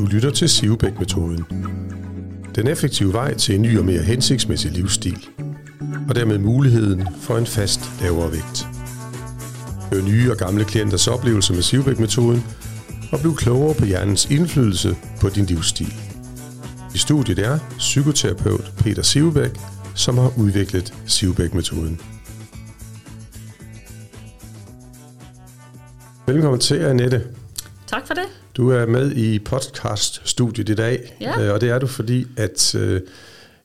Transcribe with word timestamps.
Du 0.00 0.06
lytter 0.06 0.30
til 0.30 0.48
Sivebæk-metoden. 0.48 1.44
Den 2.54 2.66
effektive 2.66 3.12
vej 3.12 3.34
til 3.34 3.54
en 3.54 3.62
ny 3.62 3.78
og 3.78 3.84
mere 3.84 4.02
hensigtsmæssig 4.02 4.70
livsstil. 4.70 5.26
Og 6.08 6.14
dermed 6.14 6.38
muligheden 6.38 7.08
for 7.20 7.38
en 7.38 7.46
fast 7.46 7.80
lavere 8.00 8.32
vægt. 8.32 8.66
Hør 9.92 10.02
nye 10.02 10.30
og 10.30 10.36
gamle 10.36 10.64
klienters 10.64 11.08
oplevelser 11.08 11.54
med 11.54 11.62
Sivebæk-metoden 11.62 12.44
og 13.12 13.20
bliv 13.20 13.36
klogere 13.36 13.74
på 13.74 13.84
hjernens 13.84 14.30
indflydelse 14.30 14.96
på 15.20 15.28
din 15.28 15.44
livsstil. 15.44 15.94
I 16.94 16.98
studiet 16.98 17.38
er 17.38 17.58
psykoterapeut 17.78 18.72
Peter 18.78 19.02
Sivebæk, 19.02 19.50
som 19.94 20.18
har 20.18 20.32
udviklet 20.38 20.94
Sivebæk-metoden. 21.06 22.00
Velkommen 26.26 26.60
til, 26.60 26.76
Annette. 26.76 27.26
Tak 27.86 28.06
for 28.06 28.14
det. 28.14 28.39
Du 28.60 28.70
er 28.70 28.86
med 28.86 29.12
i 29.12 29.38
podcast-studiet 29.38 30.68
i 30.68 30.74
dag, 30.74 31.16
Ja. 31.20 31.40
øh, 31.42 31.54
og 31.54 31.60
det 31.60 31.68
er 31.70 31.78
du, 31.78 31.86
fordi 31.86 32.26
at 32.36 32.74
øh, 32.74 33.00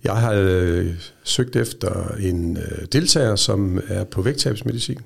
jeg 0.04 0.16
har 0.16 0.34
øh, 0.34 0.94
søgt 1.24 1.56
efter 1.56 2.16
en 2.20 2.58
øh, 2.58 2.86
deltager, 2.94 3.36
som 3.36 3.82
er 3.88 4.04
på 4.04 4.22
vægttabsmedicin, 4.22 4.98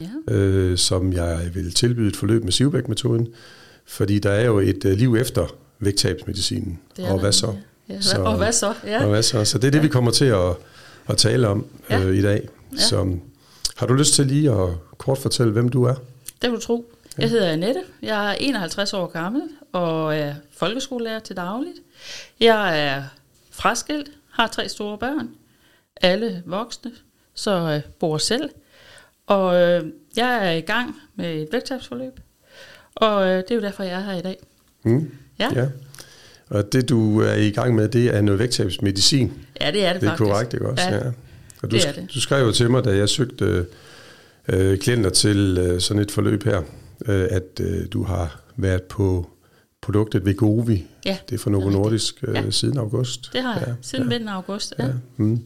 Ja. 0.00 0.34
øh, 0.34 0.78
som 0.78 1.12
jeg 1.12 1.50
vil 1.54 1.74
tilbyde 1.74 2.08
et 2.08 2.16
forløb 2.16 2.44
med 2.44 2.52
Sivbæk-metoden, 2.52 3.28
fordi 3.86 4.18
der 4.18 4.30
er 4.30 4.44
jo 4.46 4.58
et 4.58 4.84
øh, 4.84 4.92
liv 4.96 5.16
efter 5.16 5.46
vægttabsmedicinen. 5.80 6.78
Og 6.98 7.20
hvad 7.20 7.32
så? 7.32 7.46
Ja. 7.88 7.94
Ja. 7.94 8.00
Så- 8.00 8.22
og 8.22 8.36
hvad 8.36 8.52
så? 8.52 8.72
Ja. 8.86 9.02
Og 9.04 9.08
hvad 9.10 9.22
så? 9.22 9.44
Så 9.44 9.58
det 9.58 9.66
er 9.66 9.70
det, 9.70 9.82
vi 9.82 9.88
kommer 9.88 10.10
til 10.10 10.24
at, 10.24 10.52
at 11.08 11.16
tale 11.16 11.48
om 11.48 11.66
Ja. 11.90 12.02
øh, 12.04 12.16
i 12.16 12.22
dag. 12.22 12.48
Ja. 12.72 12.78
Så 12.78 13.16
har 13.76 13.86
du 13.86 13.94
lyst 13.94 14.14
til 14.14 14.26
lige 14.26 14.50
at 14.52 14.68
kort 14.98 15.18
fortælle, 15.18 15.52
hvem 15.52 15.68
du 15.68 15.84
er? 15.84 15.94
Det 16.42 16.50
vil 16.50 16.56
du 16.56 16.60
tro. 16.60 16.92
Jeg 17.18 17.30
hedder 17.30 17.52
Annette. 17.52 17.80
Jeg 18.02 18.30
er 18.30 18.36
51 18.40 18.92
år 18.92 19.06
gammel 19.06 19.42
og 19.72 20.16
er 20.16 20.34
folkeskolelærer 20.52 21.18
til 21.18 21.36
dagligt. 21.36 21.76
Jeg 22.40 22.86
er 22.86 23.02
fraskilt, 23.50 24.10
har 24.30 24.46
tre 24.46 24.68
store 24.68 24.98
børn, 24.98 25.28
alle 26.00 26.42
voksne, 26.46 26.90
så 27.34 27.50
øh, 27.50 27.80
bor 28.00 28.18
selv. 28.18 28.50
Og 29.26 29.54
øh, 29.56 29.84
jeg 30.16 30.46
er 30.46 30.50
i 30.50 30.60
gang 30.60 30.96
med 31.16 31.42
et 31.42 31.48
vægttabsforløb, 31.52 32.20
og 32.94 33.26
øh, 33.26 33.36
det 33.36 33.50
er 33.50 33.54
jo 33.54 33.60
derfor, 33.60 33.82
jeg 33.82 33.92
er 34.00 34.00
her 34.04 34.18
i 34.18 34.22
dag. 34.22 34.36
Mm? 34.82 35.10
Ja, 35.38 35.48
ja. 35.54 35.60
ja. 35.60 35.68
Og 36.48 36.72
det, 36.72 36.88
du 36.88 37.20
er 37.20 37.34
i 37.34 37.50
gang 37.50 37.74
med, 37.74 37.88
det 37.88 38.14
er 38.16 38.20
noget 38.20 38.38
vægttabsmedicin. 38.38 39.32
ja 39.60 39.70
det 39.70 39.84
er 39.84 39.92
det 39.92 40.00
Det 40.02 40.06
er 40.06 40.10
faktisk. 40.10 40.30
korrekt, 40.30 40.54
ikke 40.54 40.68
også? 40.68 40.84
Ja. 40.88 40.94
Ja. 40.96 41.02
Og 41.62 41.70
du, 41.70 41.76
det 41.76 41.88
er 41.88 41.92
det. 41.92 42.10
du 42.14 42.20
skrev 42.20 42.46
jo 42.46 42.52
til 42.52 42.70
mig, 42.70 42.84
da 42.84 42.96
jeg 42.96 43.08
søgte 43.08 43.66
øh, 44.48 44.78
klienter 44.78 45.10
til 45.10 45.58
øh, 45.60 45.80
sådan 45.80 46.02
et 46.02 46.10
forløb 46.10 46.44
her, 46.44 46.62
øh, 47.06 47.26
at 47.30 47.60
øh, 47.60 47.86
du 47.92 48.02
har 48.02 48.40
været 48.56 48.82
på 48.82 49.30
produktet 49.80 50.24
Vegovi. 50.26 50.86
Ja, 51.06 51.18
Det 51.28 51.34
er 51.34 51.38
fra 51.38 51.50
Novo. 51.50 51.70
Nordisk 51.70 52.24
øh, 52.28 52.34
Ja. 52.34 52.50
siden 52.50 52.78
august. 52.78 53.30
det 53.32 53.42
har 53.42 53.54
jeg 53.58 53.64
Ja, 53.68 53.74
siden 53.82 54.04
ja. 54.04 54.08
midten 54.08 54.28
af 54.28 54.32
august. 54.34 54.74
Ja. 54.78 54.86
Ja. 54.86 54.92
Mm. 55.16 55.40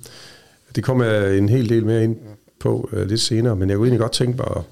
Det 0.77 0.85
kommer 0.85 1.05
jeg 1.05 1.39
en 1.39 1.49
hel 1.49 1.69
del 1.69 1.87
mere 1.87 2.05
ind 2.05 2.17
på 2.61 2.89
øh, 2.93 3.09
lidt 3.09 3.21
senere, 3.21 3.57
men 3.57 3.69
jeg 3.71 3.77
kunne 3.77 3.87
egentlig 3.87 4.01
godt 4.01 4.13
tænke 4.13 4.37
mig 4.37 4.47
at, 4.57 4.63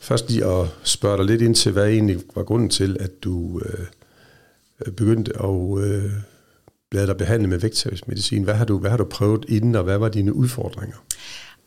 først 0.00 0.30
lige 0.30 0.44
at 0.44 0.66
spørge 0.82 1.16
dig 1.18 1.26
lidt 1.26 1.42
ind 1.42 1.54
til, 1.54 1.72
hvad 1.72 1.88
egentlig 1.88 2.20
var 2.34 2.42
grunden 2.42 2.68
til, 2.68 2.96
at 3.00 3.10
du 3.24 3.60
øh, 3.66 3.80
øh, 4.86 4.92
begyndte 4.92 5.32
at 5.42 5.78
øh, 5.84 6.10
lade 6.92 7.06
dig 7.06 7.16
behandle 7.16 7.48
med 7.48 7.58
vægttabsmedicin. 7.58 8.42
Hvad 8.44 8.54
har, 8.54 8.64
du, 8.64 8.78
hvad 8.78 8.90
har 8.90 8.96
du 8.96 9.04
prøvet 9.04 9.44
inden, 9.48 9.74
og 9.74 9.84
hvad 9.84 9.98
var 9.98 10.08
dine 10.08 10.32
udfordringer? 10.32 10.96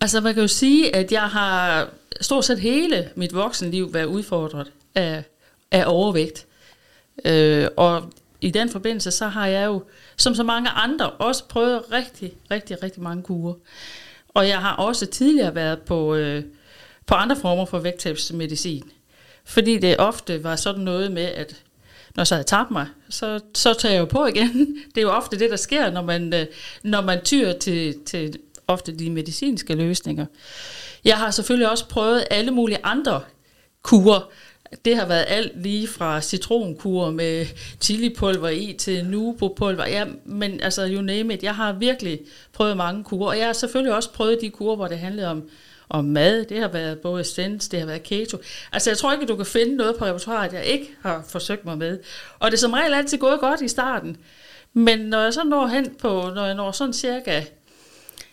Altså 0.02 0.22
man 0.22 0.34
kan 0.34 0.42
jo 0.42 0.48
sige, 0.48 0.96
at 0.96 1.12
jeg 1.12 1.22
har 1.22 1.90
stort 2.22 2.46
set 2.46 2.60
hele 2.60 3.10
mit 3.16 3.36
voksenliv 3.36 3.94
været 3.94 4.06
udfordret 4.06 4.72
af, 4.96 5.24
af 5.72 5.84
overvægt. 5.88 6.46
Øh, 7.26 7.68
og 7.78 8.14
i 8.42 8.52
den 8.52 8.70
forbindelse, 8.70 9.12
så 9.12 9.28
har 9.28 9.48
jeg 9.48 9.66
jo, 9.66 9.84
som 10.18 10.36
så 10.36 10.44
mange 10.44 10.70
andre, 10.70 11.10
også 11.10 11.44
prøvet 11.48 11.84
rigtig, 11.92 12.34
rigtig, 12.52 12.84
rigtig 12.84 13.04
mange 13.04 13.24
kurer. 13.24 13.54
Og 14.28 14.48
jeg 14.48 14.58
har 14.58 14.76
også 14.76 15.06
tidligere 15.06 15.56
været 15.56 15.80
på, 15.82 16.16
øh, 16.16 16.44
på 17.06 17.16
andre 17.16 17.36
former 17.36 17.66
for 17.66 17.80
vægttabsmedicin. 17.80 18.92
Fordi 19.46 19.78
det 19.78 19.98
ofte 20.00 20.44
var 20.44 20.56
sådan 20.56 20.82
noget 20.82 21.12
med, 21.12 21.26
at 21.26 21.64
når 22.16 22.24
så 22.24 22.36
jeg 22.36 22.46
tabt 22.46 22.72
mig, 22.72 22.88
så, 23.10 23.40
så 23.54 23.74
tager 23.74 23.94
jeg 23.94 24.00
jo 24.00 24.06
på 24.06 24.26
igen. 24.26 24.52
Det 24.96 24.98
er 24.98 25.02
jo 25.02 25.12
ofte 25.12 25.40
det, 25.40 25.50
der 25.50 25.56
sker, 25.56 25.92
når 25.92 26.02
man, 26.02 26.34
øh, 26.34 26.46
når 26.84 27.02
man 27.02 27.22
tyr 27.24 27.54
til, 27.54 28.00
til 28.06 28.40
ofte 28.68 28.98
de 28.98 29.10
medicinske 29.10 29.76
løsninger. 29.76 30.26
Jeg 31.06 31.18
har 31.18 31.32
selvfølgelig 31.32 31.70
også 31.70 31.88
prøvet 31.88 32.26
alle 32.32 32.52
mulige 32.52 32.80
andre 32.84 33.22
kurer. 33.84 34.30
Det 34.86 34.96
har 34.96 35.06
været 35.06 35.26
alt 35.28 35.62
lige 35.62 35.88
fra 35.88 36.22
citronkur 36.22 37.10
med 37.10 37.46
chilipulver 37.82 38.50
i 38.50 38.76
til 38.80 39.06
nubopulver. 39.06 39.88
Ja, 39.88 40.06
men 40.26 40.62
altså, 40.62 40.88
you 40.88 41.02
name 41.02 41.34
it. 41.34 41.44
Jeg 41.44 41.56
har 41.56 41.74
virkelig 41.74 42.20
prøvet 42.54 42.78
mange 42.78 43.04
kurer. 43.04 43.28
Og 43.30 43.38
jeg 43.38 43.46
har 43.46 43.54
selvfølgelig 43.54 43.96
også 43.96 44.12
prøvet 44.12 44.42
de 44.42 44.50
kurer, 44.50 44.76
hvor 44.76 44.88
det 44.88 45.00
handlede 45.00 45.28
om, 45.28 45.44
om 45.90 46.06
mad. 46.06 46.46
Det 46.46 46.60
har 46.60 46.68
været 46.68 47.00
både 47.00 47.24
sens, 47.24 47.68
det 47.68 47.80
har 47.80 47.88
været 47.88 48.04
keto. 48.04 48.38
Altså, 48.72 48.90
jeg 48.90 48.98
tror 48.98 49.14
ikke, 49.14 49.26
du 49.26 49.36
kan 49.36 49.46
finde 49.46 49.76
noget 49.76 49.96
på 49.96 50.06
repertoireet, 50.06 50.54
jeg 50.54 50.66
ikke 50.66 50.90
har 51.02 51.26
forsøgt 51.30 51.66
mig 51.66 51.78
med. 51.78 52.00
Og 52.40 52.52
det 52.52 52.58
er 52.58 52.60
som 52.60 52.74
regel 52.74 52.94
altid 52.94 53.18
gået 53.18 53.40
godt 53.40 53.62
i 53.62 53.68
starten. 53.68 54.18
Men 54.74 55.00
når 55.00 55.22
jeg 55.22 55.34
så 55.34 55.44
når 55.44 55.68
hen 55.68 55.96
på, 56.00 56.32
når 56.36 56.46
jeg 56.46 56.56
når 56.56 56.72
sådan 56.72 56.94
cirka 56.94 57.44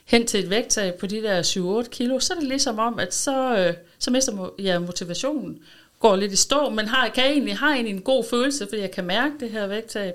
hen 0.08 0.26
til 0.26 0.44
et 0.44 0.50
vægttab 0.50 0.94
på 0.94 1.06
de 1.06 1.22
der 1.22 1.42
7-8 1.84 1.88
kilo, 1.88 2.20
så 2.20 2.32
er 2.34 2.38
det 2.38 2.48
ligesom 2.48 2.78
om, 2.78 2.98
at 2.98 3.14
så, 3.14 3.56
øh, 3.58 3.74
så 3.98 4.10
mister 4.10 4.32
mo- 4.32 4.62
ja, 4.62 4.78
motivationen, 4.78 5.58
går 6.00 6.16
lidt 6.16 6.32
i 6.32 6.36
stå, 6.36 6.70
men 6.70 6.88
har, 6.88 7.08
kan 7.08 7.24
egentlig, 7.24 7.56
har 7.56 7.72
egentlig 7.72 7.94
en 7.94 8.02
god 8.02 8.24
følelse, 8.30 8.66
fordi 8.68 8.80
jeg 8.80 8.90
kan 8.90 9.04
mærke 9.04 9.32
det 9.40 9.50
her 9.50 9.66
vægttab. 9.66 10.14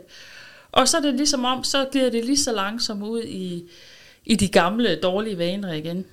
Og 0.71 0.87
så 0.87 0.97
er 0.97 1.01
det 1.01 1.13
ligesom 1.13 1.45
om, 1.45 1.63
så 1.63 1.85
glider 1.91 2.09
det 2.09 2.25
lige 2.25 2.37
så 2.37 2.51
langsomt 2.53 3.03
ud 3.03 3.23
i, 3.23 3.69
i 4.25 4.35
de 4.35 4.47
gamle 4.47 4.95
dårlige 4.95 5.37
vaner 5.37 5.73
igen, 5.73 6.05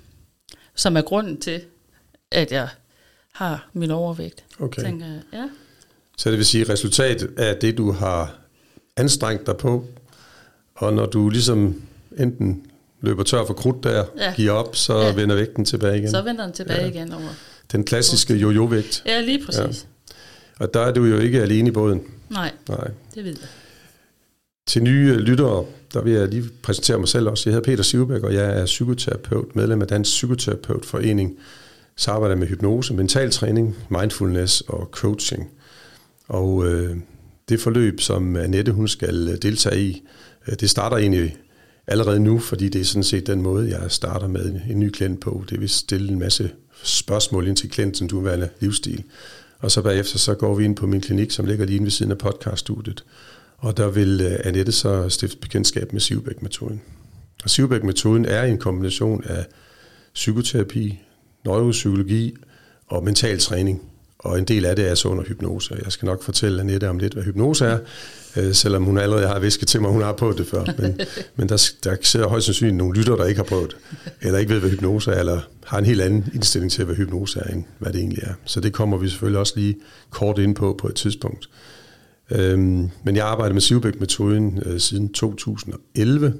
som 0.74 0.96
er 0.96 1.02
grunden 1.02 1.40
til, 1.40 1.62
at 2.30 2.52
jeg 2.52 2.68
har 3.32 3.68
min 3.72 3.90
overvægt, 3.90 4.44
Okay. 4.58 4.82
tænker 4.82 5.06
jeg. 5.06 5.20
Ja. 5.32 5.48
Så 6.16 6.30
det 6.30 6.38
vil 6.38 6.46
sige, 6.46 6.62
at 6.62 6.68
resultatet 6.68 7.38
af 7.38 7.56
det, 7.56 7.78
du 7.78 7.92
har 7.92 8.38
anstrengt 8.96 9.46
dig 9.46 9.56
på, 9.56 9.84
og 10.74 10.94
når 10.94 11.06
du 11.06 11.28
ligesom 11.28 11.82
enten 12.18 12.69
løber 13.00 13.22
tør 13.22 13.46
for 13.46 13.54
krudt 13.54 13.84
der, 13.84 14.04
Ja. 14.18 14.32
giver 14.36 14.52
op, 14.52 14.76
så 14.76 14.98
Ja. 14.98 15.14
vender 15.14 15.34
vægten 15.36 15.64
tilbage 15.64 15.98
igen. 15.98 16.10
Så 16.10 16.22
vender 16.22 16.44
den 16.44 16.52
tilbage 16.52 16.80
Ja. 16.82 16.88
igen 16.88 17.12
over. 17.12 17.28
Den 17.72 17.84
klassiske 17.84 18.34
jojo-vægt. 18.34 19.02
Ja, 19.06 19.20
lige 19.20 19.44
præcis. 19.46 19.86
Ja. 20.10 20.14
Og 20.64 20.74
der 20.74 20.80
er 20.80 20.92
du 20.92 21.04
jo 21.04 21.18
ikke 21.18 21.42
alene 21.42 21.68
i 21.68 21.72
båden. 21.72 22.02
Nej, 22.30 22.52
Nej. 22.68 22.90
det 23.14 23.24
ved 23.24 23.30
jeg. 23.40 23.48
Til 24.66 24.82
nye 24.82 25.14
lyttere, 25.14 25.64
der 25.92 26.02
vil 26.02 26.12
jeg 26.12 26.28
lige 26.28 26.44
præsentere 26.62 26.98
mig 26.98 27.08
selv 27.08 27.28
også. 27.28 27.50
Jeg 27.50 27.54
hedder 27.54 27.70
Peter 27.70 27.82
Sivbæk, 27.82 28.22
og 28.22 28.34
jeg 28.34 28.60
er 28.60 28.64
psykoterapeut, 28.66 29.56
medlem 29.56 29.82
af 29.82 29.88
Dansk 29.88 30.10
Psykoterapeutforening. 30.10 31.36
Så 31.96 32.10
arbejder 32.10 32.36
med 32.36 32.46
hypnose, 32.46 32.94
mental 32.94 33.30
træning, 33.30 33.76
mindfulness 33.88 34.60
og 34.60 34.88
coaching. 34.92 35.50
Og 36.28 36.66
øh, 36.66 36.96
det 37.48 37.60
forløb, 37.60 38.00
som 38.00 38.36
Annette 38.36 38.72
hun 38.72 38.88
skal 38.88 39.38
deltage 39.42 39.80
i, 39.82 40.02
øh, 40.48 40.54
det 40.60 40.70
starter 40.70 40.96
egentlig 40.96 41.36
allerede 41.90 42.20
nu, 42.20 42.38
fordi 42.38 42.68
det 42.68 42.80
er 42.80 42.84
sådan 42.84 43.02
set 43.02 43.26
den 43.26 43.42
måde, 43.42 43.78
jeg 43.78 43.90
starter 43.90 44.28
med 44.28 44.60
en 44.70 44.80
ny 44.80 44.90
klient 44.90 45.20
på. 45.20 45.44
Det 45.50 45.60
vil 45.60 45.68
stille 45.68 46.12
en 46.12 46.18
masse 46.18 46.50
spørgsmål 46.82 47.48
ind 47.48 47.56
til 47.56 47.70
klienten, 47.70 48.08
du 48.08 48.16
nuværende 48.16 48.48
livsstil. 48.60 49.04
Og 49.58 49.70
så 49.70 49.82
bagefter 49.82 50.18
så 50.18 50.34
går 50.34 50.54
vi 50.54 50.64
ind 50.64 50.76
på 50.76 50.86
min 50.86 51.00
klinik, 51.00 51.30
som 51.30 51.46
ligger 51.46 51.64
lige 51.66 51.76
inde 51.76 51.84
ved 51.84 51.90
siden 51.90 52.12
af 52.12 52.18
podcaststudiet. 52.18 53.04
Og 53.58 53.76
der 53.76 53.90
vil 53.90 54.20
øh, 54.20 54.38
Annette 54.44 54.72
så 54.72 55.08
stifte 55.08 55.36
bekendtskab 55.36 55.92
med 55.92 56.00
Sivbæk-metoden. 56.00 56.80
Og 57.44 57.50
Sivbæk-metoden 57.50 58.24
er 58.24 58.42
en 58.42 58.58
kombination 58.58 59.24
af 59.24 59.46
psykoterapi, 60.14 60.98
neuropsykologi 61.44 62.36
og 62.86 63.04
mental 63.04 63.38
træning. 63.38 63.89
Og 64.24 64.38
en 64.38 64.44
del 64.44 64.64
af 64.64 64.76
det 64.76 64.90
er 64.90 64.94
så 64.94 65.08
under 65.08 65.24
hypnose. 65.24 65.76
Jeg 65.84 65.92
skal 65.92 66.06
nok 66.06 66.22
fortælle 66.22 66.60
Annette 66.60 66.88
om 66.88 66.98
lidt, 66.98 67.12
hvad 67.12 67.22
hypnose 67.22 67.64
er, 67.64 67.78
øh, 68.36 68.54
selvom 68.54 68.84
hun 68.84 68.98
allerede 68.98 69.26
har 69.26 69.38
visket 69.38 69.68
til 69.68 69.80
mig, 69.80 69.90
hun 69.90 70.02
har 70.02 70.12
prøvet 70.12 70.38
det 70.38 70.46
før. 70.46 70.64
Men, 70.78 71.00
men 71.36 71.48
der, 71.48 71.70
der 71.84 71.96
sidder 72.02 72.28
højst 72.28 72.46
sandsynligt 72.46 72.76
nogle 72.76 72.98
lytter, 72.98 73.16
der 73.16 73.24
ikke 73.24 73.38
har 73.38 73.44
prøvet 73.44 73.70
det, 73.70 74.12
eller 74.20 74.38
ikke 74.38 74.52
ved, 74.52 74.60
hvad 74.60 74.70
hypnose 74.70 75.10
er, 75.10 75.20
eller 75.20 75.40
har 75.66 75.78
en 75.78 75.84
helt 75.84 76.00
anden 76.00 76.28
indstilling 76.34 76.72
til, 76.72 76.84
hvad 76.84 76.96
hypnose 76.96 77.40
er, 77.40 77.52
end 77.52 77.64
hvad 77.78 77.92
det 77.92 78.00
egentlig 78.00 78.22
er. 78.22 78.34
Så 78.44 78.60
det 78.60 78.72
kommer 78.72 78.96
vi 78.96 79.08
selvfølgelig 79.08 79.40
også 79.40 79.52
lige 79.56 79.76
kort 80.10 80.38
ind 80.38 80.54
på 80.54 80.76
på 80.80 80.88
et 80.88 80.94
tidspunkt. 80.94 81.48
Øhm, 82.30 82.88
men 83.04 83.16
jeg 83.16 83.26
arbejder 83.26 83.52
med 83.52 83.62
Sivbæk-metoden 83.62 84.62
øh, 84.66 84.80
siden 84.80 85.12
2011, 85.12 86.34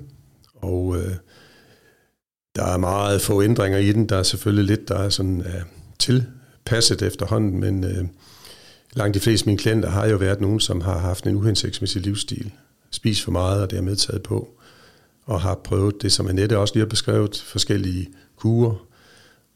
og 0.54 0.96
øh, 0.96 1.14
der 2.56 2.64
er 2.64 2.76
meget 2.76 3.20
få 3.20 3.43
ændringer 3.43 3.78
i 3.78 3.93
den. 3.93 4.08
Der 4.08 4.16
er 4.16 4.22
selvfølgelig 4.22 4.64
lidt, 4.64 4.88
der 4.88 4.99
er 4.99 5.08
sådan 5.08 5.40
øh, 5.40 5.62
tilpasset 6.70 7.02
efterhånden, 7.02 7.61
men 7.61 7.84
øh, 7.84 8.05
langt 8.93 9.14
de 9.14 9.20
fleste 9.20 9.44
af 9.44 9.46
mine 9.46 9.58
klienter 9.58 9.90
har 9.90 10.06
jo 10.06 10.17
været 10.17 10.40
nogen, 10.40 10.61
som 10.61 10.81
har 10.81 10.99
haft 10.99 11.26
en 11.26 11.37
uhensigtsmæssig 11.37 12.02
livsstil. 12.02 12.50
Spis 12.90 13.22
for 13.22 13.31
meget, 13.32 13.62
og 13.62 13.70
det 13.70 13.78
er 13.78 13.82
medtaget 13.82 14.22
på. 14.22 14.49
Og 15.26 15.40
har 15.40 15.55
prøvet 15.55 16.02
det, 16.02 16.12
som 16.12 16.28
Annette 16.28 16.58
også 16.58 16.75
lige 16.75 16.81
har 16.84 16.88
beskrevet, 16.88 17.43
forskellige 17.46 18.08
kurer. 18.37 18.87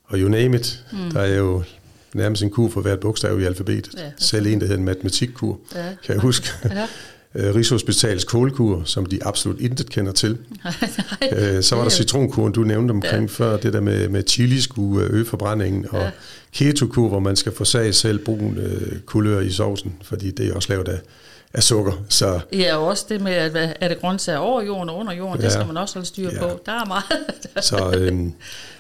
Og 0.05 0.19
you 0.19 0.28
name 0.28 0.56
it, 0.56 0.84
mm. 0.93 1.11
der 1.12 1.20
er 1.20 1.37
jo 1.38 1.62
nærmest 2.14 2.43
en 2.43 2.50
kur 2.50 2.69
for 2.70 2.81
hvert 2.81 3.00
bogstav 3.00 3.40
i 3.40 3.44
alfabetet. 3.44 3.94
Ja, 3.96 4.05
Ja, 4.05 4.10
Selv 4.19 4.46
en, 4.46 4.60
der 4.60 4.67
hedder 4.67 4.78
en 4.78 4.84
matematikkur, 4.84 5.60
Ja. 5.75 5.94
kan 6.05 6.14
jeg 6.14 6.22
huske. 6.22 6.49
Ja. 6.64 6.88
Øh, 7.34 7.54
Rigshospitals 7.54 8.25
kålkur, 8.25 8.82
som 8.84 9.06
de 9.06 9.25
absolut 9.26 9.60
intet 9.60 9.90
kender 9.90 10.12
til. 10.12 10.38
øh, 11.36 11.62
så 11.62 11.76
var 11.76 11.82
der 11.82 11.90
citronkuren, 11.90 12.52
du 12.52 12.60
nævnte 12.60 12.92
omkring 12.92 13.22
ja. 13.22 13.44
før, 13.44 13.56
det 13.56 13.72
der 13.72 13.81
med, 13.81 14.08
med 14.08 14.22
chili 14.28 14.60
skulle 14.60 15.06
øh, 15.06 15.14
øge 15.14 15.25
forbrændingen, 15.25 15.86
og 15.90 16.02
ja. 16.02 16.10
ketokur, 16.52 17.08
hvor 17.08 17.20
man 17.20 17.36
skal 17.36 17.52
få 17.54 17.64
sag 17.64 17.94
selv 17.94 18.25
brun 18.25 18.58
øh, 18.58 19.00
kulør 19.06 19.40
i 19.40 19.50
sovsen, 19.50 19.94
fordi 20.02 20.31
det 20.31 20.48
er 20.48 20.54
også 20.54 20.69
lavet 20.69 20.88
af, 20.88 20.98
af 21.54 21.62
sukker. 21.62 21.92
Så, 22.08 22.40
ja, 22.52 22.76
og 22.76 22.86
også 22.86 23.06
det 23.08 23.20
med, 23.20 23.32
at 23.32 23.76
er 23.81 23.88
det 23.88 24.00
grøntsager 24.00 24.38
over 24.38 24.62
jorden 24.62 24.88
og 24.88 24.96
under 24.98 25.12
jorden, 25.12 25.40
ja, 25.40 25.44
det 25.44 25.52
skal 25.52 25.66
man 25.66 25.76
også 25.76 25.94
holde 25.94 26.08
styr 26.08 26.31
ja. 26.32 26.38
på. 26.38 26.60
Der 26.66 26.72
er 26.72 26.84
meget. 26.84 27.04
så, 27.70 27.98
øh, 27.98 28.31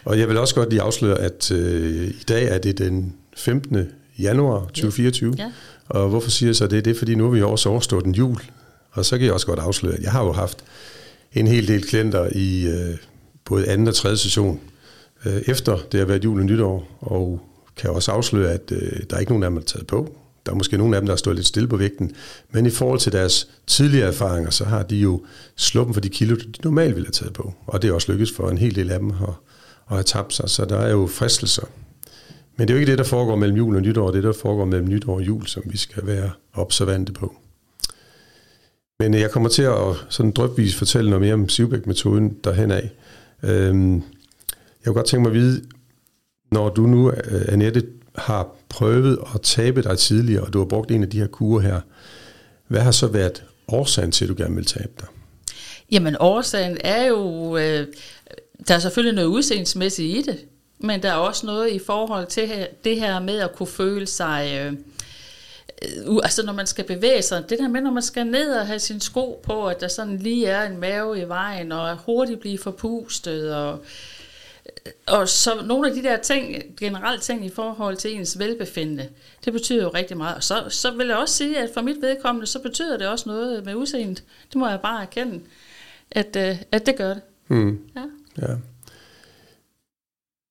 og 0.04 0.18
jeg 0.18 0.28
vil 0.28 0.38
også 0.38 0.54
godt 0.54 0.70
lige 0.70 0.82
afsløre, 0.82 1.18
at 1.18 1.50
øh, 1.50 2.08
i 2.08 2.24
dag 2.28 2.44
er 2.44 2.58
det 2.58 2.78
den 2.78 3.14
15. 3.36 3.88
januar 4.18 4.60
2024. 4.60 5.34
Ja. 5.38 5.52
Og 5.88 6.08
hvorfor 6.08 6.30
siger 6.30 6.48
jeg 6.48 6.56
så 6.56 6.66
det? 6.66 6.84
Det 6.84 6.90
er, 6.90 6.98
fordi 6.98 7.14
nu 7.14 7.26
er 7.26 7.30
vi 7.30 7.42
også 7.42 7.68
overstået 7.68 8.06
en 8.06 8.14
jul. 8.14 8.40
Og 8.90 9.04
så 9.04 9.18
kan 9.18 9.24
jeg 9.24 9.34
også 9.34 9.46
godt 9.46 9.58
afsløre, 9.58 9.94
at 9.94 10.02
jeg 10.02 10.12
har 10.12 10.24
jo 10.24 10.32
haft 10.32 10.64
en 11.32 11.46
hel 11.46 11.68
del 11.68 11.88
klienter 11.88 12.28
i 12.32 12.66
øh, 12.66 12.96
både 13.44 13.68
anden 13.68 13.88
og 13.88 13.94
tredje 13.94 14.16
session, 14.16 14.60
øh, 15.24 15.42
efter 15.46 15.78
det 15.92 16.00
har 16.00 16.06
været 16.06 16.24
jul 16.24 16.40
og 16.40 16.46
nytår, 16.46 16.98
og 17.00 17.40
kan 17.76 17.90
også 17.90 18.12
afsløre, 18.12 18.52
at 18.52 18.72
øh, 18.72 19.00
der 19.10 19.16
er 19.16 19.20
ikke 19.20 19.32
nogen 19.32 19.42
af 19.42 19.50
dem, 19.50 19.56
der 19.56 19.62
er 19.62 19.66
taget 19.66 19.86
på. 19.86 20.16
Der 20.46 20.52
er 20.52 20.56
måske 20.56 20.78
nogle 20.78 20.96
af 20.96 21.02
dem, 21.02 21.06
der 21.06 21.12
har 21.12 21.16
stået 21.16 21.36
lidt 21.36 21.46
stille 21.46 21.68
på 21.68 21.76
vægten, 21.76 22.12
men 22.50 22.66
i 22.66 22.70
forhold 22.70 22.98
til 22.98 23.12
deres 23.12 23.48
tidligere 23.66 24.08
erfaringer, 24.08 24.50
så 24.50 24.64
har 24.64 24.82
de 24.82 24.96
jo 24.96 25.22
sluppen 25.56 25.94
for 25.94 26.00
de 26.00 26.08
kilo, 26.08 26.36
de 26.36 26.62
normalt 26.64 26.94
ville 26.94 27.06
have 27.06 27.12
taget 27.12 27.32
på. 27.32 27.54
Og 27.66 27.82
det 27.82 27.90
er 27.90 27.92
også 27.92 28.12
lykkedes 28.12 28.32
for 28.32 28.50
en 28.50 28.58
hel 28.58 28.74
del 28.74 28.90
af 28.90 28.98
dem 28.98 29.10
at, 29.10 29.28
at 29.90 29.96
have 29.96 30.02
tabt 30.02 30.34
sig, 30.34 30.50
så 30.50 30.64
der 30.64 30.76
er 30.76 30.90
jo 30.90 31.06
fristelser. 31.06 31.66
Men 32.56 32.68
det 32.68 32.74
er 32.74 32.76
jo 32.76 32.80
ikke 32.80 32.90
det, 32.90 32.98
der 32.98 33.04
foregår 33.04 33.36
mellem 33.36 33.56
jul 33.56 33.76
og 33.76 33.82
nytår, 33.82 34.06
det 34.10 34.18
er 34.18 34.22
det, 34.22 34.34
der 34.34 34.40
foregår 34.40 34.64
mellem 34.64 34.88
nytår 34.88 35.14
og 35.14 35.26
jul, 35.26 35.46
som 35.46 35.62
vi 35.66 35.76
skal 35.76 36.06
være 36.06 36.30
observante 36.52 37.12
på. 37.12 37.36
Men 38.98 39.14
øh, 39.14 39.20
jeg 39.20 39.30
kommer 39.30 39.48
til 39.48 39.62
at 39.62 39.96
sådan 40.08 40.32
drøbvis 40.32 40.76
fortælle 40.76 41.10
noget 41.10 41.22
mere 41.22 41.34
om 41.34 41.48
Sivbæk-metoden 41.48 42.36
derhen 42.44 42.70
af. 42.70 42.90
Øhm, 43.42 43.94
jeg 43.94 44.02
kunne 44.84 44.94
godt 44.94 45.06
tænke 45.06 45.22
mig 45.22 45.30
at 45.30 45.34
vide, 45.34 45.64
når 46.52 46.68
du 46.68 46.86
nu, 46.86 47.10
øh, 47.10 47.42
Annette, 47.48 47.86
har 48.14 48.48
prøvet 48.68 49.18
at 49.34 49.40
tabe 49.42 49.82
dig 49.82 49.98
tidligere, 49.98 50.42
og 50.44 50.52
du 50.52 50.58
har 50.58 50.64
brugt 50.64 50.90
en 50.90 51.02
af 51.02 51.10
de 51.10 51.18
her 51.18 51.26
kurer 51.26 51.60
her, 51.60 51.80
hvad 52.68 52.80
har 52.80 52.90
så 52.90 53.06
været 53.06 53.44
årsagen 53.68 54.12
til, 54.12 54.24
at 54.24 54.28
du 54.28 54.34
gerne 54.42 54.54
vil 54.54 54.64
tabe 54.64 54.92
dig? 55.00 55.08
Jamen 55.90 56.16
årsagen 56.20 56.78
er 56.80 57.06
jo, 57.06 57.56
øh, 57.56 57.86
der 58.68 58.74
er 58.74 58.78
selvfølgelig 58.78 59.14
noget 59.14 59.28
udseendsmæssigt 59.28 60.18
i 60.18 60.22
det, 60.22 60.38
men 60.84 61.02
der 61.02 61.10
er 61.10 61.16
også 61.16 61.46
noget 61.46 61.72
i 61.72 61.78
forhold 61.78 62.26
til 62.26 62.68
det 62.84 63.00
her 63.00 63.20
med 63.20 63.38
at 63.38 63.52
kunne 63.56 63.66
føle 63.66 64.06
sig... 64.06 64.52
Øh, 64.60 64.72
uh, 66.06 66.20
altså 66.22 66.42
når 66.42 66.52
man 66.52 66.66
skal 66.66 66.84
bevæge 66.84 67.22
sig, 67.22 67.50
det 67.50 67.58
der 67.58 67.68
med, 67.68 67.80
når 67.80 67.90
man 67.90 68.02
skal 68.02 68.26
ned 68.26 68.52
og 68.52 68.66
have 68.66 68.78
sin 68.78 69.00
sko 69.00 69.40
på, 69.42 69.66
at 69.66 69.80
der 69.80 69.88
sådan 69.88 70.18
lige 70.18 70.46
er 70.46 70.66
en 70.66 70.80
mave 70.80 71.20
i 71.20 71.28
vejen, 71.28 71.72
og 71.72 71.96
hurtigt 71.96 72.40
blive 72.40 72.58
forpustet, 72.58 73.54
og, 73.54 73.84
og 75.06 75.28
så 75.28 75.50
nogle 75.64 75.88
af 75.88 75.94
de 75.94 76.02
der 76.02 76.16
ting, 76.16 76.62
generelt 76.76 77.22
ting 77.22 77.46
i 77.46 77.50
forhold 77.50 77.96
til 77.96 78.16
ens 78.16 78.38
velbefindende, 78.38 79.08
det 79.44 79.52
betyder 79.52 79.82
jo 79.82 79.88
rigtig 79.88 80.16
meget. 80.16 80.36
Og 80.36 80.44
så, 80.44 80.64
så 80.68 80.90
vil 80.90 81.06
jeg 81.06 81.16
også 81.16 81.34
sige, 81.34 81.58
at 81.58 81.70
for 81.74 81.80
mit 81.80 82.02
vedkommende, 82.02 82.46
så 82.46 82.58
betyder 82.58 82.98
det 82.98 83.06
også 83.06 83.28
noget 83.28 83.64
med 83.64 83.74
udseendet. 83.74 84.22
Det 84.48 84.56
må 84.56 84.68
jeg 84.68 84.80
bare 84.80 85.02
erkende, 85.02 85.40
at, 86.10 86.36
øh, 86.36 86.62
at 86.72 86.86
det 86.86 86.96
gør 86.96 87.14
det. 87.14 87.22
Mm. 87.48 87.78
Ja. 87.96 88.02
ja. 88.42 88.54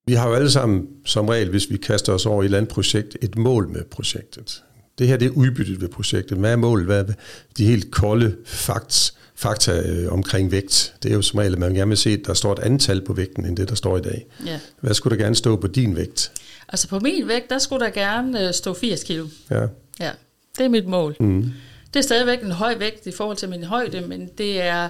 Vi 0.05 0.13
har 0.13 0.29
jo 0.29 0.35
alle 0.35 0.51
sammen, 0.51 0.87
som 1.05 1.27
regel, 1.29 1.49
hvis 1.49 1.69
vi 1.69 1.77
kaster 1.77 2.13
os 2.13 2.25
over 2.25 2.41
i 2.41 2.45
et 2.45 2.45
eller 2.45 2.57
andet 2.57 2.71
projekt, 2.71 3.17
et 3.21 3.37
mål 3.37 3.69
med 3.69 3.83
projektet. 3.83 4.63
Det 4.99 5.07
her 5.07 5.17
det 5.17 5.25
er 5.25 5.29
udbyttet 5.29 5.81
ved 5.81 5.89
projektet. 5.89 6.37
Hvad 6.37 6.51
er 6.51 6.55
målet? 6.55 6.85
Hvad 6.85 6.99
er 6.99 7.13
de 7.57 7.65
helt 7.65 7.91
kolde 7.91 8.35
facts, 8.45 9.13
fakta 9.35 9.79
øh, 9.79 10.13
omkring 10.13 10.51
vægt? 10.51 10.93
Det 11.03 11.11
er 11.11 11.15
jo 11.15 11.21
som 11.21 11.39
regel, 11.39 11.53
at 11.53 11.59
man 11.59 11.73
gerne 11.73 11.89
vil 11.89 11.97
se, 11.97 12.09
at 12.09 12.19
der 12.25 12.33
står 12.33 12.51
et 12.51 12.59
antal 12.59 13.01
på 13.01 13.13
vægten, 13.13 13.45
end 13.45 13.57
det, 13.57 13.69
der 13.69 13.75
står 13.75 13.97
i 13.97 14.01
dag. 14.01 14.25
Ja. 14.45 14.59
Hvad 14.81 14.93
skulle 14.93 15.17
der 15.17 15.23
gerne 15.23 15.35
stå 15.35 15.55
på 15.55 15.67
din 15.67 15.95
vægt? 15.95 16.31
Altså 16.67 16.87
på 16.87 16.99
min 16.99 17.27
vægt, 17.27 17.49
der 17.49 17.59
skulle 17.59 17.85
der 17.85 17.91
gerne 17.91 18.47
øh, 18.47 18.53
stå 18.53 18.73
80 18.73 19.03
kilo. 19.03 19.27
Ja. 19.51 19.67
Ja, 19.99 20.11
det 20.57 20.65
er 20.65 20.69
mit 20.69 20.87
mål. 20.87 21.15
Mm. 21.19 21.51
Det 21.93 21.99
er 21.99 22.03
stadigvæk 22.03 22.41
en 22.43 22.51
høj 22.51 22.75
vægt 22.77 23.05
i 23.05 23.11
forhold 23.11 23.37
til 23.37 23.49
min 23.49 23.63
højde, 23.63 24.01
men 24.01 24.29
det 24.37 24.61
er 24.61 24.89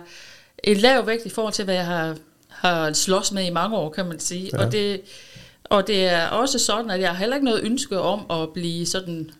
en 0.63 0.77
lav 0.77 1.07
vægt 1.07 1.25
i 1.25 1.29
forhold 1.29 1.53
til, 1.53 1.65
hvad 1.65 1.75
jeg 1.75 1.85
har 1.85 2.17
har 2.63 2.93
slås 2.93 3.31
med 3.31 3.45
i 3.45 3.49
mange 3.49 3.77
år, 3.77 3.89
kan 3.89 4.05
man 4.05 4.19
sige. 4.19 4.49
Ja. 4.53 4.65
Og, 4.65 4.71
det, 4.71 5.01
og 5.63 5.87
det 5.87 6.05
er 6.05 6.27
også 6.27 6.59
sådan, 6.59 6.91
at 6.91 6.99
jeg 6.99 7.09
har 7.09 7.15
heller 7.15 7.35
ikke 7.35 7.45
noget 7.45 7.63
ønske 7.63 7.99
om 7.99 8.41
at 8.41 8.49
blive 8.53 8.85
sådan 8.85 9.31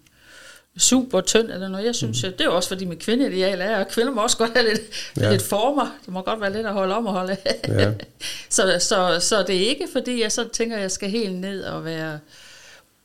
super 0.78 1.22
tynd 1.22 1.52
eller 1.52 1.68
noget. 1.68 1.86
Jeg 1.86 1.96
synes, 1.96 2.24
mm. 2.24 2.31
det 2.31 2.42
er 2.42 2.50
også 2.50 2.70
fordi 2.70 2.86
mit 2.86 3.00
kvindeideal 3.00 3.62
er, 3.62 3.75
at 3.75 3.88
kvinder 3.88 4.14
må 4.14 4.22
også 4.22 4.38
godt 4.38 4.52
have 4.54 4.70
lidt, 4.70 4.81
ja. 5.18 5.31
lidt 5.31 5.42
former. 5.42 5.98
Det 6.06 6.14
må 6.14 6.22
godt 6.22 6.42
være 6.42 6.54
lidt 6.54 6.68
at 6.68 6.74
holde 6.74 6.96
om 6.96 7.06
og 7.06 7.14
holde 7.14 7.38
ja. 7.68 7.92
så, 8.50 8.78
så, 8.80 9.18
så 9.20 9.44
det 9.44 9.56
er 9.56 9.68
ikke 9.70 9.88
fordi, 9.92 10.22
jeg 10.22 10.31
så 10.31 10.48
tænker, 10.54 10.75
at 10.75 10.81
jeg 10.81 10.92
skal 10.92 11.10
helt 11.10 11.36
ned 11.36 11.64
og 11.64 11.86
være 11.86 12.20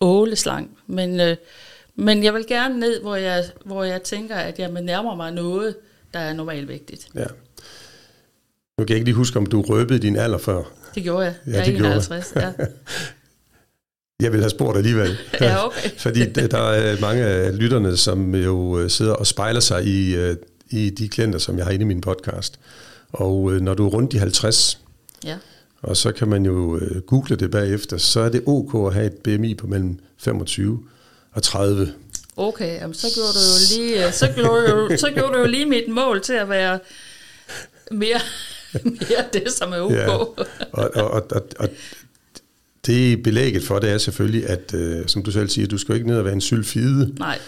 åleslang. 0.00 0.78
Men, 0.86 1.20
øh, 1.20 1.36
men 1.94 2.24
jeg 2.24 2.34
vil 2.34 2.46
gerne 2.46 2.80
ned, 2.80 3.00
hvor 3.00 3.16
jeg, 3.16 3.44
hvor 3.64 3.84
jeg 3.84 4.02
tænker, 4.02 4.36
at 4.36 4.58
jeg 4.58 4.70
nærmer 4.70 5.14
mig 5.14 5.32
noget, 5.32 5.76
der 6.14 6.20
er 6.20 6.32
normalt 6.32 6.68
vigtigt. 6.68 7.08
Ja. 7.14 7.24
Nu 8.78 8.84
kan 8.84 8.88
jeg 8.88 8.96
ikke 8.96 9.04
lige 9.04 9.14
huske, 9.14 9.38
om 9.38 9.46
du 9.46 9.62
røbede 9.62 9.98
din 9.98 10.16
alder 10.16 10.38
før. 10.38 10.62
Det 10.94 11.02
gjorde 11.02 11.24
jeg. 11.24 11.34
Ja, 11.46 11.52
jeg 11.52 11.74
er 11.74 11.94
51, 11.94 12.32
ja. 12.36 12.52
Jeg 14.22 14.32
vil 14.32 14.40
have 14.40 14.50
spurgt 14.50 14.76
alligevel. 14.76 15.18
ja, 15.40 15.66
okay. 15.66 15.90
Fordi 16.04 16.24
der 16.24 16.58
er 16.58 17.00
mange 17.00 17.24
af 17.24 17.58
lytterne, 17.58 17.96
som 17.96 18.34
jo 18.34 18.78
øh, 18.78 18.90
sidder 18.90 19.12
og 19.12 19.26
spejler 19.26 19.60
sig 19.60 19.84
i, 19.84 20.14
øh, 20.14 20.36
i 20.70 20.90
de 20.90 21.08
klienter, 21.08 21.38
som 21.38 21.56
jeg 21.58 21.64
har 21.64 21.72
inde 21.72 21.82
i 21.82 21.86
min 21.86 22.00
podcast. 22.00 22.60
Og 23.12 23.52
øh, 23.52 23.60
når 23.60 23.74
du 23.74 23.86
er 23.86 23.90
rundt 23.90 24.14
i 24.14 24.16
50, 24.16 24.80
ja. 25.24 25.36
og 25.82 25.96
så 25.96 26.12
kan 26.12 26.28
man 26.28 26.44
jo 26.44 26.80
google 27.06 27.36
det 27.36 27.50
bagefter, 27.50 27.96
så 27.96 28.20
er 28.20 28.28
det 28.28 28.42
ok 28.46 28.86
at 28.86 28.94
have 28.94 29.06
et 29.06 29.14
BMI 29.14 29.54
på 29.54 29.66
mellem 29.66 29.98
25 30.18 30.82
og 31.32 31.42
30. 31.42 31.92
Okay, 32.36 32.80
jamen, 32.80 32.94
så 32.94 33.06
gjorde 33.14 33.32
du 33.32 33.38
jo 33.38 33.82
lige, 33.82 34.12
så 34.12 34.32
gjorde 34.34 34.70
du, 34.70 34.96
så 34.96 35.10
gjorde 35.10 35.32
du 35.32 35.38
jo 35.38 35.46
lige 35.46 35.66
mit 35.66 35.88
mål 35.88 36.22
til 36.22 36.32
at 36.32 36.48
være 36.48 36.78
mere 37.90 38.20
mere 38.84 39.24
det, 39.32 39.52
som 39.52 39.72
er 39.72 39.80
ok. 39.80 39.92
Ja, 39.92 40.08
og, 40.08 40.38
og, 40.72 40.90
og, 40.94 41.26
og, 41.30 41.42
og 41.58 41.68
det 42.86 43.22
belægget 43.22 43.62
for 43.62 43.78
det 43.78 43.90
er 43.90 43.98
selvfølgelig, 43.98 44.46
at 44.46 44.74
øh, 44.74 45.06
som 45.06 45.22
du 45.22 45.30
selv 45.30 45.48
siger, 45.48 45.66
du 45.66 45.78
skal 45.78 45.94
ikke 45.94 46.06
ned 46.06 46.18
og 46.18 46.24
være 46.24 46.34
en 46.34 46.40
sylfide. 46.40 47.14
Nej. 47.18 47.38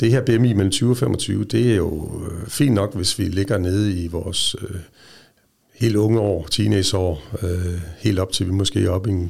Det 0.00 0.10
her 0.10 0.20
BMI 0.20 0.52
mellem 0.52 0.70
20 0.70 0.90
og 0.90 0.96
25, 0.96 1.44
det 1.44 1.72
er 1.72 1.76
jo 1.76 2.22
øh, 2.30 2.48
fint 2.48 2.74
nok, 2.74 2.94
hvis 2.94 3.18
vi 3.18 3.24
ligger 3.24 3.58
nede 3.58 3.92
i 4.04 4.08
vores 4.08 4.56
øh, 4.62 4.76
helt 5.74 5.96
unge 5.96 6.20
år, 6.20 6.46
teenageår, 6.50 7.22
øh, 7.42 7.80
helt 7.98 8.18
op 8.18 8.32
til 8.32 8.46
vi 8.46 8.52
måske 8.52 8.84
er 8.84 8.90
oppe 8.90 9.10
i, 9.10 9.28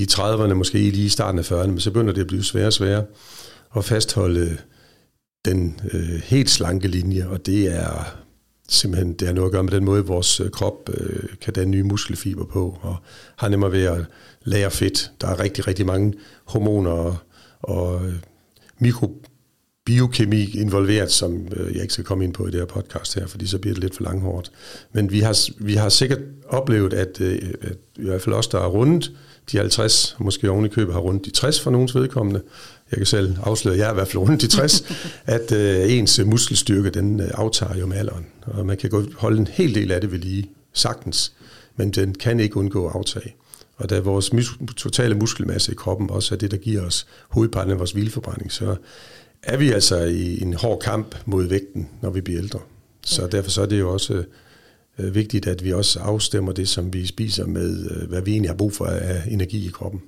i 0.00 0.06
30'erne, 0.10 0.52
måske 0.52 0.78
lige 0.78 1.06
i 1.06 1.08
starten 1.08 1.38
af 1.38 1.52
40'erne, 1.52 1.66
men 1.66 1.80
så 1.80 1.90
begynder 1.90 2.12
det 2.12 2.20
at 2.20 2.26
blive 2.26 2.44
sværere 2.44 2.66
og 2.66 2.72
sværere 2.72 3.04
at 3.76 3.84
fastholde 3.84 4.56
den 5.44 5.80
øh, 5.92 6.22
helt 6.24 6.50
slanke 6.50 6.88
linje, 6.88 7.26
og 7.26 7.46
det 7.46 7.66
er 7.66 8.23
simpelthen 8.68 9.12
det 9.12 9.28
har 9.28 9.34
noget 9.34 9.48
at 9.48 9.52
gøre 9.52 9.62
med 9.62 9.72
den 9.72 9.84
måde, 9.84 10.06
vores 10.06 10.40
øh, 10.40 10.50
krop 10.50 10.90
øh, 10.94 11.22
kan 11.40 11.52
danne 11.52 11.70
nye 11.70 11.82
muskelfiber 11.82 12.44
på, 12.44 12.78
og 12.80 12.96
har 13.36 13.48
nemmere 13.48 13.72
ved 13.72 13.82
at 13.82 14.04
lære 14.44 14.70
fedt. 14.70 15.12
Der 15.20 15.28
er 15.28 15.40
rigtig, 15.40 15.66
rigtig 15.66 15.86
mange 15.86 16.14
hormoner 16.44 16.90
og, 16.90 17.16
og 17.60 18.06
øh, 18.06 18.14
mikrobiokemi 18.78 20.44
involveret, 20.44 21.12
som 21.12 21.48
øh, 21.56 21.74
jeg 21.74 21.82
ikke 21.82 21.92
skal 21.92 22.04
komme 22.04 22.24
ind 22.24 22.34
på 22.34 22.46
i 22.46 22.50
det 22.50 22.60
her 22.60 22.66
podcast 22.66 23.14
her, 23.14 23.26
fordi 23.26 23.46
så 23.46 23.58
bliver 23.58 23.74
det 23.74 23.82
lidt 23.82 23.96
for 23.96 24.02
langhårdt. 24.02 24.52
Men 24.92 25.10
vi 25.10 25.20
har, 25.20 25.64
vi 25.64 25.74
har 25.74 25.88
sikkert 25.88 26.20
oplevet, 26.48 26.92
at, 26.92 27.20
øh, 27.20 27.54
at 27.60 27.76
i 27.96 28.04
hvert 28.04 28.22
fald 28.22 28.34
os, 28.34 28.48
der 28.48 28.58
er 28.60 28.66
rundt 28.66 29.12
de 29.52 29.58
50, 29.58 30.16
måske 30.18 30.50
oven 30.50 30.64
i 30.64 30.68
købet 30.68 30.94
har 30.94 31.00
rundt 31.00 31.24
de 31.24 31.30
60 31.30 31.60
for 31.60 31.70
nogens 31.70 31.94
vedkommende, 31.94 32.42
jeg 32.90 32.96
kan 32.96 33.06
selv 33.06 33.36
afsløre, 33.42 33.74
at 33.74 33.80
jeg 33.80 33.86
er 33.86 33.90
i 33.90 33.94
hvert 33.94 34.08
fald 34.08 34.22
rundt 34.22 34.42
i 34.42 34.48
60, 34.48 34.84
at 35.24 35.52
øh, 35.52 35.92
ens 35.92 36.20
muskelstyrke, 36.26 36.90
den 36.90 37.20
øh, 37.20 37.30
aftager 37.34 37.76
jo 37.76 37.86
med 37.86 37.96
alderen. 37.96 38.26
Og 38.46 38.66
man 38.66 38.76
kan 38.76 38.90
godt 38.90 39.14
holde 39.14 39.38
en 39.38 39.46
hel 39.46 39.74
del 39.74 39.92
af 39.92 40.00
det 40.00 40.12
ved 40.12 40.18
lige, 40.18 40.50
sagtens, 40.72 41.32
men 41.76 41.90
den 41.90 42.14
kan 42.14 42.40
ikke 42.40 42.56
undgå 42.56 42.86
at 42.86 42.94
aftage. 42.94 43.34
Og 43.76 43.90
da 43.90 44.00
vores 44.00 44.32
mus- 44.32 44.58
totale 44.76 45.14
muskelmasse 45.14 45.72
i 45.72 45.74
kroppen 45.74 46.10
også 46.10 46.34
er 46.34 46.38
det, 46.38 46.50
der 46.50 46.56
giver 46.56 46.82
os 46.82 47.06
hovedparten 47.28 47.72
af 47.72 47.78
vores 47.78 47.92
hvileforbrænding, 47.92 48.52
så 48.52 48.76
er 49.42 49.56
vi 49.56 49.72
altså 49.72 49.96
i 49.96 50.42
en 50.42 50.54
hård 50.54 50.80
kamp 50.80 51.16
mod 51.24 51.44
vægten, 51.44 51.88
når 52.02 52.10
vi 52.10 52.20
bliver 52.20 52.40
ældre. 52.42 52.60
Så 53.04 53.22
ja. 53.22 53.28
derfor 53.28 53.50
så 53.50 53.62
er 53.62 53.66
det 53.66 53.78
jo 53.78 53.92
også 53.92 54.24
øh, 54.98 55.14
vigtigt, 55.14 55.46
at 55.46 55.64
vi 55.64 55.72
også 55.72 56.00
afstemmer 56.00 56.52
det, 56.52 56.68
som 56.68 56.92
vi 56.92 57.06
spiser 57.06 57.46
med, 57.46 57.90
øh, 57.90 58.08
hvad 58.08 58.22
vi 58.22 58.30
egentlig 58.30 58.50
har 58.50 58.56
brug 58.56 58.72
for 58.72 58.84
af 58.84 59.22
energi 59.28 59.66
i 59.66 59.70
kroppen. 59.70 60.02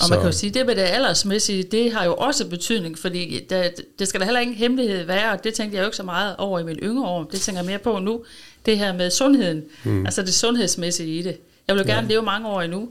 Og 0.00 0.06
så. 0.06 0.10
man 0.10 0.18
kan 0.18 0.26
jo 0.26 0.32
sige, 0.32 0.50
det 0.50 0.66
med 0.66 0.74
det 0.74 0.82
aldersmæssige, 0.82 1.62
det 1.62 1.92
har 1.92 2.04
jo 2.04 2.14
også 2.14 2.48
betydning, 2.48 2.98
fordi 2.98 3.46
der, 3.50 3.68
det 3.98 4.08
skal 4.08 4.20
der 4.20 4.26
heller 4.26 4.40
ingen 4.40 4.56
hemmelighed 4.56 5.04
være, 5.04 5.32
og 5.32 5.44
det 5.44 5.54
tænkte 5.54 5.76
jeg 5.76 5.82
jo 5.82 5.86
ikke 5.86 5.96
så 5.96 6.02
meget 6.02 6.36
over 6.36 6.58
i 6.58 6.64
mine 6.64 6.78
yngre 6.82 7.08
år, 7.08 7.24
det 7.24 7.40
tænker 7.40 7.60
jeg 7.60 7.66
mere 7.66 7.78
på 7.78 7.98
nu, 7.98 8.24
det 8.66 8.78
her 8.78 8.92
med 8.92 9.10
sundheden, 9.10 9.64
mm. 9.84 10.06
altså 10.06 10.22
det 10.22 10.34
sundhedsmæssige 10.34 11.18
i 11.18 11.22
det. 11.22 11.36
Jeg 11.68 11.76
vil 11.76 11.82
jo 11.82 11.86
gerne 11.86 12.06
ja. 12.06 12.12
leve 12.14 12.22
mange 12.22 12.48
år 12.48 12.62
endnu, 12.62 12.88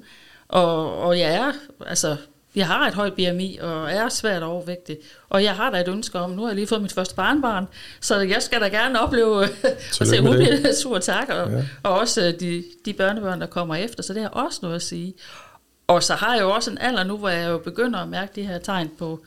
og, 0.47 0.97
og 0.97 1.19
jeg 1.19 1.35
er 1.35 1.51
altså 1.87 2.15
jeg 2.55 2.67
har 2.67 2.87
et 2.87 2.93
højt 2.93 3.13
BMI, 3.13 3.57
og 3.61 3.91
er 3.91 4.09
svært 4.09 4.43
overvægtig. 4.43 4.97
Og 5.29 5.43
jeg 5.43 5.55
har 5.55 5.69
da 5.69 5.81
et 5.81 5.87
ønske 5.87 6.19
om, 6.19 6.31
nu 6.31 6.41
har 6.41 6.49
jeg 6.49 6.55
lige 6.55 6.67
fået 6.67 6.81
mit 6.81 6.93
første 6.93 7.15
barnbarn, 7.15 7.67
så 8.01 8.19
jeg 8.19 8.41
skal 8.41 8.61
da 8.61 8.67
gerne 8.67 9.01
opleve 9.01 9.43
at 10.01 10.07
se, 10.07 10.21
hun 10.21 10.35
bliver 10.35 10.73
sur 10.81 10.99
tak, 10.99 11.29
og, 11.29 11.51
ja. 11.51 11.63
og 11.83 11.99
også 11.99 12.21
øh, 12.21 12.39
de, 12.39 12.63
de 12.85 12.93
børnebørn, 12.93 13.41
der 13.41 13.47
kommer 13.47 13.75
efter, 13.75 14.03
så 14.03 14.13
det 14.13 14.21
har 14.21 14.29
også 14.29 14.59
noget 14.61 14.75
at 14.75 14.81
sige. 14.81 15.13
Og 15.87 16.03
så 16.03 16.13
har 16.13 16.33
jeg 16.35 16.41
jo 16.41 16.51
også 16.51 16.71
en 16.71 16.77
alder 16.77 17.03
nu, 17.03 17.17
hvor 17.17 17.29
jeg 17.29 17.49
jo 17.49 17.57
begynder 17.57 17.99
at 17.99 18.07
mærke 18.07 18.31
de 18.35 18.47
her 18.47 18.57
tegn 18.57 18.91
på 18.97 19.19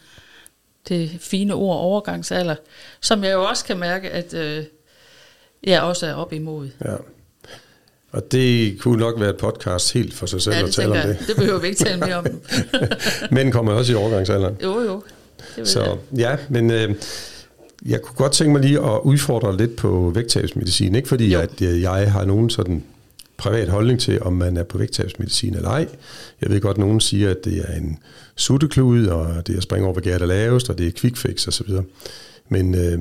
det 0.89 1.11
fine 1.21 1.55
ord 1.55 1.77
overgangsalder, 1.77 2.57
som 3.01 3.25
jeg 3.25 3.33
jo 3.33 3.45
også 3.45 3.65
kan 3.65 3.79
mærke, 3.79 4.11
at 4.11 4.35
øh, 4.35 4.65
jeg 5.63 5.83
også 5.83 6.07
er 6.07 6.15
op 6.15 6.33
imod. 6.33 6.69
Ja. 6.85 6.97
Og 8.13 8.33
det 8.33 8.81
kunne 8.81 8.99
nok 8.99 9.21
være 9.21 9.31
et 9.31 9.37
podcast 9.37 9.93
helt 9.93 10.15
for 10.15 10.27
sig 10.27 10.43
selv 10.43 10.57
ja, 10.57 10.63
at 10.63 10.71
tale 10.71 11.03
om 11.03 11.09
det. 11.09 11.19
Det 11.27 11.37
behøver 11.37 11.59
vi 11.59 11.67
ikke 11.67 11.85
tale 11.85 12.01
mere 12.01 12.15
om. 12.15 12.27
Men 13.37 13.53
kommer 13.53 13.73
også 13.73 13.93
i 13.93 13.95
overgangsalderen. 13.95 14.57
Jo, 14.63 14.81
jo. 14.81 15.03
Det 15.57 15.69
Så 15.69 15.97
ja, 16.17 16.37
men 16.49 16.71
øh, 16.71 16.95
jeg 17.87 18.03
kunne 18.03 18.17
godt 18.17 18.33
tænke 18.33 18.53
mig 18.53 18.63
lige 18.63 18.79
at 18.79 19.01
udfordre 19.03 19.57
lidt 19.57 19.77
på 19.77 20.13
vægttabsmedicin. 20.15 20.95
Ikke 20.95 21.09
fordi, 21.09 21.33
jo. 21.33 21.39
at 21.39 21.63
øh, 21.63 21.81
jeg 21.81 22.13
har 22.13 22.25
nogen 22.25 22.51
sådan 22.51 22.85
privat 23.37 23.69
holdning 23.69 24.01
til, 24.01 24.23
om 24.23 24.33
man 24.33 24.57
er 24.57 24.63
på 24.63 24.79
vægttabsmedicin 24.79 25.55
eller 25.55 25.69
ej. 25.69 25.89
Jeg 26.41 26.51
ved 26.51 26.61
godt, 26.61 26.75
at 26.75 26.81
nogen 26.81 27.01
siger, 27.01 27.31
at 27.31 27.45
det 27.45 27.65
er 27.69 27.77
en 27.77 27.99
sutteklud, 28.37 29.07
og 29.07 29.47
det 29.47 29.53
er 29.53 29.57
at 29.57 29.63
springe 29.63 29.87
over, 29.87 29.93
hvad 29.93 30.03
gært 30.03 30.23
er 30.23 30.27
lavest, 30.27 30.71
og 30.71 30.79
det 30.79 30.87
er 30.87 30.91
quick 30.91 31.17
fix 31.17 31.49
osv. 31.49 31.71
Men 32.49 32.75
øh, 32.75 32.99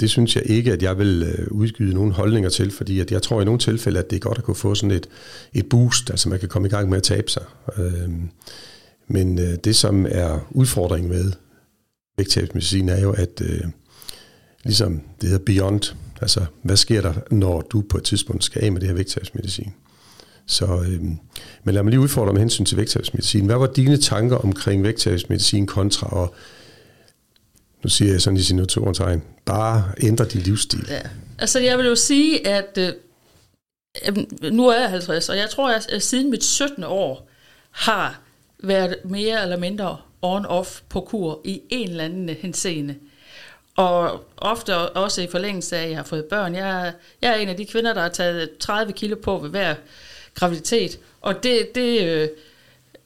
det 0.00 0.10
synes 0.10 0.36
jeg 0.36 0.42
ikke, 0.46 0.72
at 0.72 0.82
jeg 0.82 0.98
vil 0.98 1.22
øh, 1.22 1.46
udskyde 1.50 1.94
nogle 1.94 2.12
holdninger 2.12 2.50
til, 2.50 2.70
fordi 2.70 3.00
at 3.00 3.12
jeg 3.12 3.22
tror 3.22 3.42
i 3.42 3.44
nogle 3.44 3.60
tilfælde, 3.60 3.98
at 3.98 4.10
det 4.10 4.16
er 4.16 4.20
godt 4.20 4.38
at 4.38 4.44
kunne 4.44 4.54
få 4.54 4.74
sådan 4.74 4.90
et, 4.90 5.08
et 5.54 5.68
boost, 5.68 6.10
altså 6.10 6.28
man 6.28 6.40
kan 6.40 6.48
komme 6.48 6.68
i 6.68 6.70
gang 6.70 6.88
med 6.88 6.96
at 6.96 7.02
tabe 7.02 7.30
sig. 7.30 7.42
Øhm, 7.78 8.30
men 9.08 9.38
øh, 9.38 9.54
det, 9.64 9.76
som 9.76 10.06
er 10.10 10.38
udfordringen 10.50 11.10
med 11.10 11.32
vægttabsmedicin, 12.16 12.88
er 12.88 13.00
jo, 13.00 13.12
at 13.12 13.42
øh, 13.44 13.60
ligesom 14.64 15.00
det 15.20 15.28
hedder 15.28 15.44
beyond, 15.44 15.94
altså 16.20 16.44
hvad 16.62 16.76
sker 16.76 17.00
der, 17.00 17.14
når 17.30 17.60
du 17.60 17.80
på 17.88 17.98
et 17.98 18.04
tidspunkt 18.04 18.44
skal 18.44 18.64
af 18.64 18.72
med 18.72 18.80
det 18.80 18.88
her 18.88 18.96
vægttabsmedicin? 18.96 19.72
Så, 20.46 20.66
øhm, 20.66 21.16
men 21.64 21.74
lad 21.74 21.82
mig 21.82 21.90
lige 21.90 22.00
udfordre 22.00 22.32
med 22.32 22.40
hensyn 22.40 22.64
til 22.64 22.76
vægttabsmedicin. 22.76 23.46
Hvad 23.46 23.56
var 23.56 23.66
dine 23.66 23.96
tanker 23.96 24.36
omkring 24.36 24.82
vægttabsmedicin 24.82 25.66
kontra 25.66 26.22
at 26.22 26.28
nu 27.82 27.90
siger 27.90 28.12
jeg 28.12 28.20
sådan 28.20 28.36
i 28.36 28.42
sine 28.42 28.66
tegn, 28.66 29.22
bare 29.44 29.92
ændre 30.00 30.24
din 30.24 30.40
livsstil. 30.40 30.86
Ja. 30.88 31.00
Altså 31.38 31.58
jeg 31.58 31.78
vil 31.78 31.86
jo 31.86 31.94
sige, 31.94 32.46
at 32.46 32.78
øh, 32.78 32.92
nu 34.52 34.68
er 34.68 34.80
jeg 34.80 34.90
50, 34.90 35.28
og 35.28 35.36
jeg 35.36 35.50
tror, 35.50 35.70
at 35.70 35.88
jeg 35.92 36.02
siden 36.02 36.30
mit 36.30 36.44
17. 36.44 36.84
år 36.84 37.28
har 37.70 38.20
været 38.58 38.96
mere 39.04 39.42
eller 39.42 39.56
mindre 39.56 39.96
on-off 40.22 40.82
på 40.88 41.00
kur 41.00 41.40
i 41.44 41.62
en 41.70 41.90
eller 41.90 42.04
anden 42.04 42.28
henseende. 42.28 42.94
Og 43.76 44.24
ofte 44.36 44.76
også 44.76 45.22
i 45.22 45.28
forlængelse 45.30 45.76
af, 45.76 45.82
at 45.82 45.88
jeg 45.88 45.98
har 45.98 46.04
fået 46.04 46.24
børn. 46.24 46.54
Jeg, 46.54 46.92
jeg 47.22 47.30
er 47.30 47.34
en 47.34 47.48
af 47.48 47.56
de 47.56 47.66
kvinder, 47.66 47.94
der 47.94 48.00
har 48.00 48.08
taget 48.08 48.50
30 48.60 48.92
kilo 48.92 49.16
på 49.16 49.38
ved 49.38 49.50
hver 49.50 49.74
graviditet. 50.34 50.98
Og 51.20 51.42
det, 51.42 51.74
det, 51.74 52.02
øh, 52.02 52.28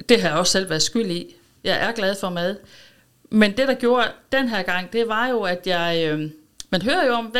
det 0.08 0.20
har 0.20 0.28
jeg 0.28 0.38
også 0.38 0.52
selv 0.52 0.70
været 0.70 0.82
skyld 0.82 1.10
i. 1.10 1.34
Jeg 1.64 1.88
er 1.88 1.92
glad 1.92 2.14
for 2.20 2.30
mad. 2.30 2.56
Men 3.34 3.56
det, 3.56 3.68
der 3.68 3.74
gjorde 3.74 4.12
den 4.32 4.48
her 4.48 4.62
gang, 4.62 4.92
det 4.92 5.08
var 5.08 5.26
jo, 5.28 5.42
at 5.42 5.66
jeg... 5.66 6.06
Øh, 6.08 6.30
man 6.70 6.82
hører 6.82 7.06
jo 7.06 7.12
om 7.12 7.34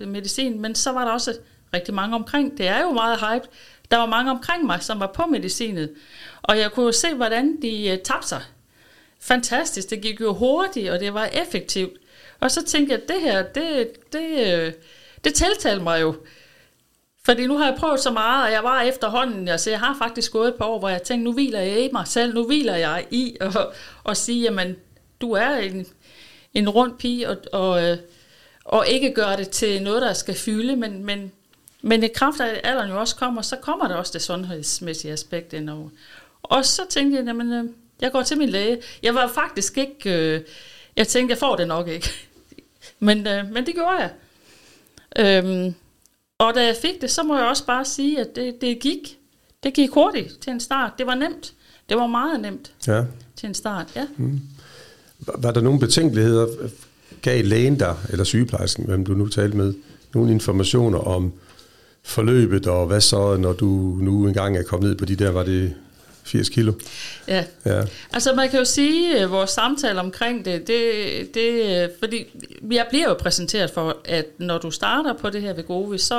medicin, 0.00 0.60
men 0.60 0.74
så 0.74 0.92
var 0.92 1.04
der 1.04 1.12
også 1.12 1.38
rigtig 1.74 1.94
mange 1.94 2.14
omkring. 2.14 2.58
Det 2.58 2.68
er 2.68 2.80
jo 2.80 2.90
meget 2.90 3.18
hype. 3.20 3.48
Der 3.90 3.96
var 3.96 4.06
mange 4.06 4.30
omkring 4.30 4.66
mig, 4.66 4.82
som 4.82 5.00
var 5.00 5.06
på 5.06 5.26
medicinet. 5.26 5.94
Og 6.42 6.58
jeg 6.58 6.72
kunne 6.72 6.86
jo 6.86 6.92
se, 6.92 7.14
hvordan 7.14 7.62
de 7.62 7.88
øh, 7.88 7.98
tabte 7.98 8.28
sig. 8.28 8.42
Fantastisk. 9.20 9.90
Det 9.90 10.00
gik 10.00 10.20
jo 10.20 10.34
hurtigt, 10.34 10.90
og 10.90 11.00
det 11.00 11.14
var 11.14 11.24
effektivt. 11.24 11.92
Og 12.40 12.50
så 12.50 12.64
tænkte 12.64 12.92
jeg, 12.92 13.02
at 13.02 13.08
det 13.08 13.20
her, 13.20 13.42
det, 13.42 13.88
det, 14.12 14.52
øh, 14.52 14.72
det 15.24 15.34
tiltalte 15.34 15.82
mig 15.82 16.00
jo. 16.00 16.16
Fordi 17.24 17.46
nu 17.46 17.58
har 17.58 17.66
jeg 17.66 17.76
prøvet 17.78 18.00
så 18.00 18.10
meget, 18.10 18.44
og 18.44 18.52
jeg 18.52 18.64
var 18.64 18.82
efterhånden, 18.82 19.48
altså 19.48 19.70
jeg 19.70 19.80
har 19.80 19.96
faktisk 19.98 20.32
gået 20.32 20.48
et 20.48 20.54
par 20.54 20.64
år, 20.64 20.78
hvor 20.78 20.88
jeg 20.88 21.02
tænkte, 21.02 21.24
nu 21.24 21.32
hviler 21.32 21.60
jeg 21.60 21.78
i 21.78 21.88
mig 21.92 22.06
selv, 22.06 22.34
nu 22.34 22.46
hviler 22.46 22.76
jeg 22.76 23.06
i 23.10 23.36
at, 23.40 23.56
at 24.08 24.16
sige, 24.16 24.42
jamen 24.42 24.76
du 25.20 25.32
er 25.32 25.56
en, 25.56 25.86
en 26.54 26.68
rund 26.68 26.98
pige, 26.98 27.28
og, 27.28 27.36
og, 27.52 27.84
øh, 27.84 27.98
og 28.64 28.88
ikke 28.88 29.14
gøre 29.14 29.36
det 29.36 29.50
til 29.50 29.82
noget, 29.82 30.02
der 30.02 30.12
skal 30.12 30.34
fylde, 30.34 30.76
men, 30.76 31.04
men, 31.04 31.32
men 31.82 32.02
i 32.02 32.08
kraft 32.08 32.40
af, 32.40 32.48
at 32.48 32.60
alderen 32.64 32.90
jo 32.90 33.00
også 33.00 33.16
kommer, 33.16 33.42
så 33.42 33.56
kommer 33.56 33.88
der 33.88 33.94
også 33.94 34.12
det 34.12 34.22
sundhedsmæssige 34.22 35.12
aspekt 35.12 35.52
indover. 35.52 35.88
Og 36.42 36.64
så 36.64 36.82
tænkte 36.90 37.18
jeg, 37.18 37.26
jamen, 37.26 37.52
øh, 37.52 37.64
jeg 38.00 38.12
går 38.12 38.22
til 38.22 38.38
min 38.38 38.48
læge. 38.48 38.78
Jeg 39.02 39.14
var 39.14 39.28
faktisk 39.28 39.78
ikke, 39.78 40.12
øh, 40.14 40.40
jeg 40.96 41.08
tænkte, 41.08 41.32
jeg 41.32 41.38
får 41.38 41.56
det 41.56 41.68
nok 41.68 41.88
ikke. 41.88 42.08
men, 42.98 43.26
øh, 43.26 43.52
men 43.52 43.66
det 43.66 43.74
gjorde 43.74 43.96
jeg. 43.98 44.10
Øhm, 45.18 45.74
og 46.38 46.54
da 46.54 46.64
jeg 46.64 46.76
fik 46.82 47.00
det, 47.00 47.10
så 47.10 47.22
må 47.22 47.36
jeg 47.36 47.46
også 47.46 47.66
bare 47.66 47.84
sige, 47.84 48.20
at 48.20 48.36
det, 48.36 48.60
det 48.60 48.78
gik. 48.80 49.18
Det 49.62 49.74
gik 49.74 49.90
hurtigt 49.90 50.40
til 50.40 50.50
en 50.50 50.60
start. 50.60 50.92
Det 50.98 51.06
var 51.06 51.14
nemt. 51.14 51.54
Det 51.88 51.96
var 51.96 52.06
meget 52.06 52.40
nemt 52.40 52.72
ja. 52.86 53.04
til 53.36 53.46
en 53.46 53.54
start, 53.54 53.92
ja. 53.96 54.06
Mm. 54.16 54.40
Var 55.18 55.50
der 55.50 55.60
nogle 55.60 55.80
betænkeligheder, 55.80 56.46
gav 57.22 57.44
lægen 57.44 57.80
der, 57.80 57.94
eller 58.10 58.24
sygeplejersken, 58.24 58.84
hvem 58.84 59.04
du 59.04 59.12
nu 59.12 59.28
talte 59.28 59.56
med, 59.56 59.74
nogle 60.14 60.32
informationer 60.32 60.98
om 60.98 61.32
forløbet, 62.02 62.66
og 62.66 62.86
hvad 62.86 63.00
så, 63.00 63.36
når 63.36 63.52
du 63.52 63.98
nu 64.00 64.26
engang 64.26 64.56
er 64.56 64.62
kommet 64.62 64.88
ned 64.88 64.96
på 64.96 65.04
de 65.04 65.16
der, 65.16 65.30
var 65.30 65.44
det 65.44 65.74
80 66.24 66.48
kilo? 66.48 66.72
Ja. 67.28 67.44
ja. 67.66 67.82
Altså 68.12 68.34
man 68.34 68.50
kan 68.50 68.58
jo 68.58 68.64
sige, 68.64 69.18
at 69.18 69.30
vores 69.30 69.50
samtale 69.50 70.00
omkring 70.00 70.44
det, 70.44 70.66
det, 70.66 71.34
det, 71.34 71.90
fordi 71.98 72.26
jeg 72.72 72.86
bliver 72.90 73.08
jo 73.08 73.14
præsenteret 73.14 73.70
for, 73.70 73.96
at 74.04 74.26
når 74.38 74.58
du 74.58 74.70
starter 74.70 75.12
på 75.12 75.30
det 75.30 75.42
her 75.42 75.52
ved 75.52 75.64
Govi, 75.64 75.98
så 75.98 76.14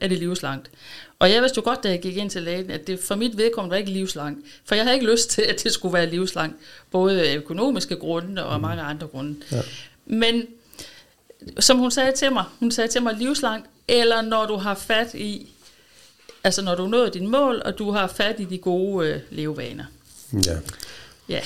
er 0.00 0.08
det 0.08 0.18
livslangt. 0.18 0.70
Og 1.20 1.30
jeg 1.30 1.42
vidste 1.42 1.58
jo 1.58 1.62
godt, 1.64 1.82
da 1.82 1.88
jeg 1.88 2.00
gik 2.00 2.16
ind 2.16 2.30
til 2.30 2.42
lægen, 2.42 2.70
at 2.70 2.86
det 2.86 3.00
for 3.00 3.14
mit 3.14 3.36
vedkommende 3.36 3.70
var 3.70 3.78
ikke 3.78 3.90
livslangt. 3.90 4.46
For 4.64 4.74
jeg 4.74 4.84
havde 4.84 4.96
ikke 4.96 5.12
lyst 5.12 5.30
til, 5.30 5.42
at 5.42 5.62
det 5.62 5.72
skulle 5.72 5.94
være 5.94 6.10
livslangt. 6.10 6.56
Både 6.90 7.22
af 7.22 7.36
økonomiske 7.36 7.96
grunde 7.96 8.44
og 8.44 8.58
mm. 8.58 8.62
mange 8.62 8.82
andre 8.82 9.06
grunde. 9.06 9.34
Ja. 9.52 9.60
Men 10.06 10.42
som 11.58 11.78
hun 11.78 11.90
sagde 11.90 12.12
til 12.12 12.32
mig, 12.32 12.44
hun 12.60 12.70
sagde 12.70 12.90
til 12.90 13.02
mig 13.02 13.14
livslangt, 13.14 13.66
eller 13.88 14.22
når 14.22 14.46
du 14.46 14.56
har 14.56 14.74
fat 14.74 15.14
i, 15.14 15.52
altså 16.44 16.62
når 16.62 16.74
du 16.74 16.86
nåede 16.86 17.10
din 17.10 17.28
mål, 17.28 17.62
og 17.64 17.78
du 17.78 17.90
har 17.90 18.06
fat 18.06 18.40
i 18.40 18.44
de 18.44 18.58
gode 18.58 19.08
øh, 19.08 19.20
levevaner. 19.30 19.84
Ja. 20.46 20.56
Ja. 21.28 21.40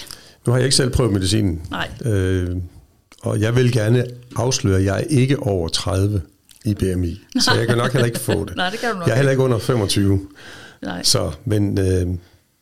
Nu 0.46 0.52
har 0.52 0.58
jeg 0.58 0.64
ikke 0.64 0.76
selv 0.76 0.90
prøvet 0.90 1.12
medicinen. 1.12 1.62
Nej. 1.70 1.90
Øh, 2.04 2.56
og 3.22 3.40
jeg 3.40 3.56
vil 3.56 3.72
gerne 3.72 4.06
afsløre, 4.36 4.78
at 4.78 4.84
jeg 4.84 4.96
er 5.00 5.04
ikke 5.04 5.38
over 5.38 5.68
30 5.68 6.22
i 6.64 6.74
BMI. 6.74 7.20
Så 7.40 7.54
jeg 7.54 7.66
kan 7.66 7.78
nok 7.78 7.92
heller 7.92 8.06
ikke 8.06 8.20
få 8.20 8.44
det. 8.46 8.56
Nej, 8.56 8.70
det 8.70 8.78
kan 8.78 8.90
du 8.90 8.98
nok 8.98 9.06
Jeg 9.06 9.12
er 9.12 9.16
heller 9.16 9.30
ikke 9.30 9.42
under 9.42 9.58
25. 9.58 10.28
Nej. 10.82 11.02
Så, 11.02 11.32
men... 11.44 11.78
Øh, 11.78 12.06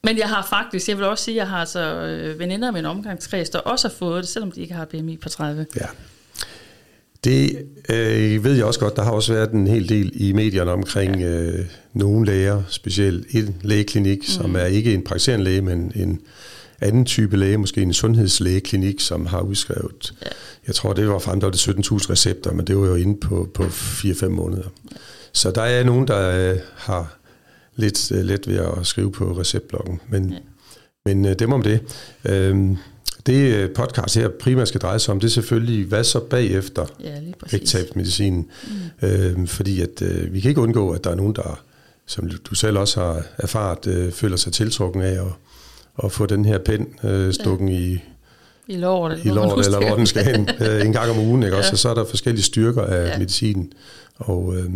men 0.04 0.18
jeg 0.18 0.28
har 0.28 0.46
faktisk, 0.50 0.88
jeg 0.88 0.98
vil 0.98 1.06
også 1.06 1.24
sige, 1.24 1.34
at 1.34 1.36
jeg 1.36 1.48
har 1.48 1.58
altså 1.58 1.80
øh, 1.80 2.38
veninder 2.38 2.70
med 2.70 2.80
en 2.80 2.86
omgangskreds, 2.86 3.50
der 3.50 3.58
også 3.58 3.88
har 3.88 3.94
fået 3.98 4.22
det, 4.22 4.28
selvom 4.28 4.52
de 4.52 4.60
ikke 4.60 4.74
har 4.74 4.84
BMI 4.84 5.16
på 5.16 5.28
30. 5.28 5.66
Ja. 5.76 5.86
Det 7.24 7.58
øh, 7.88 8.44
ved 8.44 8.54
jeg 8.54 8.64
også 8.64 8.80
godt. 8.80 8.96
Der 8.96 9.02
har 9.02 9.10
også 9.10 9.32
været 9.32 9.50
en 9.50 9.66
hel 9.66 9.88
del 9.88 10.12
i 10.14 10.32
medierne 10.32 10.70
omkring 10.70 11.20
ja. 11.20 11.26
øh, 11.26 11.66
nogle 11.92 12.26
læger, 12.26 12.62
specielt 12.68 13.26
en 13.30 13.56
lægeklinik, 13.62 14.18
mm. 14.18 14.24
som 14.24 14.56
er 14.56 14.64
ikke 14.64 14.94
en 14.94 15.04
praktiserende 15.04 15.44
læge, 15.44 15.62
men 15.62 15.92
en 15.94 16.20
anden 16.82 17.04
type 17.04 17.36
læge, 17.36 17.58
måske 17.58 17.82
en 17.82 17.92
sundhedslægeklinik, 17.92 19.00
som 19.00 19.26
har 19.26 19.40
udskrevet, 19.40 20.14
ja. 20.22 20.28
jeg 20.66 20.74
tror 20.74 20.92
det 20.92 21.08
var 21.08 21.18
frem, 21.18 21.40
der 21.40 21.46
var 21.46 21.50
det 21.50 21.68
17.000 21.68 22.10
recepter, 22.10 22.52
men 22.52 22.66
det 22.66 22.78
var 22.78 22.86
jo 22.86 22.94
inde 22.94 23.20
på, 23.20 23.50
på 23.54 23.62
4-5 23.62 24.28
måneder. 24.28 24.68
Ja. 24.90 24.96
Så 25.32 25.50
der 25.50 25.62
er 25.62 25.84
nogen, 25.84 26.08
der 26.08 26.50
øh, 26.52 26.58
har 26.74 27.18
lidt 27.76 28.12
øh, 28.12 28.24
let 28.24 28.48
ved 28.48 28.56
at 28.56 28.86
skrive 28.86 29.12
på 29.12 29.38
receptblokken, 29.38 30.00
men, 30.08 30.32
ja. 30.32 30.38
men 31.04 31.24
øh, 31.24 31.38
dem 31.38 31.52
om 31.52 31.62
det. 31.62 31.80
Øhm, 32.24 32.76
det 33.26 33.54
øh, 33.54 33.70
podcast 33.74 34.14
her 34.14 34.28
primært 34.28 34.68
skal 34.68 34.80
dreje 34.80 34.98
sig 34.98 35.12
om, 35.12 35.20
det 35.20 35.26
er 35.26 35.32
selvfølgelig, 35.32 35.86
hvad 35.86 36.04
så 36.04 36.20
bagefter 36.20 36.86
ja, 37.00 37.20
vægttabsmedicinen. 37.52 38.48
Mm. 39.02 39.08
Øhm, 39.08 39.46
fordi 39.46 39.80
at 39.80 40.02
øh, 40.02 40.32
vi 40.32 40.40
kan 40.40 40.48
ikke 40.48 40.60
undgå, 40.60 40.90
at 40.90 41.04
der 41.04 41.10
er 41.10 41.14
nogen, 41.14 41.34
der, 41.34 41.62
som 42.06 42.30
du 42.44 42.54
selv 42.54 42.78
også 42.78 43.00
har 43.00 43.22
erfaret, 43.38 43.86
øh, 43.86 44.12
føler 44.12 44.36
sig 44.36 44.52
tiltrukken 44.52 45.02
af 45.02 45.12
at 45.12 45.32
at 46.04 46.12
få 46.12 46.26
den 46.26 46.44
her 46.44 46.58
pen 46.58 46.86
øh, 47.04 47.34
stukken 47.34 47.68
ja. 47.68 47.74
i, 47.74 47.98
i 48.66 48.76
låret, 48.76 49.24
i 49.24 49.28
låret 49.28 49.66
eller 49.66 49.86
hvor 49.86 49.96
den 49.96 50.06
skal 50.06 50.24
hen, 50.24 50.48
øh, 50.60 50.86
en 50.86 50.92
gang 50.92 51.10
om 51.10 51.18
ugen. 51.18 51.42
Ikke? 51.42 51.56
Ja. 51.56 51.60
Også, 51.60 51.72
og 51.72 51.78
så 51.78 51.88
er 51.88 51.94
der 51.94 52.04
forskellige 52.04 52.44
styrker 52.44 52.82
af 52.82 53.08
ja. 53.08 53.18
medicinen. 53.18 53.72
Og, 54.16 54.56
øh, 54.56 54.70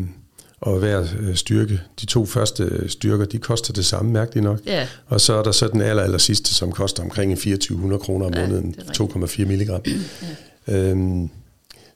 og 0.60 0.78
hver 0.78 1.06
øh, 1.20 1.34
styrke, 1.34 1.80
de 2.00 2.06
to 2.06 2.26
første 2.26 2.88
styrker, 2.88 3.24
de 3.24 3.38
koster 3.38 3.72
det 3.72 3.86
samme, 3.86 4.12
mærkeligt 4.12 4.44
nok. 4.44 4.60
Ja. 4.66 4.88
Og 5.06 5.20
så 5.20 5.32
er 5.32 5.42
der 5.42 5.52
så 5.52 5.68
den 5.68 5.80
aller, 5.80 6.02
aller 6.02 6.18
sidste, 6.18 6.54
som 6.54 6.72
koster 6.72 7.02
omkring 7.02 7.32
2400 7.32 8.00
kroner 8.02 8.26
om 8.26 8.34
ja, 8.34 8.46
måneden, 8.46 8.74
2,4 8.78 9.44
milligram. 9.44 9.82
ja. 10.68 10.74
øhm, 10.74 11.30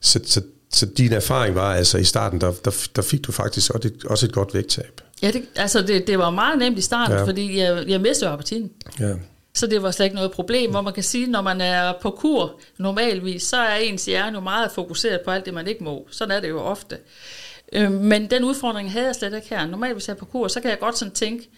så, 0.00 0.20
så, 0.24 0.42
så 0.72 0.86
din 0.86 1.12
erfaring 1.12 1.54
var 1.54 1.74
altså 1.74 1.98
i 1.98 2.04
starten, 2.04 2.40
der, 2.40 2.52
der, 2.64 2.88
der 2.96 3.02
fik 3.02 3.26
du 3.26 3.32
faktisk 3.32 3.70
også 3.70 3.88
et, 3.88 4.04
også 4.04 4.26
et 4.26 4.32
godt 4.32 4.54
vægttab. 4.54 4.99
Ja, 5.22 5.30
det, 5.30 5.44
altså 5.56 5.82
det, 5.82 6.06
det 6.06 6.18
var 6.18 6.30
meget 6.30 6.58
nemt 6.58 6.78
i 6.78 6.80
starten, 6.80 7.16
ja. 7.16 7.24
fordi 7.24 7.58
jeg, 7.58 7.88
jeg 7.88 8.00
mistede 8.00 8.30
appetitten. 8.30 8.72
Ja. 9.00 9.14
Så 9.54 9.66
det 9.66 9.82
var 9.82 9.90
slet 9.90 10.06
ikke 10.06 10.16
noget 10.16 10.32
problem, 10.32 10.70
hvor 10.70 10.80
man 10.80 10.92
kan 10.92 11.02
sige, 11.02 11.26
når 11.26 11.42
man 11.42 11.60
er 11.60 11.92
på 12.00 12.10
kur 12.10 12.60
normalvis, 12.78 13.42
så 13.42 13.56
er 13.56 13.74
ens 13.74 14.04
hjerne 14.04 14.36
jo 14.36 14.40
meget 14.40 14.70
fokuseret 14.72 15.20
på 15.20 15.30
alt 15.30 15.46
det, 15.46 15.54
man 15.54 15.66
ikke 15.66 15.84
må. 15.84 16.08
Sådan 16.10 16.36
er 16.36 16.40
det 16.40 16.48
jo 16.48 16.60
ofte. 16.60 16.98
Øh, 17.72 17.92
men 17.92 18.30
den 18.30 18.44
udfordring 18.44 18.92
havde 18.92 19.06
jeg 19.06 19.14
slet 19.14 19.34
ikke 19.34 19.48
her. 19.48 19.66
Normalt, 19.66 19.92
hvis 19.92 20.08
jeg 20.08 20.14
er 20.14 20.18
på 20.18 20.24
kur, 20.24 20.48
så 20.48 20.60
kan 20.60 20.70
jeg 20.70 20.78
godt 20.78 20.98
sådan 20.98 21.14
tænke 21.14 21.48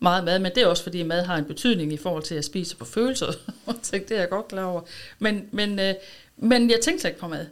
meget 0.00 0.24
mad, 0.24 0.38
men 0.38 0.52
det 0.54 0.62
er 0.62 0.66
også 0.66 0.82
fordi 0.82 1.02
mad 1.02 1.22
har 1.22 1.36
en 1.36 1.44
betydning 1.44 1.92
i 1.92 1.96
forhold 1.96 2.22
til 2.22 2.34
at 2.34 2.44
spise 2.44 2.76
på 2.76 2.84
følelser. 2.84 3.26
det 3.92 4.10
er 4.10 4.18
jeg 4.18 4.28
godt 4.28 4.48
klar 4.48 4.64
over. 4.64 4.80
Men, 5.18 5.48
men, 5.50 5.78
øh, 5.78 5.94
men 6.36 6.70
jeg 6.70 6.80
tænkte 6.80 7.00
slet 7.00 7.10
ikke 7.10 7.20
på 7.20 7.28
mad. 7.28 7.46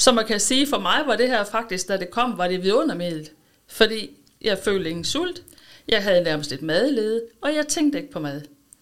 Så 0.00 0.12
man 0.12 0.26
kan 0.26 0.40
sige, 0.40 0.66
for 0.66 0.78
mig 0.78 1.02
var 1.06 1.16
det 1.16 1.28
her 1.28 1.44
faktisk, 1.44 1.88
da 1.88 1.96
det 1.96 2.10
kom, 2.10 2.38
var 2.38 2.48
det 2.48 2.62
vidundermiddel. 2.62 3.28
Fordi 3.68 4.10
jeg 4.42 4.58
følte 4.64 4.90
ingen 4.90 5.04
sult, 5.04 5.42
jeg 5.88 6.02
havde 6.02 6.22
nærmest 6.22 6.52
et 6.52 6.62
madlede, 6.62 7.22
og 7.40 7.54
jeg 7.54 7.66
tænkte 7.68 7.98
ikke 7.98 8.10
på 8.10 8.20
mad 8.20 8.40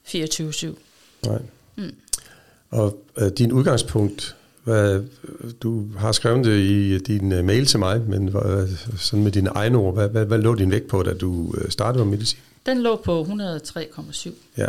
24-7. 0.08 0.66
Nej. 1.26 1.42
Mm. 1.76 1.94
Og 2.70 3.04
uh, 3.22 3.28
din 3.28 3.52
udgangspunkt, 3.52 4.36
hvad, 4.64 5.02
du 5.60 5.86
har 5.98 6.12
skrevet 6.12 6.44
det 6.44 6.58
i 6.60 6.98
din 6.98 7.32
uh, 7.32 7.44
mail 7.44 7.66
til 7.66 7.78
mig, 7.78 8.00
men 8.00 8.28
uh, 8.28 8.42
sådan 8.98 9.24
med 9.24 9.32
dine 9.32 9.50
egne 9.50 9.78
ord, 9.78 9.94
hvad, 9.94 10.08
hvad, 10.08 10.26
hvad 10.26 10.38
lå 10.38 10.54
din 10.54 10.70
vægt 10.70 10.88
på, 10.88 11.02
da 11.02 11.14
du 11.14 11.54
startede 11.68 12.04
med 12.04 12.10
medicin? 12.10 12.38
Den 12.66 12.82
lå 12.82 12.96
på 12.96 13.22
103,7. 13.22 14.30
Ja. 14.56 14.62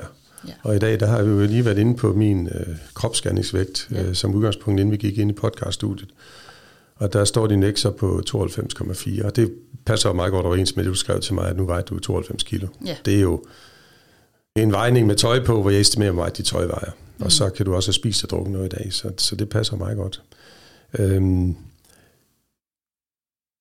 ja, 0.47 0.53
og 0.63 0.75
i 0.75 0.79
dag 0.79 0.99
der 0.99 1.05
har 1.05 1.23
vi 1.23 1.29
jo 1.29 1.39
lige 1.39 1.65
været 1.65 1.77
inde 1.77 1.95
på 1.97 2.13
min 2.13 2.45
uh, 2.45 2.75
kropsscanningsvægt 2.93 3.87
ja. 3.91 4.07
uh, 4.07 4.13
som 4.13 4.35
udgangspunkt, 4.35 4.79
inden 4.79 4.91
vi 4.91 4.97
gik 4.97 5.17
ind 5.17 5.31
i 5.31 5.33
podcaststudiet. 5.33 6.09
Og 6.97 7.13
der 7.13 7.25
står 7.25 7.47
din 7.47 7.61
vægt 7.61 7.79
så 7.79 7.91
på 7.91 8.21
92,4, 8.29 9.25
og 9.25 9.35
det 9.35 9.53
passer 9.85 10.09
jo 10.09 10.13
meget 10.13 10.31
godt 10.31 10.45
overens 10.45 10.75
med 10.75 10.83
det, 10.83 10.89
du 10.89 10.95
skrev 10.95 11.21
til 11.21 11.33
mig, 11.33 11.49
at 11.49 11.57
nu 11.57 11.65
vejer 11.65 11.81
du 11.81 11.99
92 11.99 12.43
kilo. 12.43 12.67
Ja. 12.85 12.95
Det 13.05 13.15
er 13.15 13.21
jo 13.21 13.43
en 14.55 14.71
vejning 14.71 15.07
med 15.07 15.15
tøj 15.15 15.45
på, 15.45 15.61
hvor 15.61 15.69
jeg 15.69 15.79
estimerer, 15.79 16.11
hvor 16.11 16.21
meget 16.21 16.37
de 16.37 16.43
tøj 16.43 16.65
vejer. 16.65 16.91
Mm. 17.17 17.25
Og 17.25 17.31
så 17.31 17.49
kan 17.49 17.65
du 17.65 17.75
også 17.75 17.87
have 17.87 17.93
spist 17.93 18.23
og 18.23 18.29
drukket 18.29 18.51
noget 18.51 18.73
i 18.73 18.75
dag, 18.77 18.93
så, 18.93 19.11
så 19.17 19.35
det 19.35 19.49
passer 19.49 19.75
meget 19.75 19.97
godt. 19.97 20.21
Øhm, 20.99 21.55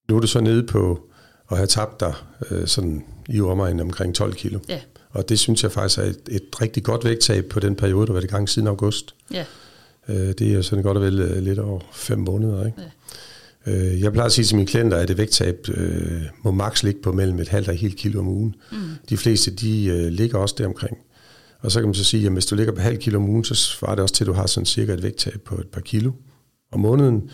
nu 0.09 0.16
er 0.16 0.21
du 0.21 0.26
så 0.26 0.40
nede 0.40 0.66
på 0.66 1.09
at 1.50 1.57
have 1.57 1.66
tabt 1.66 2.00
dig 2.00 2.14
øh, 2.50 2.66
sådan 2.66 3.05
i 3.28 3.40
omegnen 3.40 3.81
omkring 3.81 4.14
12 4.14 4.35
kilo. 4.35 4.59
Ja. 4.69 4.81
Og 5.11 5.28
det 5.28 5.38
synes 5.38 5.62
jeg 5.62 5.73
faktisk 5.73 5.99
er 5.99 6.02
et, 6.02 6.21
et 6.28 6.61
rigtig 6.61 6.83
godt 6.85 7.05
vægttab 7.05 7.45
på 7.45 7.61
den 7.61 7.76
periode, 7.76 8.07
der 8.07 8.12
var 8.12 8.21
i 8.21 8.26
gang 8.26 8.49
siden 8.49 8.69
august. 8.69 9.14
Ja. 9.33 9.45
Øh, 10.09 10.17
det 10.39 10.55
er 10.55 10.63
sådan 10.63 10.83
godt 10.83 10.97
og 10.97 11.03
vel 11.03 11.21
øh, 11.21 11.43
lidt 11.43 11.59
over 11.59 11.81
fem 11.93 12.19
måneder. 12.19 12.67
Ikke? 12.67 12.79
Ja. 13.67 13.73
Øh, 13.73 14.01
jeg 14.01 14.13
plejer 14.13 14.27
at 14.27 14.33
sige 14.33 14.45
til 14.45 14.57
mine 14.57 14.67
klienter, 14.67 14.97
at 14.97 15.09
det 15.09 15.19
vægttab 15.19 15.69
må 16.45 16.51
maks 16.51 16.83
ligge 16.83 17.01
på 17.03 17.13
mellem 17.13 17.39
et 17.39 17.49
halvt 17.49 17.69
og 17.69 17.75
et 17.75 17.81
helt 17.81 17.97
kilo 17.97 18.21
om 18.21 18.29
ugen. 18.29 18.55
Mm. 18.73 18.79
De 19.09 19.17
fleste, 19.17 19.51
de 19.51 20.11
ligger 20.11 20.39
også 20.39 20.55
deromkring. 20.59 20.99
Og 21.61 21.73
så 21.73 21.81
kan 21.81 21.89
man 21.89 21.95
så 21.95 22.05
sige, 22.05 22.27
at 22.27 22.33
hvis 22.33 22.47
du 22.47 22.55
ligger 22.55 22.73
på 22.73 22.81
halv 22.81 22.99
kilo 22.99 23.19
om 23.19 23.29
ugen, 23.29 23.45
så 23.45 23.55
svarer 23.55 23.95
det 23.95 24.03
også 24.03 24.15
til, 24.15 24.25
at 24.25 24.29
du 24.29 24.33
har 24.33 24.47
sådan 24.47 24.67
cirka 24.67 24.93
et 24.93 25.03
vægttab 25.03 25.41
på 25.45 25.55
et 25.55 25.67
par 25.67 25.81
kilo 25.81 26.13
om 26.73 26.81
måneden. 26.81 27.31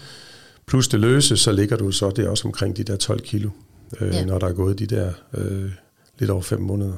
Plus 0.66 0.88
det 0.88 1.00
løse, 1.00 1.36
så 1.36 1.52
ligger 1.52 1.76
du 1.76 1.92
så 1.92 2.10
det 2.10 2.28
også 2.28 2.48
omkring 2.48 2.76
de 2.76 2.84
der 2.84 2.96
12 2.96 3.20
kilo, 3.20 3.50
øh, 4.00 4.14
ja. 4.14 4.24
når 4.24 4.38
der 4.38 4.46
er 4.46 4.52
gået 4.52 4.78
de 4.78 4.86
der 4.86 5.12
øh, 5.34 5.70
lidt 6.18 6.30
over 6.30 6.42
fem 6.42 6.60
måneder. 6.60 6.92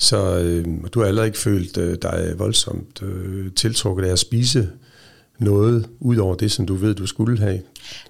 Så 0.00 0.38
øh, 0.38 0.64
du 0.94 1.00
har 1.00 1.06
allerede 1.06 1.26
ikke 1.26 1.38
følt 1.38 1.78
øh, 1.78 1.98
dig 2.02 2.34
voldsomt 2.36 3.02
øh, 3.02 3.52
tiltrukket 3.52 4.04
af 4.04 4.12
at 4.12 4.18
spise 4.18 4.70
noget 5.38 5.88
ud 6.00 6.16
over 6.16 6.34
det, 6.34 6.52
som 6.52 6.66
du 6.66 6.74
ved, 6.74 6.94
du 6.94 7.06
skulle 7.06 7.38
have? 7.38 7.62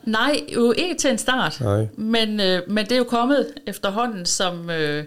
Nej, 0.04 0.40
jo 0.54 0.75
ikke 0.78 0.94
til 0.94 1.11
en 1.11 1.18
start. 1.18 1.61
Nej. 1.61 1.87
Men, 1.97 2.40
øh, 2.40 2.62
men 2.68 2.85
det 2.85 2.92
er 2.92 2.97
jo 2.97 3.04
kommet 3.04 3.52
efterhånden, 3.66 4.26
som, 4.26 4.70
øh, 4.70 5.04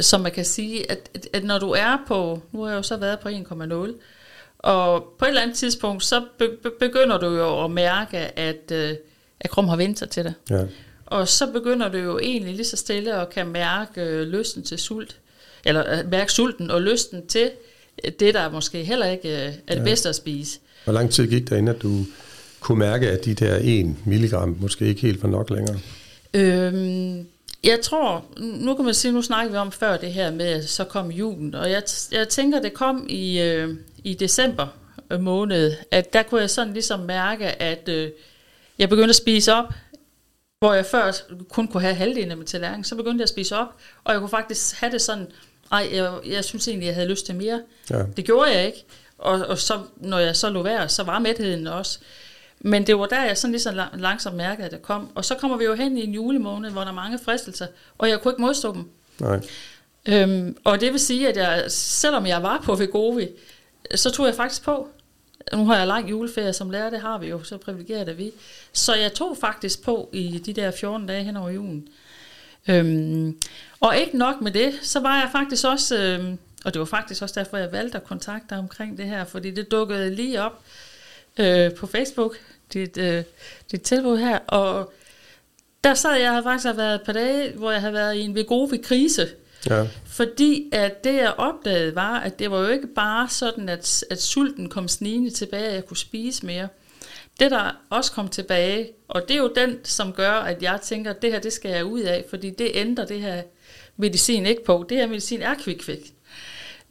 som 0.00 0.20
man 0.20 0.32
kan 0.32 0.44
sige, 0.44 0.90
at, 0.90 1.10
at, 1.14 1.28
at 1.32 1.44
når 1.44 1.58
du 1.58 1.70
er 1.70 2.04
på, 2.06 2.42
nu 2.52 2.62
har 2.62 2.70
jeg 2.70 2.76
jo 2.76 2.82
så 2.82 2.96
været 2.96 3.18
på 3.18 3.28
1,0, 3.28 3.92
og 4.58 5.04
på 5.18 5.24
et 5.24 5.28
eller 5.28 5.42
andet 5.42 5.56
tidspunkt, 5.56 6.04
så 6.04 6.24
be, 6.38 6.48
be, 6.62 6.70
begynder 6.80 7.18
du 7.18 7.26
jo 7.26 7.64
at 7.64 7.70
mærke, 7.70 8.18
at, 8.38 8.72
øh, 8.72 8.94
at 9.40 9.50
krum 9.50 9.68
har 9.68 9.76
vendt 9.76 9.98
sig 9.98 10.10
til 10.10 10.24
det. 10.24 10.34
Ja. 10.50 10.64
Og 11.06 11.28
så 11.28 11.52
begynder 11.52 11.88
du 11.88 11.98
jo 11.98 12.18
egentlig 12.18 12.54
lige 12.54 12.66
så 12.66 12.76
stille 12.76 13.16
og 13.16 13.30
kan 13.30 13.48
mærke 13.48 14.00
øh, 14.00 14.26
lysten 14.26 14.62
til 14.62 14.78
sult 14.78 15.16
eller 15.64 15.98
øh, 15.98 16.10
mærke 16.10 16.32
sulten 16.32 16.70
og 16.70 16.82
lysten 16.82 17.26
til 17.26 17.50
det, 18.20 18.34
der 18.34 18.50
måske 18.50 18.84
heller 18.84 19.06
ikke 19.06 19.28
øh, 19.28 19.52
er 19.66 19.74
det 19.74 19.80
ja. 19.80 19.84
bedste 19.84 20.08
at 20.08 20.14
spise. 20.14 20.58
Hvor 20.84 20.92
lang 20.92 21.10
tid 21.10 21.26
gik 21.26 21.48
der, 21.50 21.56
inden 21.56 21.74
at 21.74 21.82
du 21.82 22.04
kunne 22.60 22.78
mærke, 22.78 23.10
at 23.10 23.24
de 23.24 23.34
der 23.34 23.58
1 23.62 23.96
milligram 24.06 24.56
måske 24.60 24.86
ikke 24.86 25.00
helt 25.00 25.22
var 25.22 25.28
nok 25.28 25.50
længere? 25.50 25.78
Øhm, 26.34 27.26
jeg 27.64 27.80
tror, 27.82 28.24
nu 28.38 28.74
kan 28.74 28.84
man 28.84 28.94
sige, 28.94 29.12
nu 29.12 29.22
snakker 29.22 29.52
vi 29.52 29.56
om 29.58 29.72
før 29.72 29.96
det 29.96 30.12
her 30.12 30.30
med, 30.30 30.46
at 30.46 30.68
så 30.68 30.84
kom 30.84 31.10
julen, 31.10 31.54
og 31.54 31.70
jeg, 31.70 31.82
jeg 32.12 32.28
tænker, 32.28 32.60
det 32.60 32.74
kom 32.74 33.06
i, 33.08 33.40
øh, 33.40 33.74
i 34.04 34.14
december 34.14 34.66
måned, 35.20 35.72
at 35.90 36.12
der 36.12 36.22
kunne 36.22 36.40
jeg 36.40 36.50
sådan 36.50 36.72
ligesom 36.72 37.00
mærke, 37.00 37.62
at 37.62 37.88
øh, 37.88 38.10
jeg 38.78 38.88
begyndte 38.88 39.10
at 39.10 39.16
spise 39.16 39.52
op, 39.52 39.74
hvor 40.58 40.74
jeg 40.74 40.86
før 40.86 41.12
kun 41.50 41.68
kunne 41.68 41.80
have 41.80 41.94
halvdelen 41.94 42.30
af 42.30 42.36
min 42.36 42.46
tallerken, 42.46 42.84
så 42.84 42.96
begyndte 42.96 43.20
jeg 43.20 43.24
at 43.24 43.28
spise 43.28 43.56
op, 43.56 43.68
og 44.04 44.12
jeg 44.12 44.20
kunne 44.20 44.28
faktisk 44.28 44.76
have 44.76 44.92
det 44.92 45.00
sådan, 45.00 45.26
ej, 45.72 45.88
jeg, 45.92 46.12
jeg 46.26 46.44
synes 46.44 46.68
egentlig, 46.68 46.86
jeg 46.86 46.94
havde 46.94 47.08
lyst 47.08 47.26
til 47.26 47.34
mere. 47.34 47.62
Ja. 47.90 48.02
Det 48.16 48.24
gjorde 48.24 48.50
jeg 48.50 48.66
ikke, 48.66 48.84
og, 49.18 49.32
og 49.32 49.58
så, 49.58 49.80
når 49.96 50.18
jeg 50.18 50.36
så 50.36 50.50
lå 50.50 50.62
være, 50.62 50.88
så 50.88 51.02
var 51.02 51.18
mætheden 51.18 51.66
også. 51.66 51.98
Men 52.60 52.86
det 52.86 52.98
var 52.98 53.06
der, 53.06 53.24
jeg 53.24 53.38
sådan 53.38 53.52
lige 53.52 53.62
så 53.62 53.86
langsomt 53.94 54.36
mærkede, 54.36 54.66
at 54.66 54.72
det 54.72 54.82
kom. 54.82 55.10
Og 55.14 55.24
så 55.24 55.34
kommer 55.34 55.56
vi 55.56 55.64
jo 55.64 55.74
hen 55.74 55.98
i 55.98 56.04
en 56.04 56.14
julemåned, 56.14 56.70
hvor 56.70 56.80
der 56.80 56.88
er 56.88 56.94
mange 56.94 57.18
fristelser, 57.18 57.66
og 57.98 58.08
jeg 58.08 58.20
kunne 58.20 58.32
ikke 58.32 58.42
modstå 58.42 58.74
dem. 58.74 58.90
Nej. 59.18 59.40
Øhm, 60.08 60.56
og 60.64 60.80
det 60.80 60.92
vil 60.92 61.00
sige, 61.00 61.28
at 61.28 61.36
jeg, 61.36 61.64
selvom 61.68 62.26
jeg 62.26 62.42
var 62.42 62.62
på 62.64 62.74
Vegovi, 62.74 63.28
så 63.94 64.10
tog 64.10 64.26
jeg 64.26 64.34
faktisk 64.34 64.62
på. 64.64 64.88
Nu 65.52 65.66
har 65.66 65.76
jeg 65.76 65.86
lang 65.86 66.10
juleferie 66.10 66.52
som 66.52 66.70
lærer, 66.70 66.90
det 66.90 67.00
har 67.00 67.18
vi 67.18 67.26
jo, 67.26 67.42
så 67.42 67.56
privilegeret 67.56 68.08
er 68.08 68.12
vi. 68.12 68.32
Så 68.72 68.94
jeg 68.94 69.14
tog 69.14 69.36
faktisk 69.40 69.82
på 69.82 70.10
i 70.12 70.38
de 70.38 70.52
der 70.52 70.70
14 70.70 71.06
dage 71.06 71.24
hen 71.24 71.36
over 71.36 71.50
julen. 71.50 71.88
Øhm, 72.68 73.36
og 73.80 73.96
ikke 73.96 74.18
nok 74.18 74.40
med 74.40 74.50
det, 74.52 74.74
så 74.82 75.00
var 75.00 75.20
jeg 75.20 75.28
faktisk 75.32 75.66
også, 75.66 75.96
øhm, 75.98 76.38
og 76.64 76.74
det 76.74 76.78
var 76.80 76.86
faktisk 76.86 77.22
også 77.22 77.40
derfor, 77.40 77.56
jeg 77.56 77.72
valgte 77.72 77.98
at 77.98 78.04
kontakte 78.04 78.46
dig 78.50 78.58
omkring 78.58 78.98
det 78.98 79.06
her, 79.06 79.24
fordi 79.24 79.50
det 79.50 79.70
dukkede 79.70 80.14
lige 80.14 80.42
op 80.42 80.60
øh, 81.36 81.74
på 81.74 81.86
Facebook, 81.86 82.36
dit, 82.72 82.96
øh, 82.98 83.22
dit 83.70 83.82
tilbud 83.82 84.18
her, 84.18 84.38
og 84.38 84.92
der 85.84 85.94
sad 85.94 86.12
jeg, 86.12 86.34
jeg 86.34 86.42
faktisk 86.42 86.66
har 86.66 86.72
været 86.72 86.94
et 86.94 87.02
par 87.02 87.12
dage, 87.12 87.52
hvor 87.52 87.70
jeg 87.70 87.80
havde 87.80 87.94
været 87.94 88.14
i 88.14 88.20
en 88.20 88.34
Vegovi-krise, 88.34 89.28
Ja. 89.70 89.86
fordi 90.06 90.68
at 90.72 91.04
det 91.04 91.14
jeg 91.14 91.34
opdagede 91.36 91.94
var, 91.94 92.20
at 92.20 92.38
det 92.38 92.50
var 92.50 92.58
jo 92.60 92.68
ikke 92.68 92.86
bare 92.86 93.28
sådan, 93.28 93.68
at, 93.68 94.04
at 94.10 94.22
sulten 94.22 94.68
kom 94.68 94.88
snigende 94.88 95.30
tilbage, 95.30 95.66
at 95.66 95.74
jeg 95.74 95.86
kunne 95.86 95.96
spise 95.96 96.46
mere. 96.46 96.68
Det 97.40 97.50
der 97.50 97.70
også 97.90 98.12
kom 98.12 98.28
tilbage, 98.28 98.92
og 99.08 99.22
det 99.28 99.36
er 99.36 99.38
jo 99.38 99.52
den, 99.56 99.84
som 99.84 100.12
gør, 100.12 100.32
at 100.32 100.62
jeg 100.62 100.80
tænker, 100.80 101.10
at 101.10 101.22
det 101.22 101.32
her, 101.32 101.38
det 101.38 101.52
skal 101.52 101.70
jeg 101.70 101.84
ud 101.84 102.00
af, 102.00 102.24
fordi 102.30 102.50
det 102.50 102.70
ændrer 102.74 103.04
det 103.04 103.20
her 103.20 103.42
medicin 103.96 104.46
ikke 104.46 104.64
på. 104.64 104.86
Det 104.88 104.96
her 104.96 105.06
medicin 105.06 105.42
er 105.42 105.54
quick 105.64 105.82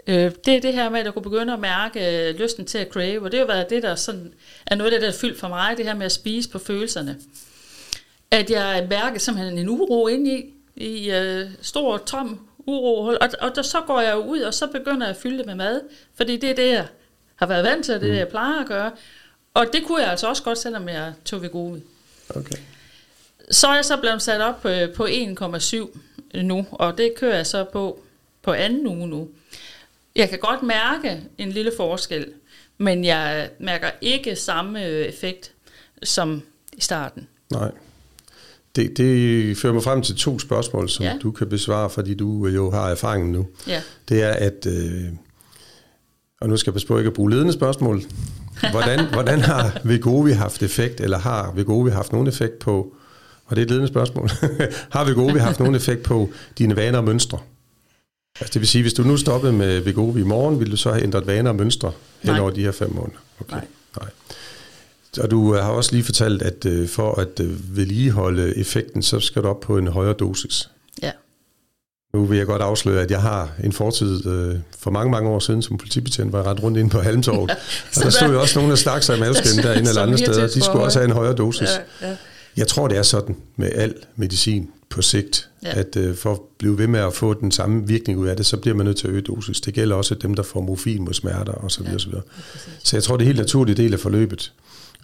Øh, 0.08 0.32
det 0.46 0.56
er 0.56 0.62
det 0.62 0.74
her 0.74 0.90
med, 0.90 1.00
at 1.00 1.06
jeg 1.06 1.14
kunne 1.14 1.24
begynde 1.24 1.54
at 1.54 1.60
mærke 1.60 2.30
øh, 2.30 2.36
lysten 2.36 2.66
til 2.66 2.78
at 2.78 2.88
crave, 2.90 3.22
og 3.22 3.32
det 3.32 3.40
har 3.40 3.48
været 3.48 3.70
det, 3.70 3.84
der 3.84 3.96
sådan, 3.96 4.34
er 4.66 4.76
noget 4.76 4.92
af 4.92 4.96
det, 4.96 5.02
der 5.02 5.14
er 5.14 5.20
fyldt 5.22 5.40
for 5.40 5.48
mig, 5.48 5.78
det 5.78 5.86
her 5.86 5.96
med 5.96 6.06
at 6.06 6.12
spise 6.12 6.50
på 6.50 6.60
følelserne. 6.60 7.18
At 8.32 8.50
jeg 8.50 8.88
mærker 8.90 9.20
simpelthen 9.20 9.58
en 9.58 9.70
uro 9.70 10.08
ind 10.08 10.28
i, 10.28 10.54
i 10.76 11.12
øh, 11.12 11.50
stor, 11.62 11.98
tom 11.98 12.48
uro, 12.66 13.06
og, 13.06 13.30
og 13.42 13.56
der, 13.56 13.62
så 13.62 13.82
går 13.88 14.02
jeg 14.02 14.18
ud, 14.18 14.40
og 14.40 14.54
så 14.54 14.68
begynder 14.68 15.08
jeg 15.08 15.16
at 15.16 15.22
fylde 15.22 15.38
det 15.38 15.46
med 15.46 15.56
mad, 15.56 15.82
fordi 16.16 16.38
det 16.38 16.50
er 16.50 16.56
det, 16.56 16.72
jeg 16.72 16.88
har 17.36 17.46
været 17.46 17.64
vant 17.64 17.86
til, 17.86 17.94
det 17.94 18.04
er 18.04 18.12
det, 18.12 18.18
jeg 18.20 18.28
plejer 18.28 18.62
at 18.62 18.68
gøre. 18.68 18.92
Og 19.56 19.66
det 19.74 19.84
kunne 19.88 20.02
jeg 20.02 20.12
altså 20.12 20.28
også 20.30 20.44
godt, 20.44 20.58
selvom 20.58 20.90
jeg 20.90 21.14
tog 21.26 21.42
ved 21.42 21.50
gode. 21.50 21.82
Okay. 22.30 22.56
Så 23.52 23.68
er 23.68 23.76
jeg 23.76 23.86
så 23.86 23.98
blevet 23.98 24.22
sat 24.22 24.42
op 24.42 24.66
øh, 24.66 24.94
på 24.94 25.06
1,7 25.06 26.42
nu, 26.42 26.66
og 26.72 26.98
det 26.98 27.14
kører 27.18 27.36
jeg 27.36 27.48
så 27.48 27.64
på 27.64 28.00
på 28.42 28.54
anden 28.54 28.88
uge 28.88 29.08
nu. 29.08 29.30
Jeg 30.16 30.30
kan 30.30 30.40
godt 30.40 30.64
mærke 30.64 31.22
en 31.38 31.52
lille 31.52 31.72
forskel, 31.78 32.28
men 32.78 33.06
jeg 33.06 33.50
mærker 33.60 33.90
ikke 34.02 34.36
samme 34.36 34.84
effekt 34.86 35.52
som 36.04 36.42
i 36.74 36.82
starten. 36.82 37.28
Nej. 37.52 37.72
Det, 38.76 38.98
det 38.98 39.58
fører 39.58 39.74
mig 39.74 39.84
frem 39.84 40.02
til 40.02 40.16
to 40.16 40.40
spørgsmål, 40.40 40.90
som 40.90 41.06
Ja. 41.06 41.18
du 41.22 41.32
kan 41.32 41.50
besvare, 41.50 41.90
fordi 41.90 42.14
du 42.14 42.48
jo 42.48 42.72
har 42.72 42.90
erfaringen 42.90 43.32
nu. 43.32 43.48
Ja. 43.68 43.82
Det 44.10 44.22
er, 44.24 44.32
at... 44.32 44.66
Øh, 44.66 45.04
og 46.42 46.50
nu 46.50 46.58
skal 46.58 46.72
jeg 46.72 46.74
passe 46.74 46.88
på 46.88 46.98
ikke 46.98 47.08
at 47.08 47.14
bruge 47.14 47.32
ledende 47.32 47.54
spørgsmål. 47.54 48.02
Hvordan, 48.72 49.06
hvordan 49.14 49.42
har 49.42 49.82
Vegovi 49.84 50.32
haft 50.32 50.64
effekt, 50.64 51.02
eller 51.02 51.18
har 51.18 51.52
Vegovi 51.56 51.92
haft 51.92 52.12
nogen 52.12 52.28
effekt 52.28 52.60
på... 52.60 52.94
Og 53.46 53.56
det 53.56 53.62
er 53.62 53.66
et 53.66 53.70
ledende 53.70 53.88
spørgsmål. 53.88 54.30
har 54.96 55.04
Vegovi 55.04 55.40
haft 55.40 55.60
nogen 55.60 55.76
effekt 55.76 56.04
på 56.04 56.30
dine 56.58 56.76
vaner 56.76 56.98
og 56.98 57.04
mønstre? 57.04 57.40
Altså 58.40 58.54
det 58.54 58.60
vil 58.60 58.68
sige, 58.68 58.82
hvis 58.82 58.94
du 58.94 59.04
nu 59.04 59.18
stoppede 59.18 59.54
med 59.54 59.80
Vegovi 59.80 60.22
i 60.22 60.24
morgen, 60.24 60.60
ville 60.60 60.72
du 60.72 60.78
så 60.78 60.92
have 60.92 61.04
ændret 61.04 61.28
vaner 61.28 61.50
og 61.50 61.56
mønstre 61.56 61.92
hen 62.22 62.32
Nej. 62.32 62.40
over 62.40 62.52
de 62.52 62.62
her 62.62 62.72
fem 62.72 62.94
måneder? 62.94 63.18
Okay. 63.40 63.56
Nej. 63.56 63.66
Nej. 64.00 64.10
Og 65.24 65.32
du 65.32 65.54
har 65.54 65.62
også 65.62 65.92
lige 65.92 66.04
fortalt, 66.04 66.42
at 66.42 66.66
øh, 66.66 66.88
for 66.88 67.16
at 67.22 67.40
øh, 67.40 67.78
vedligeholde 67.78 68.58
effekten, 68.58 69.04
så 69.04 69.20
skal 69.20 69.44
du 69.44 69.48
op 69.48 69.60
på 69.60 69.78
en 69.78 69.88
højere 69.88 70.14
dosis. 70.14 70.70
Ja. 71.02 71.12
Nu 72.16 72.26
vil 72.26 72.38
jeg 72.38 72.48
godt 72.48 72.62
afsløre, 72.62 73.02
at 73.02 73.12
jeg 73.12 73.22
har 73.22 73.52
en 73.64 73.72
fortid 73.72 74.28
øh, 74.28 74.56
for 74.80 74.92
mange, 74.92 75.12
mange 75.12 75.30
år 75.30 75.40
siden 75.40 75.62
som 75.62 75.78
politibetjent, 75.78 76.34
var 76.34 76.40
jeg 76.40 76.48
ret 76.48 76.64
rundt 76.64 76.78
inde 76.78 76.90
på 76.90 77.02
Halmtorvet. 77.02 77.50
ja, 77.50 77.56
og 77.96 78.04
der 78.04 78.10
stod 78.10 78.30
jo 78.30 78.42
også 78.42 78.60
nogle, 78.60 78.70
der 78.70 78.76
stak 78.76 79.04
sig 79.04 79.18
i 79.18 79.20
maveskin 79.20 79.64
derinde 79.64 79.90
eller 79.90 80.02
andre 80.02 80.18
steder. 80.18 80.48
De 80.48 80.62
skulle 80.62 80.84
også 80.84 81.00
have 81.00 81.06
en 81.06 81.12
højere 81.12 81.34
dosis. 81.34 81.70
Ja, 82.02 82.08
ja. 82.08 82.16
Jeg 82.58 82.68
tror, 82.68 82.88
det 82.88 82.98
er 82.98 83.04
sådan 83.04 83.36
med 83.56 83.72
al 83.76 83.94
medicin 84.16 84.70
på 84.90 85.02
sigt, 85.02 85.50
ja. 85.64 85.80
at 85.80 85.96
øh, 85.96 86.16
for 86.16 86.32
at 86.32 86.40
blive 86.58 86.78
ved 86.78 86.88
med 86.88 87.00
at 87.00 87.14
få 87.14 87.34
den 87.34 87.52
samme 87.52 87.88
virkning 87.88 88.20
ud 88.20 88.28
af 88.28 88.38
det, 88.38 88.46
så 88.46 88.58
bliver 88.58 88.76
man 88.76 88.86
nødt 88.86 88.98
til 88.98 89.08
at 89.08 89.14
øge 89.14 89.22
dosis. 89.22 89.62
Det 89.62 89.74
gælder 89.74 89.96
også 89.96 90.16
dem, 90.16 90.34
der 90.34 90.44
får 90.44 90.62
morfin 90.62 91.06
mod 91.06 91.14
smerter 91.14 91.54
osv. 91.54 91.86
Ja, 91.86 91.96
osv. 91.96 92.14
Så 92.84 92.96
jeg 92.96 93.04
tror, 93.04 93.18
det 93.18 93.24
er 93.24 93.28
helt 93.28 93.40
naturlig 93.40 93.78
del 93.78 93.94
af 93.94 94.00
forløbet. 94.00 94.54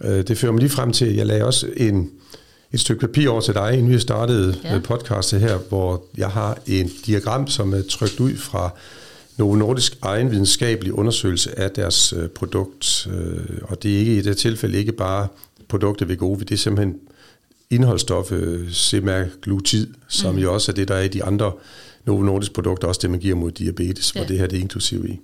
Øh, 0.04 0.28
det 0.28 0.38
fører 0.38 0.52
mig 0.52 0.60
lige 0.60 0.70
frem 0.70 0.92
til, 0.92 1.04
at 1.04 1.16
jeg 1.16 1.26
lagde 1.26 1.44
også 1.44 1.66
en, 1.76 2.10
et 2.72 2.80
stykke 2.80 3.00
papir 3.00 3.28
over 3.28 3.40
til 3.40 3.54
dig, 3.54 3.72
inden 3.72 3.92
vi 3.92 3.98
startede 3.98 4.56
ja. 4.64 4.78
podcastet 4.84 5.40
her, 5.40 5.58
hvor 5.68 6.02
jeg 6.16 6.28
har 6.28 6.58
en 6.66 6.90
diagram, 7.06 7.46
som 7.46 7.74
er 7.74 7.82
trykt 7.88 8.20
ud 8.20 8.36
fra 8.36 8.70
Novo 9.36 9.54
Nordisk 9.54 9.98
egen 10.02 10.30
videnskabelig 10.30 10.92
undersøgelse 10.92 11.58
af 11.58 11.70
deres 11.70 12.12
øh, 12.12 12.28
produkt. 12.28 13.08
Øh, 13.12 13.58
og 13.62 13.82
det 13.82 13.94
er 13.94 13.98
ikke 13.98 14.16
i 14.16 14.20
det 14.20 14.36
tilfælde 14.36 14.78
ikke 14.78 14.92
bare 14.92 15.28
produktet 15.68 16.08
Vegovi, 16.08 16.44
det 16.44 16.54
er 16.54 16.58
simpelthen 16.58 16.96
indholdsstoffet 17.70 18.66
semaglutid, 18.70 19.86
som 20.08 20.34
mm. 20.34 20.40
jo 20.40 20.54
også 20.54 20.72
er 20.72 20.74
det, 20.74 20.88
der 20.88 20.94
er 20.94 21.02
i 21.02 21.08
de 21.08 21.24
andre 21.24 21.52
Novo 22.04 22.22
Nordisk 22.22 22.52
produkter, 22.52 22.88
også 22.88 23.00
det, 23.02 23.10
man 23.10 23.20
giver 23.20 23.34
mod 23.34 23.50
diabetes, 23.50 24.14
ja. 24.14 24.20
hvor 24.20 24.28
det 24.28 24.38
her 24.38 24.46
det 24.46 24.56
er 24.56 24.60
inklusiv 24.60 25.04
i. 25.04 25.20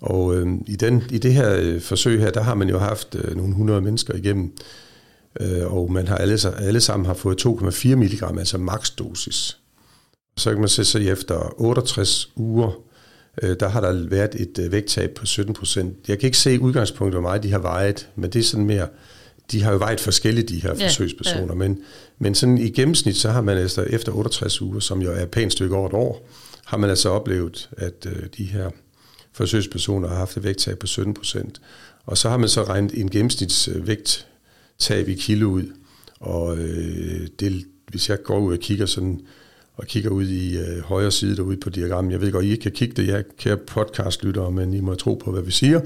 Og 0.00 0.36
øh, 0.36 0.46
i, 0.66 0.76
den, 0.76 1.02
i 1.10 1.18
det 1.18 1.34
her 1.34 1.56
øh, 1.60 1.80
forsøg 1.80 2.20
her, 2.20 2.30
der 2.30 2.42
har 2.42 2.54
man 2.54 2.68
jo 2.68 2.78
haft 2.78 3.16
øh, 3.24 3.36
nogle 3.36 3.54
hundrede 3.54 3.80
mennesker 3.80 4.14
igennem, 4.14 4.44
øh, 4.44 4.83
og 5.66 5.92
man 5.92 6.08
har 6.08 6.16
alle, 6.16 6.38
alle 6.58 6.80
sammen 6.80 7.06
har 7.06 7.14
fået 7.14 7.46
2,4 7.46 7.94
mg, 7.94 8.38
altså 8.38 8.58
maksdosis. 8.58 9.58
Så 10.36 10.50
kan 10.50 10.60
man 10.60 10.68
se, 10.68 10.84
så 10.84 10.98
efter 10.98 11.60
68 11.60 12.30
uger, 12.36 12.70
øh, 13.42 13.56
der 13.60 13.68
har 13.68 13.80
der 13.80 14.08
været 14.08 14.34
et 14.34 14.58
øh, 14.58 14.72
vægttab 14.72 15.10
på 15.10 15.26
17 15.26 15.54
procent. 15.54 15.96
Jeg 16.08 16.18
kan 16.18 16.26
ikke 16.26 16.38
se 16.38 16.60
udgangspunktet, 16.60 17.14
hvor 17.14 17.28
meget 17.28 17.42
de 17.42 17.50
har 17.50 17.58
vejet, 17.58 18.08
men 18.16 18.30
det 18.30 18.38
er 18.38 18.44
sådan 18.44 18.66
mere, 18.66 18.88
de 19.52 19.62
har 19.62 19.72
jo 19.72 19.78
vejet 19.78 20.00
forskellige, 20.00 20.46
de 20.46 20.62
her 20.62 20.74
ja, 20.78 20.86
forsøgspersoner, 20.86 21.54
ja. 21.54 21.54
men, 21.54 21.78
men 22.18 22.34
sådan 22.34 22.58
i 22.58 22.70
gennemsnit, 22.70 23.16
så 23.16 23.30
har 23.30 23.40
man 23.40 23.58
altså 23.58 23.82
efter 23.82 24.12
68 24.12 24.62
uger, 24.62 24.80
som 24.80 25.02
jo 25.02 25.12
er 25.12 25.22
et 25.22 25.30
pænt 25.30 25.52
stykke 25.52 25.76
over 25.76 25.88
et 25.88 25.94
år, 25.94 26.28
har 26.64 26.76
man 26.76 26.90
altså 26.90 27.08
oplevet, 27.08 27.70
at 27.76 28.06
øh, 28.06 28.26
de 28.38 28.44
her 28.44 28.70
forsøgspersoner 29.32 30.08
har 30.08 30.16
haft 30.16 30.36
et 30.36 30.44
vægttab 30.44 30.78
på 30.78 30.86
17 30.86 31.14
procent. 31.14 31.60
Og 32.06 32.18
så 32.18 32.28
har 32.28 32.36
man 32.36 32.48
så 32.48 32.62
regnet 32.62 33.00
en 33.00 33.08
tager 34.78 35.04
vi 35.04 35.14
kilo 35.14 35.50
ud. 35.50 35.72
Og 36.20 36.58
øh, 36.58 37.28
det, 37.40 37.64
hvis 37.90 38.08
jeg 38.08 38.22
går 38.22 38.38
ud 38.38 38.52
og 38.52 38.58
kigger 38.58 38.86
sådan 38.86 39.20
og 39.76 39.86
kigger 39.86 40.10
ud 40.10 40.26
i 40.26 40.58
øh, 40.58 40.80
højre 40.80 41.10
side 41.10 41.36
derude 41.36 41.56
på 41.56 41.70
diagrammet. 41.70 42.12
Jeg 42.12 42.20
ved 42.20 42.32
godt, 42.32 42.44
I 42.44 42.50
ikke 42.50 42.62
kan 42.62 42.72
kigge 42.72 42.94
det, 43.02 43.08
jeg 43.08 43.24
kære 43.38 43.56
podcastlyttere, 43.56 44.50
men 44.52 44.74
I 44.74 44.80
må 44.80 44.94
tro 44.94 45.14
på, 45.14 45.32
hvad 45.32 45.42
vi 45.42 45.50
siger. 45.50 45.80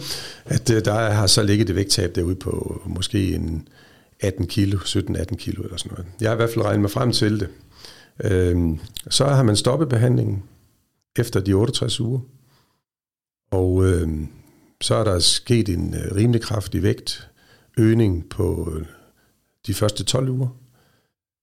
At 0.44 0.70
øh, 0.70 0.84
der 0.84 1.10
har 1.10 1.26
så 1.26 1.42
ligget 1.42 1.66
det 1.68 1.76
vægttab 1.76 2.14
derude 2.14 2.36
på 2.36 2.82
måske 2.86 3.34
en 3.34 3.68
18 4.20 4.46
kilo, 4.46 4.78
17-18 4.78 5.36
kilo 5.36 5.62
eller 5.62 5.76
sådan 5.76 5.92
noget. 5.92 6.06
Jeg 6.20 6.28
har 6.28 6.34
i 6.34 6.36
hvert 6.36 6.50
fald 6.50 6.64
regnet 6.64 6.80
mig 6.80 6.90
frem 6.90 7.12
til 7.12 7.40
det. 7.40 7.48
Øh, 8.24 8.78
så 9.10 9.24
har 9.24 9.42
man 9.42 9.56
stoppet 9.56 9.88
behandlingen 9.88 10.42
efter 11.18 11.40
de 11.40 11.52
68 11.52 12.00
uger. 12.00 12.20
Og 13.50 13.86
øh, 13.86 14.08
så 14.80 14.94
er 14.94 15.04
der 15.04 15.18
sket 15.18 15.68
en 15.68 15.94
øh, 15.94 16.16
rimelig 16.16 16.40
kraftig 16.40 16.82
vægt 16.82 17.27
øgning 17.78 18.28
på 18.28 18.72
øh, 18.76 18.86
de 19.66 19.74
første 19.74 20.04
12 20.04 20.28
uger. 20.28 20.48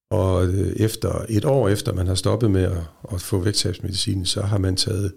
Og 0.10 0.48
øh, 0.48 0.76
efter 0.76 1.26
et 1.30 1.45
år 1.45 1.69
efter 1.69 1.93
man 1.93 2.08
har 2.08 2.15
stoppet 2.15 2.52
med 2.52 2.63
at, 2.63 2.84
at 3.13 3.21
få 3.21 3.39
vægttabsmedicin, 3.39 4.26
så 4.26 4.41
har 4.41 4.58
man 4.58 4.76
taget 4.76 5.13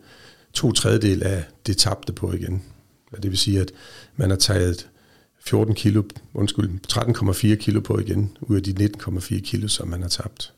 to 0.52 0.72
tredjedel 0.72 1.22
af 1.22 1.44
det 1.66 1.76
tabte 1.76 2.12
på 2.12 2.32
igen. 2.32 2.62
Det 3.22 3.30
vil 3.30 3.38
sige, 3.38 3.60
at 3.60 3.72
man 4.16 4.30
har 4.30 4.36
taget 4.36 4.88
14 5.40 5.74
kilo, 5.74 6.02
undskyld, 6.34 6.70
13,4 6.92 7.54
kilo 7.54 7.80
på 7.80 7.98
igen, 7.98 8.36
ud 8.40 8.56
af 8.56 8.62
de 8.62 8.90
19,4 9.00 9.40
kilo, 9.40 9.68
som 9.68 9.88
man 9.88 10.02
har 10.02 10.08
tabt. 10.08 10.54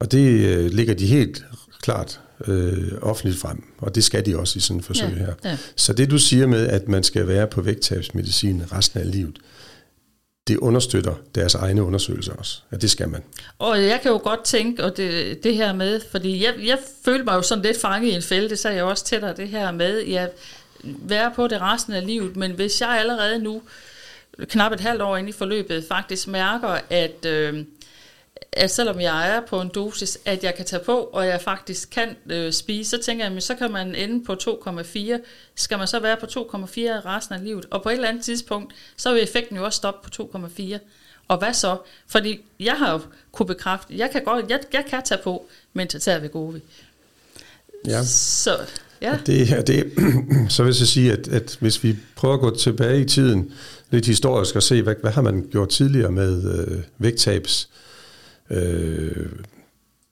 Og 0.00 0.12
det 0.12 0.56
øh, 0.56 0.70
ligger 0.70 0.94
de 0.94 1.06
helt 1.06 1.46
klart 1.82 2.20
øh, 2.48 2.92
offentligt 3.02 3.38
frem, 3.38 3.64
og 3.78 3.94
det 3.94 4.04
skal 4.04 4.26
de 4.26 4.38
også 4.38 4.56
i 4.56 4.60
sådan 4.60 4.80
et 4.80 4.84
forsøg 4.84 5.10
ja, 5.10 5.18
her. 5.18 5.32
Ja. 5.44 5.56
Så 5.76 5.92
det 5.92 6.10
du 6.10 6.18
siger 6.18 6.46
med, 6.46 6.66
at 6.66 6.88
man 6.88 7.02
skal 7.02 7.28
være 7.28 7.46
på 7.46 7.60
vægttabsmedicin 7.60 8.62
resten 8.72 9.00
af 9.00 9.10
livet, 9.10 9.38
det 10.48 10.56
understøtter 10.56 11.14
deres 11.34 11.54
egne 11.54 11.82
undersøgelser 11.82 12.32
også. 12.32 12.60
Ja, 12.72 12.76
det 12.76 12.90
skal 12.90 13.08
man. 13.08 13.22
Og 13.58 13.82
jeg 13.82 14.00
kan 14.02 14.10
jo 14.10 14.20
godt 14.24 14.44
tænke, 14.44 14.84
og 14.84 14.96
det, 14.96 15.44
det 15.44 15.56
her 15.56 15.72
med, 15.72 16.00
fordi 16.10 16.44
jeg, 16.44 16.54
jeg 16.64 16.78
følte 17.04 17.24
mig 17.24 17.34
jo 17.34 17.42
sådan 17.42 17.64
lidt 17.64 17.80
fanget 17.80 18.12
i 18.12 18.14
en 18.14 18.22
fælde, 18.22 18.48
det 18.48 18.58
sagde 18.58 18.76
jeg 18.76 18.84
også 18.84 19.04
til 19.04 19.20
dig, 19.20 19.36
det 19.36 19.48
her 19.48 19.72
med, 19.72 20.04
ja, 20.04 20.26
være 20.84 21.32
på 21.36 21.46
det 21.46 21.60
resten 21.60 21.92
af 21.92 22.06
livet, 22.06 22.36
men 22.36 22.50
hvis 22.50 22.80
jeg 22.80 22.88
allerede 22.88 23.38
nu, 23.38 23.62
knap 24.48 24.72
et 24.72 24.80
halvt 24.80 25.02
år 25.02 25.16
inde 25.16 25.28
i 25.28 25.32
forløbet, 25.32 25.84
faktisk 25.88 26.28
mærker, 26.28 26.78
at 26.90 27.26
øh, 27.26 27.64
at 28.52 28.70
selvom 28.70 29.00
jeg 29.00 29.36
er 29.36 29.40
på 29.40 29.60
en 29.60 29.68
dosis, 29.68 30.18
at 30.24 30.44
jeg 30.44 30.54
kan 30.54 30.64
tage 30.64 30.84
på, 30.84 30.96
og 30.96 31.26
jeg 31.26 31.40
faktisk 31.40 31.90
kan 31.90 32.16
øh, 32.30 32.52
spise, 32.52 32.90
så 32.90 32.98
tænker 33.02 33.30
jeg, 33.30 33.42
så 33.42 33.54
kan 33.54 33.72
man 33.72 33.94
ende 33.94 34.24
på 34.24 34.32
2,4. 34.32 34.98
Skal 35.54 35.78
man 35.78 35.86
så 35.86 36.00
være 36.00 36.16
på 36.16 36.26
2,4 36.26 36.36
resten 37.06 37.34
af 37.34 37.44
livet? 37.44 37.66
Og 37.70 37.82
på 37.82 37.88
et 37.88 37.94
eller 37.94 38.08
andet 38.08 38.24
tidspunkt, 38.24 38.74
så 38.96 39.12
vil 39.12 39.22
effekten 39.22 39.56
jo 39.56 39.64
også 39.64 39.76
stoppe 39.76 40.10
på 40.10 40.28
2,4. 40.36 40.78
Og 41.28 41.38
hvad 41.38 41.54
så? 41.54 41.78
Fordi 42.06 42.40
jeg 42.60 42.74
har 42.74 42.92
jo 42.92 43.00
kunne 43.32 43.46
bekræfte, 43.46 43.96
jeg 43.96 44.10
kan 44.10 44.24
godt, 44.24 44.50
jeg, 44.50 44.60
jeg 44.72 44.84
kan 44.90 45.02
tage 45.04 45.20
på, 45.24 45.46
men 45.72 45.88
til 45.88 46.00
tager 46.00 46.18
vi 46.18 46.28
gode. 46.28 46.60
Ja. 47.86 48.04
Så, 48.04 48.58
ja. 49.02 49.18
Det, 49.26 49.66
det, 49.66 49.92
så 50.52 50.62
vil 50.62 50.76
jeg 50.78 50.88
sige, 50.88 51.12
at, 51.12 51.28
at 51.28 51.56
hvis 51.60 51.84
vi 51.84 51.96
prøver 52.16 52.34
at 52.34 52.40
gå 52.40 52.56
tilbage 52.56 53.00
i 53.00 53.04
tiden, 53.04 53.52
lidt 53.90 54.06
historisk 54.06 54.56
og 54.56 54.62
se, 54.62 54.82
hvad, 54.82 54.94
hvad 55.00 55.10
har 55.10 55.22
man 55.22 55.48
gjort 55.50 55.68
tidligere 55.68 56.12
med 56.12 56.58
øh, 56.58 56.82
vægttabs 56.98 57.68
øh, 58.50 59.26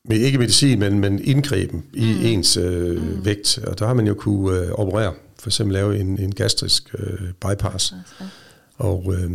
med 0.05 0.17
ikke 0.17 0.39
medicin, 0.39 0.79
men, 0.79 0.99
men 0.99 1.25
indgriben 1.25 1.85
i 1.93 2.15
mm. 2.15 2.25
ens 2.27 2.57
øh, 2.57 3.03
mm. 3.03 3.25
vægt. 3.25 3.59
Og 3.59 3.79
der 3.79 3.87
har 3.87 3.95
man 3.95 4.07
jo 4.07 4.15
kunne 4.15 4.59
øh, 4.59 4.73
operere, 4.73 5.15
for 5.39 5.49
eksempel 5.49 5.73
lave 5.73 5.99
en, 5.99 6.19
en 6.19 6.35
gastrisk 6.35 6.95
øh, 6.99 7.33
bypass. 7.41 7.93
Okay. 7.93 8.31
Og 8.79 9.15
øh, 9.15 9.31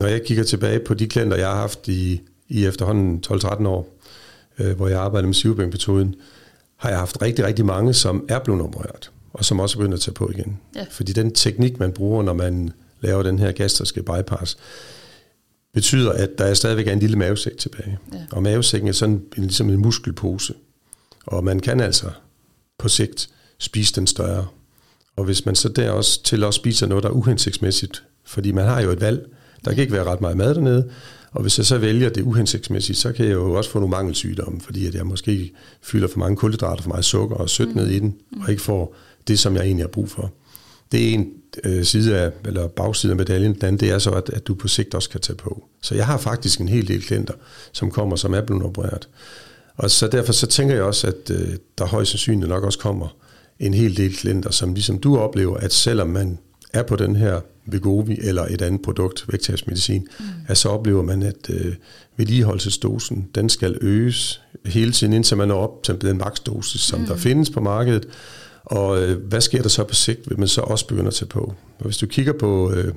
når 0.00 0.06
jeg 0.06 0.22
kigger 0.26 0.44
tilbage 0.44 0.80
på 0.80 0.94
de 0.94 1.06
klienter, 1.06 1.36
jeg 1.36 1.48
har 1.48 1.56
haft 1.56 1.88
i, 1.88 2.20
i 2.48 2.66
efterhånden 2.66 3.22
12-13 3.26 3.66
år, 3.66 3.98
øh, 4.58 4.76
hvor 4.76 4.88
jeg 4.88 5.00
arbejder 5.00 5.26
med 5.26 5.34
sivbænkmetoden, 5.34 6.14
har 6.76 6.88
jeg 6.88 6.98
haft 6.98 7.22
rigtig, 7.22 7.44
rigtig 7.44 7.66
mange, 7.66 7.94
som 7.94 8.26
er 8.28 8.38
blevet 8.38 8.62
opereret, 8.62 9.10
og 9.32 9.44
som 9.44 9.60
også 9.60 9.78
begynder 9.78 9.96
at 9.96 10.00
tage 10.00 10.14
på 10.14 10.30
igen. 10.30 10.58
Ja. 10.76 10.86
Fordi 10.90 11.12
den 11.12 11.34
teknik, 11.34 11.78
man 11.78 11.92
bruger, 11.92 12.22
når 12.22 12.32
man 12.32 12.70
laver 13.00 13.22
den 13.22 13.38
her 13.38 13.52
gastriske 13.52 14.02
bypass, 14.02 14.58
betyder, 15.74 16.12
at 16.12 16.30
der 16.38 16.44
er 16.44 16.54
stadigvæk 16.54 16.86
er 16.86 16.92
en 16.92 16.98
lille 16.98 17.16
mavesæk 17.16 17.56
tilbage. 17.56 17.98
Ja. 18.12 18.18
Og 18.32 18.42
mavesækken 18.42 18.88
er 18.88 18.92
sådan 18.92 19.22
en, 19.36 19.42
ligesom 19.42 19.70
en 19.70 19.78
muskelpose. 19.78 20.54
Og 21.26 21.44
man 21.44 21.60
kan 21.60 21.80
altså 21.80 22.10
på 22.78 22.88
sigt 22.88 23.30
spise 23.58 23.94
den 23.94 24.06
større. 24.06 24.46
Og 25.16 25.24
hvis 25.24 25.46
man 25.46 25.54
så 25.54 25.68
der 25.68 25.90
også 25.90 26.22
til 26.22 26.44
at 26.44 26.54
spiser 26.54 26.86
noget, 26.86 27.04
der 27.04 27.10
er 27.10 27.14
uhensigtsmæssigt, 27.14 28.02
fordi 28.24 28.52
man 28.52 28.64
har 28.64 28.80
jo 28.80 28.90
et 28.90 29.00
valg, 29.00 29.28
der 29.64 29.70
kan 29.70 29.80
ikke 29.80 29.92
være 29.92 30.04
ret 30.04 30.20
meget 30.20 30.36
mad 30.36 30.54
dernede, 30.54 30.90
og 31.32 31.42
hvis 31.42 31.58
jeg 31.58 31.66
så 31.66 31.78
vælger 31.78 32.08
det 32.08 32.22
uhensigtsmæssigt, 32.22 32.98
så 32.98 33.12
kan 33.12 33.26
jeg 33.26 33.32
jo 33.32 33.52
også 33.52 33.70
få 33.70 33.78
nogle 33.78 33.90
mangelsygdomme, 33.90 34.60
fordi 34.60 34.86
at 34.86 34.94
jeg 34.94 35.06
måske 35.06 35.52
fylder 35.82 36.08
for 36.08 36.18
mange 36.18 36.36
kulhydrater, 36.36 36.82
for 36.82 36.88
meget 36.88 37.04
sukker 37.04 37.36
og 37.36 37.50
sødt 37.50 37.68
mm. 37.68 37.76
ned 37.76 37.88
i 37.88 37.98
den, 37.98 38.16
og 38.42 38.50
ikke 38.50 38.62
får 38.62 38.96
det, 39.28 39.38
som 39.38 39.54
jeg 39.54 39.64
egentlig 39.64 39.82
har 39.82 39.88
brug 39.88 40.10
for. 40.10 40.32
Det 40.92 41.08
er 41.08 41.14
en 41.14 41.32
øh, 41.64 41.84
side 41.84 42.18
af, 42.18 42.30
eller 42.46 42.68
bagside 42.68 43.12
af 43.12 43.16
medaljen. 43.16 43.54
Den 43.54 43.64
anden, 43.64 43.80
det 43.80 43.90
er 43.90 43.98
så, 43.98 44.10
at, 44.10 44.30
at 44.30 44.46
du 44.46 44.54
på 44.54 44.68
sigt 44.68 44.94
også 44.94 45.10
kan 45.10 45.20
tage 45.20 45.36
på. 45.36 45.64
Så 45.82 45.94
jeg 45.94 46.06
har 46.06 46.18
faktisk 46.18 46.60
en 46.60 46.68
hel 46.68 46.88
del 46.88 47.02
klienter, 47.02 47.34
som 47.72 47.90
kommer, 47.90 48.16
som 48.16 48.34
er 48.34 48.40
blevet 48.40 48.62
opereret. 48.62 49.08
Og 49.76 49.90
så 49.90 50.08
derfor 50.08 50.32
så 50.32 50.46
tænker 50.46 50.74
jeg 50.74 50.84
også, 50.84 51.06
at 51.06 51.30
øh, 51.30 51.56
der 51.78 51.86
højst 51.86 52.10
sandsynligt 52.10 52.48
nok 52.48 52.64
også 52.64 52.78
kommer 52.78 53.16
en 53.58 53.74
hel 53.74 53.96
del 53.96 54.16
klienter, 54.16 54.50
som 54.50 54.74
ligesom 54.74 54.98
du 54.98 55.18
oplever, 55.18 55.56
at 55.56 55.72
selvom 55.72 56.08
man 56.08 56.38
er 56.72 56.82
på 56.82 56.96
den 56.96 57.16
her 57.16 57.40
Vegovi 57.66 58.18
eller 58.22 58.46
et 58.50 58.62
andet 58.62 58.82
produkt, 58.82 59.24
vægttabsmedicin, 59.28 60.08
mm. 60.20 60.24
at 60.48 60.58
så 60.58 60.68
oplever 60.68 61.02
man, 61.02 61.22
at 61.22 61.50
øh, 61.50 61.74
vedligeholdelsesdosen, 62.16 63.28
den 63.34 63.48
skal 63.48 63.78
øges 63.80 64.42
hele 64.66 64.92
tiden, 64.92 65.12
indtil 65.12 65.36
man 65.36 65.48
når 65.48 65.56
op 65.56 65.82
til 65.82 66.00
den 66.00 66.18
maksdosis, 66.18 66.80
som 66.80 67.00
mm. 67.00 67.06
der 67.06 67.16
findes 67.16 67.50
på 67.50 67.60
markedet. 67.60 68.06
Og 68.70 69.02
øh, 69.02 69.18
hvad 69.22 69.40
sker 69.40 69.62
der 69.62 69.68
så 69.68 69.84
på 69.84 69.94
sigt, 69.94 70.30
vil 70.30 70.38
man 70.38 70.48
så 70.48 70.60
også 70.60 70.86
begynde 70.86 71.06
at 71.06 71.14
tage 71.14 71.26
på? 71.28 71.54
Og 71.78 71.84
hvis 71.84 71.96
du 71.96 72.06
kigger 72.06 72.32
på, 72.32 72.72
øh, 72.72 72.94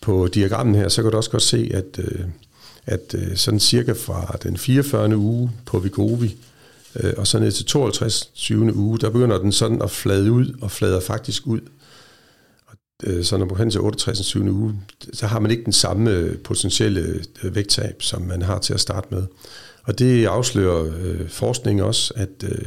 på 0.00 0.28
diagrammen 0.34 0.74
her, 0.74 0.88
så 0.88 1.02
kan 1.02 1.10
du 1.10 1.16
også 1.16 1.30
godt 1.30 1.42
se, 1.42 1.70
at, 1.74 1.98
øh, 1.98 2.24
at 2.86 3.14
øh, 3.14 3.36
sådan 3.36 3.60
cirka 3.60 3.92
fra 3.92 4.36
den 4.42 4.56
44. 4.56 5.16
uge 5.16 5.50
på 5.66 5.78
Vigovi, 5.78 6.36
øh, 7.00 7.12
og 7.16 7.26
så 7.26 7.38
ned 7.38 7.52
til 7.52 7.64
52. 7.64 8.30
20. 8.34 8.74
uge, 8.74 8.98
der 8.98 9.10
begynder 9.10 9.38
den 9.38 9.52
sådan 9.52 9.82
at 9.82 9.90
flade 9.90 10.32
ud, 10.32 10.54
og 10.60 10.70
flader 10.70 11.00
faktisk 11.00 11.46
ud. 11.46 11.60
Og 12.66 12.76
øh, 13.02 13.24
så 13.24 13.36
når 13.36 13.46
man 13.46 13.56
hen 13.56 13.70
til 13.70 13.80
68. 13.80 14.26
7. 14.26 14.48
uge, 14.48 14.74
så 15.12 15.26
har 15.26 15.38
man 15.38 15.50
ikke 15.50 15.64
den 15.64 15.72
samme 15.72 16.10
øh, 16.10 16.38
potentielle 16.38 17.24
øh, 17.42 17.54
vægttab, 17.54 18.02
som 18.02 18.22
man 18.22 18.42
har 18.42 18.58
til 18.58 18.74
at 18.74 18.80
starte 18.80 19.06
med. 19.10 19.22
Og 19.82 19.98
det 19.98 20.26
afslører 20.26 20.92
øh, 21.00 21.28
forskning 21.28 21.82
også, 21.82 22.14
at, 22.16 22.44
øh, 22.44 22.66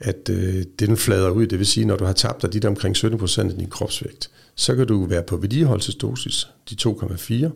at 0.00 0.30
øh, 0.30 0.64
den 0.78 0.96
flader 0.96 1.30
ud. 1.30 1.46
Det 1.46 1.58
vil 1.58 1.66
sige, 1.66 1.86
når 1.86 1.96
du 1.96 2.04
har 2.04 2.12
tabt 2.12 2.42
dig 2.42 2.52
dit 2.52 2.64
omkring 2.64 2.96
17 2.96 3.18
procent 3.18 3.52
af 3.52 3.58
din 3.58 3.70
kropsvægt, 3.70 4.30
så 4.54 4.74
kan 4.74 4.86
du 4.86 5.04
være 5.04 5.22
på 5.22 5.36
vedligeholdelsesdosis, 5.36 6.48
de 6.70 6.76
2,4, 6.88 7.50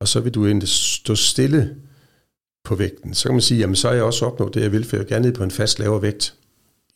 og 0.00 0.08
så 0.08 0.20
vil 0.20 0.34
du 0.34 0.46
egentlig 0.46 0.68
stå 0.68 1.14
stille 1.14 1.76
på 2.64 2.74
vægten. 2.74 3.14
Så 3.14 3.28
kan 3.28 3.34
man 3.34 3.42
sige, 3.42 3.60
jamen 3.60 3.76
så 3.76 3.88
er 3.88 3.92
jeg 3.92 4.02
også 4.02 4.26
opnået 4.26 4.54
det, 4.54 4.60
jeg 4.62 4.72
vil, 4.72 4.84
for 4.84 4.96
jeg 4.96 5.00
vil 5.00 5.08
gerne 5.08 5.26
ned 5.26 5.34
på 5.34 5.44
en 5.44 5.50
fast 5.50 5.78
lavere 5.78 6.02
vægt. 6.02 6.34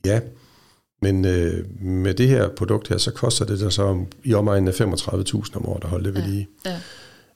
Ja, 0.04 0.20
men 1.02 1.24
øh, 1.24 1.82
med 1.82 2.14
det 2.14 2.28
her 2.28 2.48
produkt 2.48 2.88
her, 2.88 2.98
så 2.98 3.10
koster 3.10 3.44
det 3.44 3.60
der 3.60 3.70
så 3.70 3.82
om, 3.82 4.06
i 4.24 4.34
omegnen 4.34 4.68
af 4.68 4.80
35.000 4.80 5.56
om 5.56 5.66
året 5.66 5.84
at 5.84 5.90
holde 5.90 6.04
det 6.04 6.14
ved 6.14 6.22
lige. 6.22 6.48
Ja, 6.64 6.70
ja. 6.70 6.80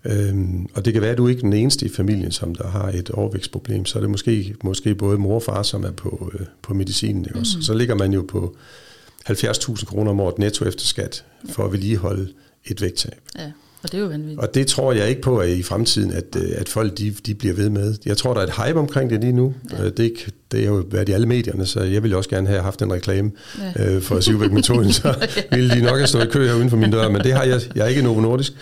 Øhm, 0.05 0.67
og 0.75 0.85
det 0.85 0.93
kan 0.93 1.03
være, 1.03 1.11
at 1.11 1.19
du 1.19 1.29
ikke 1.29 1.38
er 1.38 1.43
den 1.43 1.53
eneste 1.53 1.87
i 1.87 1.88
familien, 1.88 2.31
som 2.31 2.55
der 2.55 2.69
har 2.69 2.88
et 2.88 3.11
overvægtsproblem. 3.11 3.87
Så 3.87 3.99
er 3.99 4.01
det 4.01 4.11
måske, 4.11 4.55
måske 4.65 4.95
både 4.95 5.19
mor 5.19 5.35
og 5.35 5.43
far, 5.43 5.62
som 5.62 5.85
er 5.85 5.91
på, 5.91 6.33
øh, 6.35 6.47
på 6.62 6.75
medicinen. 6.75 7.25
Ikke? 7.25 7.38
Mm. 7.38 7.45
Så 7.45 7.75
ligger 7.75 7.95
man 7.95 8.12
jo 8.12 8.25
på 8.29 8.57
70.000 9.31 9.85
kroner 9.85 10.11
om 10.11 10.21
året 10.21 10.38
netto 10.38 10.65
efter 10.65 10.85
skat, 10.85 11.25
for 11.51 11.65
at 11.65 11.73
vedligeholde 11.73 12.29
et 12.65 12.83
vægttab. 12.83 13.21
Ja. 13.38 13.53
Og 13.83 13.93
det 13.93 13.99
er 13.99 14.03
jo 14.03 14.09
vanvittigt. 14.09 14.41
Og 14.41 14.55
det 14.55 14.67
tror 14.67 14.93
jeg 14.93 15.09
ikke 15.09 15.21
på 15.21 15.38
at 15.38 15.49
i 15.49 15.62
fremtiden, 15.62 16.12
at, 16.12 16.37
øh, 16.37 16.51
at 16.57 16.69
folk 16.69 16.99
de, 16.99 17.11
de 17.27 17.35
bliver 17.35 17.55
ved 17.55 17.69
med. 17.69 17.95
Jeg 18.07 18.17
tror, 18.17 18.35
der 18.35 18.41
er 18.41 18.47
et 18.47 18.67
hype 18.67 18.79
omkring 18.79 19.11
det 19.11 19.21
lige 19.21 19.33
nu. 19.33 19.55
Ja. 19.73 19.85
Øh, 19.85 19.93
det, 19.97 20.12
det 20.53 20.61
er 20.61 20.65
jo 20.65 20.85
været 20.91 21.09
i 21.09 21.12
alle 21.12 21.27
medierne, 21.27 21.67
så 21.67 21.81
jeg 21.81 22.03
ville 22.03 22.17
også 22.17 22.31
gerne 22.31 22.49
have 22.49 22.62
haft 22.62 22.83
en 22.83 22.93
reklame 22.93 23.31
ja. 23.77 23.95
øh, 23.95 24.03
for 24.03 24.21
Sivbæk-metoden, 24.21 24.93
så 24.93 25.15
ville 25.53 25.75
de 25.75 25.83
nok 25.83 25.97
have 25.97 26.07
stået 26.07 26.25
i 26.25 26.29
kø 26.29 26.47
her 26.47 26.55
uden 26.55 26.71
for 26.71 26.77
min 26.77 26.91
dør, 26.91 27.09
men 27.09 27.23
det 27.23 27.33
har 27.33 27.45
jeg, 27.45 27.61
jeg 27.75 27.85
er 27.85 27.88
ikke 27.88 28.03
Novo 28.03 28.21
Nordisk. 28.21 28.53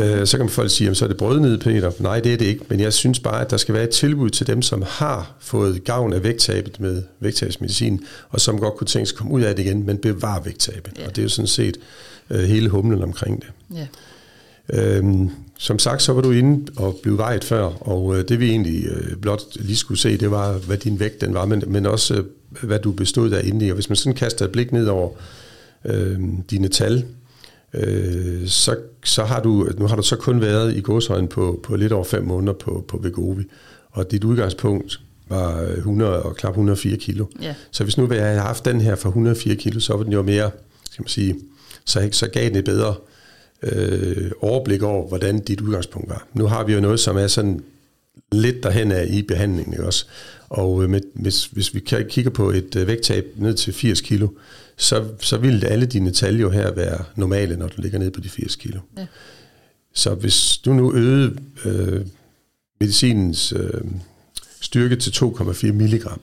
Øh, 0.00 0.26
så 0.26 0.38
kan 0.38 0.48
folk 0.48 0.70
sige, 0.70 0.90
at 0.90 0.96
så 0.96 1.04
er 1.04 1.08
det 1.08 1.16
brødnid, 1.16 1.58
Peter. 1.58 1.92
Nej, 1.98 2.20
det 2.20 2.32
er 2.32 2.36
det 2.36 2.46
ikke, 2.46 2.64
men 2.68 2.80
jeg 2.80 2.92
synes 2.92 3.20
bare, 3.20 3.40
at 3.40 3.50
der 3.50 3.56
skal 3.56 3.74
være 3.74 3.84
et 3.84 3.90
tilbud 3.90 4.30
til 4.30 4.46
dem, 4.46 4.62
som 4.62 4.84
har 4.86 5.34
fået 5.40 5.84
gavn 5.84 6.12
af 6.12 6.22
vægttabet 6.22 6.80
med 6.80 7.02
vægttabsmedicin, 7.20 8.04
og 8.30 8.40
som 8.40 8.58
godt 8.58 8.74
kunne 8.74 8.86
tænke 8.86 9.06
sig 9.06 9.14
at 9.14 9.18
komme 9.18 9.32
ud 9.32 9.42
af 9.42 9.56
det 9.56 9.64
igen, 9.64 9.86
men 9.86 9.98
bevare 9.98 10.44
vægttabet. 10.44 10.92
Ja. 10.98 11.06
Og 11.06 11.16
det 11.16 11.18
er 11.18 11.22
jo 11.22 11.28
sådan 11.28 11.46
set 11.46 11.76
øh, 12.30 12.40
hele 12.40 12.68
humlen 12.68 13.02
omkring 13.02 13.42
det. 13.42 13.76
Ja. 13.76 13.86
Øhm, 14.72 15.30
som 15.58 15.78
sagt, 15.78 16.02
så 16.02 16.12
var 16.12 16.22
du 16.22 16.30
inde 16.30 16.72
og 16.76 16.98
blev 17.02 17.18
vejet 17.18 17.44
før, 17.44 17.62
og 17.64 18.18
øh, 18.18 18.28
det 18.28 18.40
vi 18.40 18.50
egentlig 18.50 18.86
øh, 18.86 19.16
blot 19.16 19.42
lige 19.54 19.76
skulle 19.76 19.98
se, 19.98 20.16
det 20.16 20.30
var, 20.30 20.52
hvad 20.52 20.76
din 20.76 21.00
vægt 21.00 21.20
den 21.20 21.34
var, 21.34 21.46
men, 21.46 21.62
men 21.66 21.86
også, 21.86 22.14
øh, 22.14 22.24
hvad 22.62 22.78
du 22.78 22.92
bestod 22.92 23.30
af 23.30 23.44
inde 23.44 23.66
i. 23.66 23.70
Og 23.70 23.74
hvis 23.74 23.88
man 23.88 23.96
sådan 23.96 24.14
kaster 24.14 24.44
et 24.44 24.52
blik 24.52 24.72
ned 24.72 24.86
over 24.86 25.10
øh, 25.84 26.20
dine 26.50 26.68
tal, 26.68 27.04
øh, 27.76 28.46
så, 28.48 28.76
så 29.04 29.24
har 29.24 29.42
du, 29.42 29.68
nu 29.78 29.86
har 29.86 29.96
du 29.96 30.02
så 30.02 30.16
kun 30.16 30.40
været 30.40 30.76
i 30.76 30.80
godshøjen 30.80 31.28
på, 31.28 31.60
på 31.62 31.76
lidt 31.76 31.92
over 31.92 32.04
fem 32.04 32.24
måneder 32.24 32.52
på, 32.52 32.84
på 32.88 32.98
Vegovi, 33.02 33.44
og 33.90 34.10
dit 34.10 34.24
udgangspunkt 34.24 35.00
var 35.28 35.60
100 35.60 36.22
og 36.22 36.36
knap 36.36 36.52
104 36.52 36.96
kilo. 36.96 37.26
Ja. 37.42 37.54
Så 37.70 37.84
hvis 37.84 37.98
nu 37.98 38.06
vi 38.06 38.16
havde 38.16 38.40
haft 38.40 38.64
den 38.64 38.80
her 38.80 38.94
for 38.94 39.08
104 39.08 39.54
kilo, 39.54 39.80
så 39.80 39.96
var 39.96 40.02
den 40.02 40.12
jo 40.12 40.22
mere, 40.22 40.50
skal 40.90 41.02
man 41.02 41.08
sige, 41.08 41.36
så, 41.84 42.08
så 42.12 42.28
gav 42.28 42.48
den 42.48 42.56
et 42.56 42.64
bedre 42.64 42.94
øh, 43.62 44.30
overblik 44.40 44.82
over, 44.82 45.08
hvordan 45.08 45.40
dit 45.40 45.60
udgangspunkt 45.60 46.08
var. 46.08 46.26
Nu 46.34 46.46
har 46.46 46.64
vi 46.64 46.72
jo 46.72 46.80
noget, 46.80 47.00
som 47.00 47.16
er 47.16 47.26
sådan 47.26 47.64
lidt 48.32 48.62
derhen 48.62 48.92
af 48.92 49.06
i 49.10 49.22
behandlingen 49.22 49.80
også. 49.80 50.06
Og 50.48 50.82
øh, 50.82 50.90
med, 50.90 51.00
hvis, 51.14 51.44
hvis 51.44 51.74
vi 51.74 51.80
kigger 52.08 52.30
på 52.30 52.50
et 52.50 52.76
øh, 52.76 52.86
vægttab 52.86 53.26
ned 53.36 53.54
til 53.54 53.72
80 53.72 54.00
kilo, 54.00 54.28
så, 54.76 55.08
så 55.20 55.38
vil 55.38 55.64
alle 55.64 55.86
dine 55.86 56.10
tal 56.10 56.40
jo 56.40 56.50
her 56.50 56.70
være 56.70 57.04
normale, 57.16 57.56
når 57.56 57.68
du 57.68 57.82
ligger 57.82 57.98
ned 57.98 58.10
på 58.10 58.20
de 58.20 58.28
80 58.28 58.56
kilo. 58.56 58.80
Ja. 58.96 59.06
Så 59.94 60.14
hvis 60.14 60.58
du 60.58 60.72
nu 60.72 60.94
øgede 60.94 61.38
øh, 61.64 62.06
medicinens 62.80 63.52
øh, 63.52 63.80
styrke 64.60 64.96
til 64.96 65.10
2,4 65.10 65.72
milligram, 65.72 66.20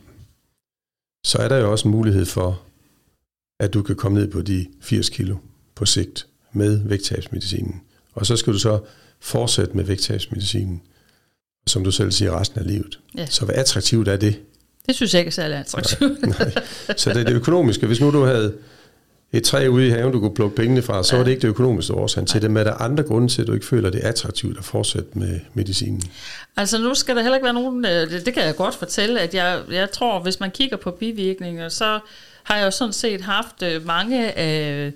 så 1.26 1.38
er 1.38 1.48
der 1.48 1.58
jo 1.58 1.72
også 1.72 1.88
en 1.88 1.92
mulighed 1.92 2.26
for, 2.26 2.62
at 3.60 3.74
du 3.74 3.82
kan 3.82 3.96
komme 3.96 4.20
ned 4.20 4.28
på 4.28 4.42
de 4.42 4.68
80 4.82 5.10
kilo 5.10 5.38
på 5.76 5.86
sigt 5.86 6.28
med 6.54 6.78
vægttabsmedicinen. 6.78 7.82
Og 8.14 8.26
så 8.26 8.36
skal 8.36 8.54
du 8.54 8.60
så 8.60 8.80
fortsætte 9.20 9.78
med 9.78 9.84
vægttabsmedicinen, 9.84 10.82
som 11.68 11.84
du 11.84 11.92
selv 11.92 12.12
siger, 12.12 12.40
resten 12.40 12.60
af 12.60 12.68
livet. 12.68 13.00
Ja. 13.18 13.26
Så 13.26 13.46
hvad 13.46 13.56
attraktivt 13.56 14.08
er 14.08 14.18
det? 14.18 14.40
Det 14.86 14.96
synes 14.96 15.14
jeg 15.14 15.20
ikke 15.20 15.30
er 15.30 15.32
særlig 15.32 15.58
attraktivt. 15.58 16.22
Nej, 16.22 16.38
nej. 16.40 16.64
Så 16.98 17.10
det 17.10 17.18
er 17.18 17.24
det 17.24 17.34
økonomiske. 17.34 17.88
Hvis 17.88 18.02
nu 18.02 18.12
du 18.12 18.24
havde 18.24 18.54
et 19.34 19.44
træ 19.44 19.68
ude 19.68 19.88
i 19.88 19.90
haven, 19.90 20.14
du 20.14 20.20
kunne 20.20 20.36
plukke 20.36 20.56
pengene 20.56 20.82
fra, 20.82 21.04
så 21.04 21.16
ja. 21.16 21.18
var 21.18 21.24
det 21.24 21.32
ikke 21.32 21.42
det 21.42 21.48
økonomiske 21.48 21.94
årsag 21.94 22.28
til 22.28 22.42
det. 22.42 22.52
Men 22.52 22.58
er 22.58 22.64
der 22.64 22.74
andre 22.74 23.04
grunde 23.04 23.28
til, 23.28 23.42
at 23.42 23.48
du 23.48 23.54
ikke 23.54 23.66
føler, 23.66 23.88
at 23.88 23.94
det 23.94 24.06
er 24.06 24.10
attraktivt 24.10 24.58
at 24.58 24.64
fortsætte 24.64 25.10
med 25.14 25.40
medicinen? 25.54 26.02
Altså 26.58 26.78
nu 26.78 26.94
skal 26.94 27.16
der 27.16 27.22
heller 27.22 27.36
ikke 27.36 27.46
være 27.46 27.54
nogen, 27.54 27.86
øh, 27.86 27.92
det, 27.92 28.26
det 28.26 28.34
kan 28.34 28.44
jeg 28.44 28.56
godt 28.56 28.76
fortælle, 28.76 29.20
at 29.20 29.34
jeg, 29.34 29.62
jeg 29.72 29.92
tror, 29.92 30.20
hvis 30.20 30.40
man 30.40 30.52
kigger 30.52 30.78
på 30.78 30.92
bivirkninger, 30.92 31.70
så 31.70 32.00
har 32.44 32.58
jeg 32.58 32.66
jo 32.66 32.72
sådan 32.72 32.94
set 32.94 33.22
haft 33.22 33.64
øh, 33.64 33.86
mange 33.86 34.32
af 34.32 34.92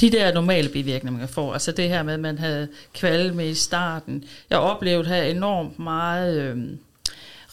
de 0.00 0.10
der 0.10 0.34
normale 0.34 0.68
bivirkninger, 0.68 1.18
man 1.18 1.28
får, 1.28 1.52
altså 1.52 1.72
det 1.72 1.88
her 1.88 2.02
med, 2.02 2.14
at 2.14 2.20
man 2.20 2.38
havde 2.38 2.68
kvalme 2.94 3.48
i 3.48 3.54
starten. 3.54 4.24
Jeg 4.50 4.58
oplevede 4.58 5.08
her 5.08 5.22
enormt 5.22 5.78
meget 5.78 6.40
øh, 6.40 6.56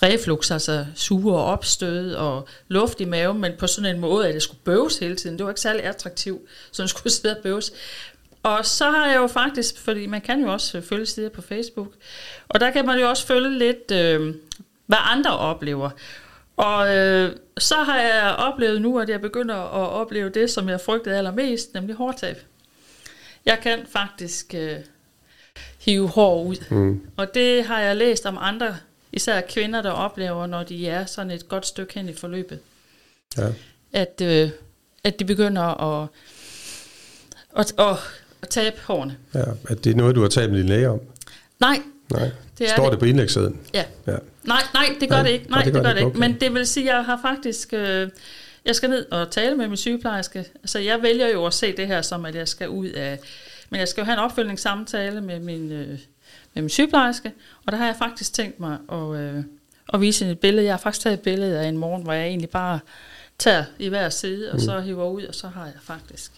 reflux, 0.06 0.52
altså 0.52 0.86
sure 0.96 1.38
og 1.38 1.46
opstød 1.46 2.14
og 2.14 2.48
luft 2.68 3.02
i 3.02 3.06
maven, 3.06 3.42
men 3.42 3.52
på 3.60 3.68
sådan 3.68 3.96
en 3.96 4.02
måde, 4.02 4.28
at 4.28 4.34
det 4.34 4.44
skulle 4.44 4.60
bøves 4.64 4.98
hele 4.98 5.16
tiden. 5.16 5.38
Det 5.38 5.46
var 5.46 5.52
ikke 5.52 5.62
særlig 5.62 5.84
attraktivt, 5.84 6.42
så 6.72 6.82
det 6.82 6.90
skulle 6.90 7.14
sidde 7.14 7.38
og 7.38 7.44
bøves. 7.44 7.72
Og 8.44 8.66
så 8.66 8.92
har 8.92 9.08
jeg 9.08 9.16
jo 9.16 9.28
faktisk, 9.28 9.80
fordi 9.80 10.06
man 10.06 10.22
kan 10.22 10.42
jo 10.42 10.52
også 10.52 10.82
følge 10.82 11.06
sider 11.06 11.30
på 11.30 11.42
Facebook, 11.42 11.88
og 12.48 12.60
der 12.60 12.72
kan 12.72 12.86
man 12.86 13.00
jo 13.00 13.10
også 13.10 13.26
følge 13.28 13.58
lidt, 13.58 13.92
øh, 13.92 14.36
hvad 14.86 14.98
andre 15.02 15.38
oplever. 15.38 15.90
Og 16.58 16.96
øh, 16.98 17.36
så 17.58 17.76
har 17.76 18.00
jeg 18.00 18.36
oplevet 18.38 18.82
nu, 18.82 19.00
at 19.00 19.10
jeg 19.10 19.22
begynder 19.22 19.56
at 19.56 19.90
opleve 19.90 20.30
det, 20.30 20.50
som 20.50 20.70
jeg 20.70 20.82
frygtede 20.82 21.18
allermest, 21.18 21.74
nemlig 21.74 21.96
hårtab. 21.96 22.38
Jeg 23.46 23.60
kan 23.60 23.80
faktisk 23.92 24.54
øh, 24.58 24.76
hive 25.80 26.08
hår 26.08 26.44
ud. 26.44 26.56
Mm. 26.70 27.02
Og 27.18 27.34
det 27.34 27.64
har 27.64 27.80
jeg 27.80 27.96
læst 27.96 28.26
om 28.26 28.38
andre, 28.42 28.78
især 29.16 29.42
kvinder, 29.42 29.82
der 29.82 29.92
oplever, 29.92 30.48
når 30.48 30.64
de 30.64 30.88
er 30.88 31.06
sådan 31.06 31.32
et 31.32 31.48
godt 31.48 31.66
stykke 31.66 31.94
hen 31.94 32.10
i 32.10 32.14
forløbet. 32.14 32.60
Ja. 33.38 33.48
At, 33.94 34.22
øh, 34.22 34.50
at 35.04 35.20
de 35.20 35.26
begynder 35.26 35.62
at, 35.62 36.08
at, 37.58 37.74
at, 37.80 37.98
at 38.42 38.50
tabe 38.50 38.82
hårene. 38.82 39.18
Ja, 39.34 39.44
at 39.70 39.84
det 39.84 39.92
er 39.92 39.96
noget, 39.96 40.16
du 40.16 40.22
har 40.22 40.28
talt 40.28 40.52
med 40.52 40.60
din 40.60 40.70
læge 40.70 40.90
om? 40.90 41.00
Nej. 41.60 41.82
Nej. 42.12 42.32
Det 42.60 42.70
Står 42.70 42.84
det, 42.84 42.92
det 42.92 43.00
på 43.00 43.06
indlægssiden? 43.06 43.60
Ja. 43.74 43.86
ja. 44.08 44.16
Nej, 44.44 44.62
nej, 44.74 44.86
det 45.00 45.10
gør 45.10 45.16
nej, 45.16 45.24
det 45.24 45.30
ikke. 45.30 45.50
Nej, 45.50 45.64
det 45.64 45.74
gør 45.74 45.82
det, 45.82 45.92
det 45.92 45.98
ikke. 45.98 46.08
Okay. 46.08 46.20
Men 46.20 46.40
det 46.40 46.54
vil 46.54 46.68
sige, 46.68 46.90
at 46.90 46.96
jeg 46.96 47.06
har 47.06 47.20
faktisk... 47.22 47.74
Øh, 47.74 48.10
jeg 48.66 48.76
skal 48.76 48.90
ned 48.90 49.12
og 49.12 49.32
tale 49.32 49.56
med 49.56 49.68
min 49.68 49.78
sygeplejerske. 49.78 50.40
Altså, 50.40 50.80
jeg 50.80 51.02
vælger 51.02 51.28
jo 51.28 51.46
at 51.46 51.54
se 51.54 51.78
det 51.78 51.88
her 51.88 52.02
som, 52.02 52.26
at 52.26 52.36
jeg 52.36 52.48
skal 52.48 52.70
ud 52.70 52.88
af... 52.88 53.20
Men 53.70 53.80
jeg 53.80 53.88
skal 53.88 54.02
jo 54.02 54.06
have 54.06 54.14
en 54.14 54.20
opfølgningssamtale 54.20 55.22
med 55.22 55.40
min, 55.40 55.72
øh, 55.72 56.00
min 56.62 56.70
sygeplejerske, 56.70 57.32
og 57.66 57.72
der 57.72 57.78
har 57.78 57.86
jeg 57.86 57.96
faktisk 57.96 58.34
tænkt 58.34 58.60
mig 58.60 58.78
at, 58.92 59.16
øh, 59.20 59.44
at 59.94 60.02
vise 60.02 60.32
et 60.32 60.40
billede. 60.40 60.66
Jeg 60.66 60.74
har 60.74 60.80
faktisk 60.80 61.04
taget 61.04 61.14
et 61.14 61.20
billede 61.20 61.60
af 61.60 61.68
en 61.68 61.78
morgen, 61.78 62.04
hvor 62.04 62.14
jeg 62.14 62.28
egentlig 62.28 62.50
bare 62.50 62.80
tager 63.40 63.64
i 63.80 63.88
hver 63.88 64.10
side, 64.10 64.52
og 64.52 64.56
mm. 64.56 64.60
så 64.60 64.80
hiver 64.80 65.10
ud, 65.10 65.24
og 65.24 65.36
så 65.36 65.48
har 65.48 65.66
jeg 65.66 65.74
faktisk... 65.82 66.32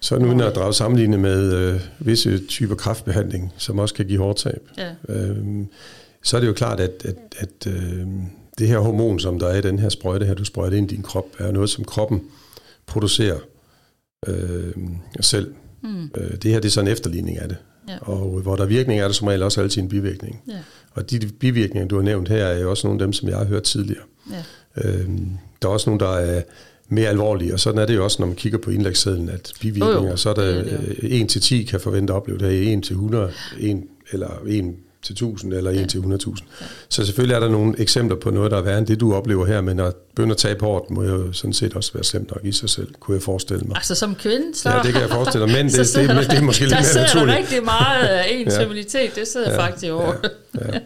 Så 0.00 0.18
nu 0.18 0.44
at 0.44 0.54
drage 0.54 0.74
sammenligne 0.74 1.18
med 1.18 1.54
øh, 1.54 1.80
visse 1.98 2.46
typer 2.46 2.74
kraftbehandling, 2.74 3.52
som 3.56 3.78
også 3.78 3.94
kan 3.94 4.06
give 4.06 4.18
hårdtab. 4.18 4.68
Ja. 4.76 4.94
Øh, 5.08 5.66
så 6.22 6.36
er 6.36 6.40
det 6.40 6.48
jo 6.48 6.52
klart, 6.52 6.80
at, 6.80 7.04
at, 7.04 7.16
at 7.38 7.66
øh, 7.66 8.06
det 8.58 8.68
her 8.68 8.78
hormon, 8.78 9.20
som 9.20 9.38
der 9.38 9.48
er 9.48 9.56
i 9.56 9.60
den 9.60 9.78
her 9.78 9.88
sprøjte 9.88 10.26
her, 10.26 10.34
du 10.34 10.44
sprøjter 10.44 10.76
ind 10.76 10.92
i 10.92 10.94
din 10.94 11.02
krop, 11.02 11.26
er 11.38 11.52
noget, 11.52 11.70
som 11.70 11.84
kroppen 11.84 12.22
producerer 12.86 13.38
øh, 14.26 14.72
selv. 15.20 15.54
Mm. 15.82 16.10
Øh, 16.16 16.30
det 16.42 16.50
her 16.50 16.60
det 16.60 16.68
er 16.68 16.72
så 16.72 16.80
en 16.80 16.88
efterligning 16.88 17.38
af 17.38 17.48
det. 17.48 17.56
Ja. 17.88 17.98
Og 18.00 18.40
hvor 18.40 18.56
der 18.56 18.62
er 18.62 18.68
virkning, 18.68 19.00
er 19.00 19.04
der 19.04 19.12
som 19.12 19.28
regel 19.28 19.42
også 19.42 19.60
altid 19.60 19.82
en 19.82 19.88
bivirkning. 19.88 20.42
Ja. 20.48 20.58
Og 20.92 21.10
de 21.10 21.20
bivirkninger, 21.40 21.88
du 21.88 21.96
har 21.96 22.02
nævnt 22.02 22.28
her, 22.28 22.44
er 22.44 22.60
jo 22.60 22.70
også 22.70 22.86
nogle 22.86 23.00
af 23.00 23.06
dem, 23.06 23.12
som 23.12 23.28
jeg 23.28 23.36
har 23.36 23.44
hørt 23.44 23.62
tidligere. 23.62 24.04
Ja. 24.30 24.42
Øh, 24.84 25.08
der 25.62 25.68
er 25.68 25.72
også 25.72 25.90
nogle, 25.90 26.04
der 26.04 26.16
er 26.16 26.42
mere 26.88 27.08
alvorlige, 27.08 27.52
og 27.52 27.60
sådan 27.60 27.80
er 27.80 27.86
det 27.86 27.94
jo 27.94 28.04
også, 28.04 28.22
når 28.22 28.26
man 28.26 28.36
kigger 28.36 28.58
på 28.58 28.70
indlægssedlen, 28.70 29.28
at 29.28 29.52
bivirkninger, 29.60 30.12
oh, 30.12 30.18
så 30.18 30.30
er 30.30 30.34
der 30.34 30.44
ja, 30.44 30.62
1 31.02 31.28
til 31.28 31.40
10 31.40 31.62
kan 31.62 31.80
forvente 31.80 32.12
at 32.12 32.16
opleve 32.16 32.38
det, 32.38 32.72
1 32.72 32.82
til 32.82 32.94
100, 32.94 33.32
1, 33.58 33.82
eller 34.12 34.42
1 34.46 34.74
til 35.16 35.26
1000 35.26 35.54
eller 35.54 35.70
1 35.70 35.76
ja. 35.76 35.86
til 35.86 35.98
100.000. 35.98 36.44
Ja. 36.60 36.66
Så 36.88 37.06
selvfølgelig 37.06 37.34
er 37.34 37.40
der 37.40 37.48
nogle 37.48 37.80
eksempler 37.80 38.16
på 38.16 38.30
noget, 38.30 38.50
der 38.50 38.56
er 38.56 38.62
værre 38.62 38.78
end 38.78 38.86
det, 38.86 39.00
du 39.00 39.14
oplever 39.14 39.46
her, 39.46 39.60
men 39.60 39.80
at 39.80 39.94
begynde 39.94 40.30
at 40.30 40.36
tabe 40.36 40.64
hårdt, 40.64 40.90
må 40.90 41.02
jo 41.02 41.32
sådan 41.32 41.52
set 41.52 41.74
også 41.74 41.92
være 41.94 42.04
slemt 42.04 42.30
nok 42.30 42.44
i 42.44 42.52
sig 42.52 42.70
selv, 42.70 42.88
kunne 43.00 43.14
jeg 43.14 43.22
forestille 43.22 43.64
mig. 43.66 43.76
Altså 43.76 43.94
som 43.94 44.14
kvinde, 44.14 44.54
så... 44.54 44.70
Ja, 44.70 44.82
det 44.82 44.92
kan 44.92 45.02
jeg 45.02 45.10
forestille 45.10 45.46
mig, 45.46 45.56
men 45.56 45.66
det, 45.72 45.74
det, 45.74 46.08
det, 46.08 46.16
det, 46.16 46.30
det 46.30 46.38
er 46.38 46.42
måske 46.42 46.62
lidt 46.64 46.72
mere 46.72 46.80
naturligt. 46.80 47.04
Der 47.04 47.06
sidder 47.06 47.36
rigtig 47.36 47.64
meget 47.64 48.06
af 48.06 48.26
intimitet, 48.40 48.94
ja. 49.16 49.20
det 49.20 49.28
sidder 49.28 49.50
ja. 49.50 49.66
faktisk 49.66 49.92
over. 49.92 50.12
Ja. 50.54 50.72
Ja. 50.72 50.78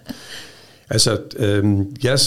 Altså, 0.91 1.19
øh, 1.37 1.65
jeg, 2.03 2.19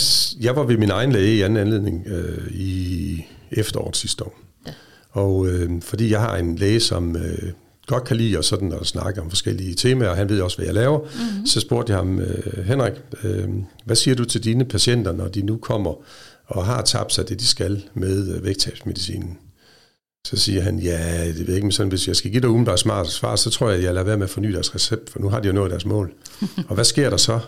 jeg 0.41 0.55
var 0.55 0.63
ved 0.63 0.77
min 0.77 0.89
egen 0.89 1.11
læge 1.11 1.35
i 1.35 1.41
anden 1.41 1.57
anledning 1.57 2.07
øh, 2.07 2.47
i 2.51 3.25
efteråret 3.51 3.97
sidste 3.97 4.23
år. 4.23 4.39
Ja. 4.67 4.71
Og 5.11 5.47
øh, 5.47 5.69
fordi 5.81 6.11
jeg 6.11 6.19
har 6.19 6.37
en 6.37 6.55
læge, 6.55 6.79
som 6.79 7.15
øh, 7.15 7.51
godt 7.87 8.03
kan 8.03 8.17
lide 8.17 8.37
og 8.37 8.43
sådan 8.43 8.71
at 8.71 8.87
snakke 8.87 9.21
om 9.21 9.29
forskellige 9.29 9.75
temaer, 9.75 10.09
og 10.09 10.15
han 10.15 10.29
ved 10.29 10.41
også, 10.41 10.57
hvad 10.57 10.65
jeg 10.65 10.75
laver, 10.75 10.99
mm-hmm. 10.99 11.45
så 11.45 11.59
spurgte 11.59 11.91
jeg 11.91 11.99
ham, 11.99 12.19
øh, 12.19 12.65
Henrik, 12.65 12.93
øh, 13.23 13.49
hvad 13.85 13.95
siger 13.95 14.15
du 14.15 14.25
til 14.25 14.43
dine 14.43 14.65
patienter, 14.65 15.11
når 15.11 15.27
de 15.27 15.41
nu 15.41 15.57
kommer 15.57 15.93
og 16.45 16.65
har 16.65 16.81
tabt 16.81 17.13
sig 17.13 17.29
det, 17.29 17.39
de 17.39 17.47
skal 17.47 17.83
med 17.93 18.35
øh, 18.35 18.45
vægttabsmedicinen? 18.45 19.37
Så 20.27 20.37
siger 20.37 20.61
han, 20.61 20.79
ja, 20.79 21.27
det 21.27 21.47
ved 21.47 21.55
ikke, 21.55 21.65
men 21.65 21.71
sådan, 21.71 21.89
hvis 21.89 22.07
jeg 22.07 22.15
skal 22.15 22.31
give 22.31 22.41
dig 22.41 22.49
umiddelbart 22.49 22.79
smart 22.79 23.07
svar, 23.07 23.35
så 23.35 23.49
tror 23.49 23.69
jeg, 23.69 23.77
at 23.77 23.83
jeg 23.83 23.93
lader 23.93 24.05
være 24.05 24.17
med 24.17 24.25
at 24.25 24.29
forny 24.29 24.53
deres 24.53 24.75
recept, 24.75 25.09
for 25.09 25.19
nu 25.19 25.29
har 25.29 25.39
de 25.39 25.47
jo 25.47 25.53
nået 25.53 25.71
deres 25.71 25.85
mål. 25.85 26.13
og 26.69 26.75
hvad 26.75 26.85
sker 26.85 27.09
der 27.09 27.17
så? 27.17 27.39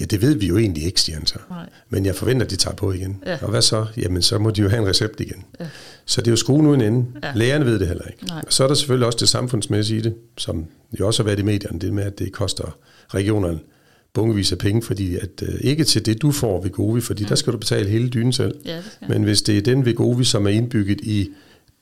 Ja, 0.00 0.04
det 0.04 0.22
ved 0.22 0.34
vi 0.34 0.46
jo 0.46 0.58
egentlig 0.58 0.84
ikke, 0.84 1.00
siger 1.00 1.16
han 1.16 1.26
så. 1.26 1.38
Nej. 1.50 1.68
Men 1.90 2.06
jeg 2.06 2.14
forventer, 2.14 2.44
at 2.44 2.50
de 2.50 2.56
tager 2.56 2.74
på 2.74 2.92
igen. 2.92 3.22
Ja. 3.26 3.38
Og 3.42 3.50
hvad 3.50 3.62
så? 3.62 3.86
Jamen, 3.96 4.22
så 4.22 4.38
må 4.38 4.50
de 4.50 4.62
jo 4.62 4.68
have 4.68 4.82
en 4.82 4.88
recept 4.88 5.20
igen. 5.20 5.44
Ja. 5.60 5.66
Så 6.04 6.20
det 6.20 6.26
er 6.26 6.32
jo 6.32 6.36
skruen 6.36 6.66
uden 6.66 6.80
ende. 6.80 7.06
Ja. 7.22 7.32
Lægerne 7.34 7.64
ved 7.64 7.78
det 7.78 7.88
heller 7.88 8.04
ikke. 8.04 8.26
Nej. 8.26 8.42
Og 8.46 8.52
så 8.52 8.64
er 8.64 8.68
der 8.68 8.74
selvfølgelig 8.74 9.06
også 9.06 9.18
det 9.20 9.28
samfundsmæssige 9.28 9.98
i 9.98 10.02
det, 10.02 10.14
som 10.38 10.66
jo 11.00 11.06
også 11.06 11.22
har 11.22 11.24
været 11.24 11.38
i 11.38 11.42
medierne, 11.42 11.78
det 11.78 11.92
med, 11.92 12.04
at 12.04 12.18
det 12.18 12.32
koster 12.32 12.76
regionerne 13.14 13.58
bunkevis 14.14 14.52
af 14.52 14.58
penge, 14.58 14.82
fordi 14.82 15.16
at 15.16 15.42
øh, 15.42 15.54
ikke 15.60 15.84
til 15.84 16.06
det, 16.06 16.22
du 16.22 16.30
får 16.30 16.62
ved 16.62 16.70
Govi, 16.70 17.00
fordi 17.00 17.22
ja. 17.22 17.28
der 17.28 17.34
skal 17.34 17.52
du 17.52 17.58
betale 17.58 17.88
hele 17.88 18.08
dynen 18.08 18.32
selv. 18.32 18.54
Ja, 18.64 18.78
Men 19.08 19.22
hvis 19.22 19.42
det 19.42 19.58
er 19.58 19.62
den 19.62 19.84
ved 19.84 19.94
Govi, 19.94 20.24
som 20.24 20.46
er 20.46 20.50
indbygget 20.50 21.00
i 21.00 21.30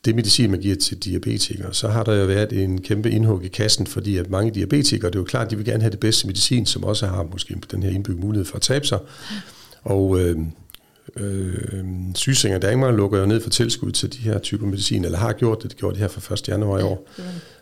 det 0.04 0.14
medicin, 0.14 0.50
man 0.50 0.60
giver 0.60 0.76
til 0.76 0.98
diabetikere, 0.98 1.74
så 1.74 1.88
har 1.88 2.02
der 2.02 2.14
jo 2.14 2.26
været 2.26 2.52
en 2.52 2.80
kæmpe 2.80 3.10
indhug 3.10 3.44
i 3.44 3.48
kassen, 3.48 3.86
fordi 3.86 4.16
at 4.16 4.30
mange 4.30 4.50
diabetikere, 4.50 5.10
det 5.10 5.16
er 5.16 5.20
jo 5.20 5.24
klart, 5.24 5.50
de 5.50 5.56
vil 5.56 5.64
gerne 5.64 5.80
have 5.80 5.90
det 5.90 6.00
bedste 6.00 6.26
medicin, 6.26 6.66
som 6.66 6.84
også 6.84 7.06
har 7.06 7.22
måske 7.22 7.56
den 7.70 7.82
her 7.82 7.90
indbygget 7.90 8.20
mulighed 8.20 8.44
for 8.44 8.56
at 8.56 8.62
tabe 8.62 8.86
sig. 8.86 8.98
Og 9.82 10.20
øh, 10.20 10.38
øh, 11.16 11.84
sygesengen 12.14 12.54
af 12.54 12.60
Danmark 12.60 12.94
lukker 12.94 13.18
jo 13.20 13.26
ned 13.26 13.40
for 13.40 13.50
tilskud 13.50 13.92
til 13.92 14.12
de 14.12 14.18
her 14.18 14.38
typer 14.38 14.66
medicin, 14.66 15.04
eller 15.04 15.18
har 15.18 15.32
gjort 15.32 15.62
det, 15.62 15.70
det 15.70 15.78
gjorde 15.78 15.94
det 15.94 16.00
her 16.00 16.08
fra 16.08 16.34
1. 16.34 16.48
januar 16.48 16.78
i 16.78 16.82
år. 16.82 17.08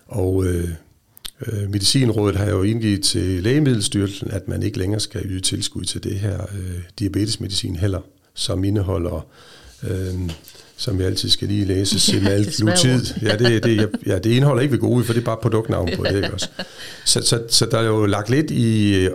Og 0.07 0.45
øh, 0.47 0.69
øh, 1.47 1.71
Medicinrådet 1.71 2.37
har 2.37 2.51
jo 2.51 2.63
indgivet 2.63 3.03
til 3.03 3.43
Lægemiddelstyrelsen, 3.43 4.31
at 4.31 4.49
man 4.49 4.63
ikke 4.63 4.79
længere 4.79 5.01
skal 5.01 5.23
yde 5.27 5.41
tilskud 5.41 5.85
til 5.85 6.05
det 6.05 6.15
her 6.15 6.43
øh, 6.43 6.83
diabetesmedicin 6.99 7.77
heller, 7.77 8.01
som 8.35 8.65
indeholder... 8.65 9.27
Øh, 9.91 10.31
som 10.79 10.99
vi 10.99 11.05
altid 11.05 11.29
skal 11.29 11.49
lige 11.49 11.65
læse, 11.65 12.01
semalglutid. 12.01 13.15
Ja, 13.23 13.37
det, 13.37 13.65
det, 13.65 13.91
ja, 14.07 14.19
det 14.19 14.31
indeholder 14.31 14.63
ikke 14.63 14.73
ved 14.73 14.79
gode, 14.79 15.05
for 15.05 15.13
det 15.13 15.21
er 15.21 15.25
bare 15.25 15.39
produktnavn 15.43 15.91
på 15.97 16.05
det. 16.05 16.17
Ikke 16.17 16.33
også? 16.33 16.49
Så, 17.05 17.23
så, 17.23 17.43
så 17.49 17.67
der 17.67 17.79
er 17.79 17.87
jo 17.87 18.07
lagt 18.07 18.31
lidt 18.31 18.51
i, 18.51 19.09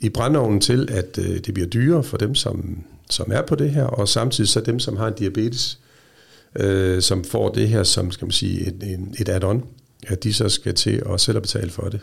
i 0.00 0.08
brændeovnen 0.08 0.60
til, 0.60 0.88
at 0.90 1.18
øh, 1.18 1.38
det 1.38 1.54
bliver 1.54 1.68
dyrere 1.68 2.02
for 2.02 2.16
dem, 2.16 2.34
som, 2.34 2.78
som 3.10 3.32
er 3.32 3.42
på 3.42 3.54
det 3.54 3.70
her, 3.70 3.84
og 3.84 4.08
samtidig 4.08 4.48
så 4.48 4.60
dem, 4.60 4.80
som 4.80 4.96
har 4.96 5.06
en 5.08 5.14
diabetes, 5.18 5.78
øh, 6.56 7.02
som 7.02 7.24
får 7.24 7.48
det 7.48 7.68
her 7.68 7.82
som 7.82 8.10
skal 8.10 8.24
man 8.24 8.32
sige, 8.32 8.66
et, 8.66 8.82
en, 8.82 9.14
et 9.18 9.28
add-on, 9.28 9.64
at 10.06 10.24
de 10.24 10.32
så 10.32 10.48
skal 10.48 10.74
til 10.74 11.02
at 11.14 11.20
selv 11.20 11.40
betale 11.40 11.70
for 11.70 11.88
det 11.88 12.00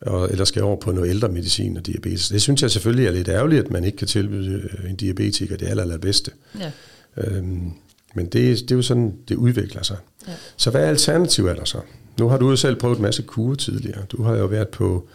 og, 0.00 0.30
eller 0.30 0.44
skal 0.44 0.62
over 0.62 0.76
på 0.76 0.92
noget 0.92 1.10
ældre 1.10 1.28
medicin 1.28 1.76
og 1.76 1.86
diabetes. 1.86 2.28
Det 2.28 2.42
synes 2.42 2.62
jeg 2.62 2.70
selvfølgelig 2.70 3.06
er 3.06 3.10
lidt 3.10 3.28
ærgerligt, 3.28 3.64
at 3.64 3.70
man 3.70 3.84
ikke 3.84 3.98
kan 3.98 4.08
tilbyde 4.08 4.68
en 4.88 4.96
diabetiker 4.96 5.56
det 5.56 5.68
aller, 5.68 5.82
allerbedste. 5.82 6.30
Ja. 6.60 6.70
Øhm, 7.16 7.72
men 8.16 8.26
det, 8.26 8.60
det 8.60 8.70
er 8.70 8.76
jo 8.76 8.82
sådan, 8.82 9.14
det 9.28 9.34
udvikler 9.34 9.82
sig. 9.82 9.96
Ja. 10.28 10.32
Så 10.56 10.70
hvad 10.70 10.84
er 10.84 10.88
alternativet 10.88 11.50
er 11.50 11.54
der 11.54 11.64
så? 11.64 11.78
Nu 12.18 12.28
har 12.28 12.38
du 12.38 12.50
jo 12.50 12.56
selv 12.56 12.76
prøvet 12.76 12.96
en 12.96 13.02
masse 13.02 13.22
kurer 13.22 13.54
tidligere. 13.54 14.02
Du 14.12 14.22
har 14.22 14.36
jo 14.36 14.46
været 14.46 14.68
på 14.68 15.08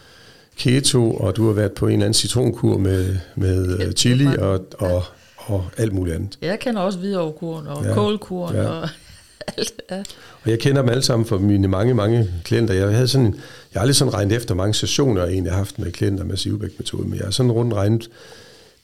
keto, 0.58 1.14
og 1.14 1.36
du 1.36 1.46
har 1.48 1.54
været 1.54 1.72
på 1.72 1.88
en 1.88 1.94
eller 1.94 2.06
anden 2.06 2.14
citronkur 2.14 2.78
med, 2.78 3.18
med 3.36 3.80
ja, 3.80 3.92
chili 3.92 4.28
og, 4.40 4.66
og, 4.78 5.04
og 5.38 5.66
alt 5.78 5.94
muligt 5.94 6.16
andet. 6.16 6.38
Jeg 6.42 6.60
kender 6.60 6.82
også 6.82 7.00
hvidovkuren 7.00 7.68
og 7.68 7.86
ja, 7.86 7.94
kålkuren 7.94 8.56
ja. 8.56 8.68
og 8.68 8.90
alt. 9.58 9.82
Ja. 9.92 10.00
Og 10.44 10.50
jeg 10.50 10.60
kender 10.60 10.82
dem 10.82 10.90
alle 10.90 11.04
sammen 11.04 11.26
fra 11.26 11.38
mine 11.38 11.68
mange, 11.68 11.94
mange 11.94 12.30
klienter. 12.44 12.74
Jeg 12.74 12.96
havde 12.96 13.08
sådan, 13.08 13.26
jeg 13.74 13.80
har 13.80 13.82
aldrig 13.82 13.96
sådan 13.96 14.14
regnet 14.14 14.38
efter 14.38 14.56
mange 14.56 14.74
sessioner, 14.74 15.24
jeg 15.24 15.32
egentlig 15.32 15.52
har 15.52 15.58
haft 15.58 15.80
med 15.80 15.92
klienter 15.92 16.24
med 16.24 16.38
Sivbæk-metoden, 16.38 17.10
men 17.10 17.18
jeg 17.18 17.26
har 17.26 17.32
sådan 17.32 17.52
rundt 17.52 17.74
regnet 17.74 18.10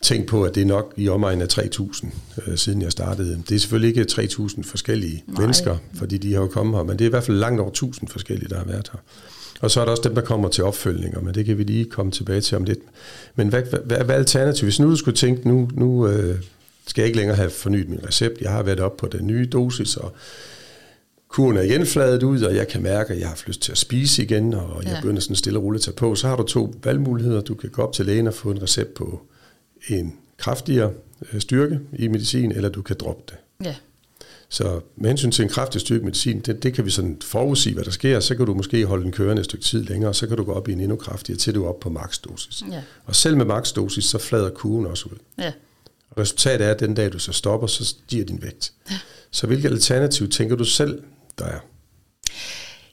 Tænk 0.01 0.27
på, 0.27 0.43
at 0.43 0.55
det 0.55 0.61
er 0.61 0.65
nok 0.65 0.93
i 0.97 1.09
omegn 1.09 1.41
af 1.41 1.47
3.000, 1.53 2.07
øh, 2.47 2.57
siden 2.57 2.81
jeg 2.81 2.91
startede. 2.91 3.43
Det 3.49 3.55
er 3.55 3.59
selvfølgelig 3.59 3.97
ikke 3.97 4.11
3.000 4.11 4.63
forskellige 4.63 5.23
Nej. 5.27 5.41
mennesker, 5.41 5.77
fordi 5.95 6.17
de 6.17 6.33
har 6.33 6.41
jo 6.41 6.47
kommet 6.47 6.75
her, 6.75 6.83
men 6.83 6.99
det 6.99 7.05
er 7.05 7.09
i 7.09 7.09
hvert 7.09 7.23
fald 7.23 7.37
langt 7.37 7.61
over 7.61 7.71
1.000 7.71 8.07
forskellige, 8.07 8.49
der 8.49 8.57
har 8.57 8.65
været 8.65 8.89
her. 8.93 8.99
Og 9.61 9.71
så 9.71 9.81
er 9.81 9.85
der 9.85 9.91
også 9.91 10.03
dem, 10.03 10.15
der 10.15 10.21
kommer 10.21 10.49
til 10.49 10.63
opfølgninger, 10.63 11.21
men 11.21 11.33
det 11.33 11.45
kan 11.45 11.57
vi 11.57 11.63
lige 11.63 11.85
komme 11.85 12.11
tilbage 12.11 12.41
til 12.41 12.57
om 12.57 12.63
lidt. 12.63 12.79
Men 13.35 13.47
hvad, 13.47 13.61
hvad, 13.61 13.79
hvad, 13.85 13.97
hvad 13.97 14.15
er 14.15 14.19
alternativet? 14.19 14.63
Hvis 14.63 14.79
nu 14.79 14.89
du 14.89 14.95
skulle 14.95 15.17
tænke, 15.17 15.47
nu, 15.47 15.69
nu 15.73 16.07
øh, 16.07 16.35
skal 16.87 17.01
jeg 17.01 17.07
ikke 17.07 17.17
længere 17.17 17.35
have 17.37 17.49
fornyet 17.49 17.89
min 17.89 17.99
recept, 18.07 18.41
jeg 18.41 18.51
har 18.51 18.63
været 18.63 18.79
op 18.79 18.97
på 18.97 19.07
den 19.07 19.27
nye 19.27 19.45
dosis, 19.45 19.97
og 19.97 20.15
kuren 21.27 21.57
er 21.57 21.61
igen 21.61 21.85
fladet 21.85 22.23
ud, 22.23 22.41
og 22.41 22.55
jeg 22.55 22.67
kan 22.67 22.83
mærke, 22.83 23.13
at 23.13 23.19
jeg 23.19 23.27
har 23.27 23.43
lyst 23.47 23.61
til 23.61 23.71
at 23.71 23.77
spise 23.77 24.23
igen, 24.23 24.53
og 24.53 24.83
jeg 24.83 24.91
ja. 24.91 25.01
begynder 25.01 25.21
sådan 25.21 25.35
stille 25.35 25.59
og 25.59 25.63
roligt 25.63 25.81
at 25.81 25.85
tage 25.85 25.95
på, 25.95 26.15
så 26.15 26.27
har 26.27 26.35
du 26.35 26.43
to 26.43 26.75
valgmuligheder. 26.83 27.41
Du 27.41 27.55
kan 27.55 27.69
gå 27.69 27.81
op 27.81 27.93
til 27.93 28.05
lægen 28.05 28.27
og 28.27 28.33
få 28.33 28.51
en 28.51 28.61
recept 28.61 28.93
på 28.93 29.21
en 29.87 30.13
kraftigere 30.37 30.91
øh, 31.33 31.41
styrke 31.41 31.79
i 31.93 32.07
medicin, 32.07 32.51
eller 32.51 32.69
du 32.69 32.81
kan 32.81 32.95
droppe 32.99 33.23
det. 33.27 33.65
Ja. 33.65 33.75
Så 34.49 34.81
med 34.95 35.09
hensyn 35.09 35.31
til 35.31 35.43
en 35.43 35.49
kraftig 35.49 35.81
styrke 35.81 36.05
medicin, 36.05 36.39
det, 36.39 36.63
det 36.63 36.73
kan 36.73 36.85
vi 36.85 36.89
sådan 36.89 37.17
forudsige, 37.21 37.73
hvad 37.73 37.83
der 37.83 37.91
sker. 37.91 38.19
Så 38.19 38.35
kan 38.35 38.45
du 38.45 38.53
måske 38.53 38.85
holde 38.85 39.03
den 39.03 39.11
kørende 39.11 39.39
et 39.39 39.45
stykke 39.45 39.65
tid 39.65 39.83
længere, 39.83 40.09
og 40.09 40.15
så 40.15 40.27
kan 40.27 40.37
du 40.37 40.43
gå 40.43 40.53
op 40.53 40.67
i 40.67 40.71
en 40.71 40.79
endnu 40.79 40.95
kraftigere, 40.95 41.37
til 41.37 41.55
du 41.55 41.65
er 41.65 41.69
op 41.69 41.79
på 41.79 41.89
maksdosis. 41.89 42.63
Ja. 42.71 42.81
Og 43.05 43.15
selv 43.15 43.37
med 43.37 43.45
maksdosis, 43.45 44.05
så 44.05 44.17
flader 44.17 44.49
kugen 44.49 44.85
også 44.85 45.05
ud. 45.05 45.17
Ja. 45.37 45.51
Og 46.09 46.17
resultatet 46.17 46.67
er, 46.67 46.71
at 46.71 46.79
den 46.79 46.93
dag 46.93 47.13
du 47.13 47.19
så 47.19 47.31
stopper, 47.31 47.67
så 47.67 47.85
stiger 47.85 48.25
din 48.25 48.41
vægt. 48.41 48.73
Ja. 48.91 48.95
Så 49.31 49.47
hvilket 49.47 49.71
alternativ 49.71 50.29
tænker 50.29 50.55
du 50.55 50.65
selv, 50.65 51.01
der 51.39 51.45
er? 51.45 51.59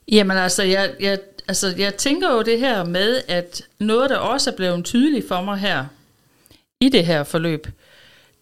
Jamen 0.09 0.37
altså 0.37 0.63
jeg, 0.63 0.95
jeg, 1.01 1.19
altså, 1.49 1.75
jeg 1.79 1.95
tænker 1.95 2.33
jo 2.33 2.43
det 2.43 2.59
her 2.59 2.85
med, 2.85 3.21
at 3.29 3.63
noget, 3.79 4.11
der 4.11 4.17
også 4.17 4.51
er 4.51 4.57
blevet 4.57 4.85
tydeligt 4.85 5.29
for 5.29 5.43
mig 5.43 5.59
her, 5.59 5.87
i 6.85 6.89
det 6.89 7.07
her 7.07 7.25
forløb, 7.25 7.67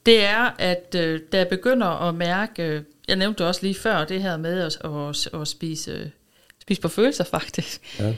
det 0.06 0.24
er, 0.24 0.54
at 0.58 0.94
øh, 0.98 1.20
jeg 1.32 1.48
begynder 1.48 2.08
at 2.08 2.14
mærke, 2.14 2.62
øh, 2.62 2.82
jeg 3.08 3.16
nævnte 3.16 3.46
også 3.46 3.62
lige 3.62 3.74
før, 3.74 4.04
det 4.04 4.22
her 4.22 4.36
med 4.36 4.60
at, 4.60 4.78
at, 4.84 5.40
at 5.40 5.48
spise, 5.48 6.10
spise 6.62 6.80
på 6.80 6.88
følelser 6.88 7.24
faktisk. 7.24 8.00
Ja. 8.00 8.14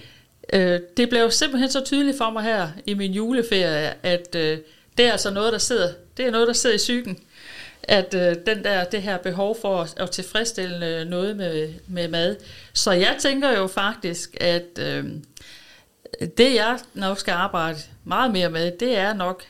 Øh, 0.53 0.81
det 0.97 1.09
blev 1.09 1.31
simpelthen 1.31 1.71
så 1.71 1.81
tydeligt 1.85 2.19
for 2.19 2.31
mig 2.31 2.43
her 2.43 2.69
i 2.87 2.95
min 2.95 3.13
juleferie, 3.13 3.95
at 4.07 4.35
øh, 4.37 4.59
det 4.99 5.07
er 5.07 5.13
altså 5.13 5.31
noget, 5.31 5.53
der 5.53 5.59
sidder, 5.59 5.93
det 6.17 6.27
er 6.27 6.31
noget, 6.31 6.49
der 6.49 6.55
sidder 6.55 6.77
i 6.77 6.79
psyken. 6.79 7.19
At 7.83 8.15
øh, 8.15 8.37
den 8.47 8.65
der, 8.65 8.85
det 8.85 9.03
her 9.03 9.19
behov 9.19 9.57
for 9.61 9.83
at, 9.83 9.95
at 9.97 10.11
tilfredsstille 10.11 11.05
noget 11.05 11.37
med, 11.37 11.73
med 11.87 12.09
mad. 12.09 12.37
Så 12.73 12.93
jeg 12.93 13.17
tænker 13.21 13.53
jo 13.53 13.67
faktisk, 13.67 14.37
at 14.41 14.79
øh, 14.81 15.05
det 16.39 16.55
jeg 16.55 16.79
nok 16.95 17.19
skal 17.19 17.33
arbejde 17.33 17.79
meget 18.05 18.33
mere 18.33 18.51
med, 18.51 18.73
det 18.81 18.97
er 18.97 19.15
nok 19.15 19.45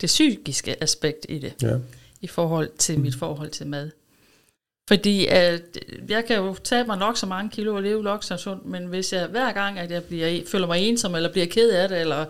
det 0.00 0.06
psykiske 0.06 0.82
aspekt 0.82 1.26
i 1.28 1.38
det, 1.38 1.52
ja. 1.62 1.76
i 2.20 2.26
forhold 2.26 2.70
til 2.78 3.00
mit 3.00 3.14
forhold 3.14 3.50
til 3.50 3.66
mad. 3.66 3.90
Fordi 4.88 5.26
at, 5.26 5.78
jeg 6.08 6.24
kan 6.24 6.36
jo 6.36 6.56
tage 6.64 6.84
mig 6.84 6.98
nok 6.98 7.16
så 7.16 7.26
mange 7.26 7.50
kilo 7.50 7.74
og 7.74 7.82
leve 7.82 8.02
nok 8.02 8.24
så 8.24 8.36
sundt, 8.36 8.66
men 8.66 8.86
hvis 8.86 9.12
jeg 9.12 9.26
hver 9.26 9.52
gang, 9.52 9.78
at 9.78 9.90
jeg 9.90 10.04
bliver, 10.04 10.40
føler 10.46 10.66
mig 10.66 10.80
ensom, 10.80 11.14
eller 11.14 11.32
bliver 11.32 11.46
ked 11.46 11.70
af 11.70 11.88
det, 11.88 12.00
eller, 12.00 12.24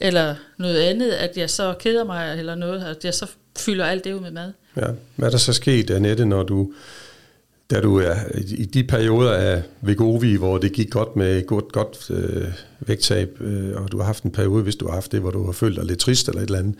eller 0.00 0.34
noget 0.56 0.80
andet, 0.80 1.10
at 1.10 1.36
jeg 1.36 1.50
så 1.50 1.74
keder 1.78 2.04
mig, 2.04 2.38
eller 2.38 2.54
noget, 2.54 2.84
at 2.84 3.04
jeg 3.04 3.14
så 3.14 3.26
fylder 3.58 3.86
alt 3.86 4.04
det 4.04 4.12
ud 4.14 4.20
med 4.20 4.30
mad. 4.30 4.52
Ja. 4.76 4.86
Hvad 5.16 5.28
er 5.28 5.30
der 5.30 5.38
så 5.38 5.52
sket, 5.52 5.90
Annette, 5.90 6.24
når 6.24 6.42
du 6.42 6.72
da 7.70 7.80
du 7.80 7.96
er 7.96 8.14
i 8.34 8.64
de 8.64 8.84
perioder 8.84 9.32
af 9.32 9.62
Vegovi, 9.80 10.34
hvor 10.34 10.58
det 10.58 10.72
gik 10.72 10.90
godt 10.90 11.16
med 11.16 11.46
godt, 11.46 11.72
godt 11.72 12.10
øh, 12.10 12.44
vægttab, 12.80 13.40
øh, 13.40 13.82
og 13.82 13.92
du 13.92 13.98
har 13.98 14.04
haft 14.04 14.24
en 14.24 14.30
periode, 14.30 14.62
hvis 14.62 14.76
du 14.76 14.86
har 14.86 14.94
haft 14.94 15.12
det, 15.12 15.20
hvor 15.20 15.30
du 15.30 15.44
har 15.44 15.52
følt 15.52 15.76
dig 15.76 15.84
lidt 15.84 15.98
trist 15.98 16.28
eller 16.28 16.42
et 16.42 16.46
eller 16.46 16.58
andet, 16.58 16.74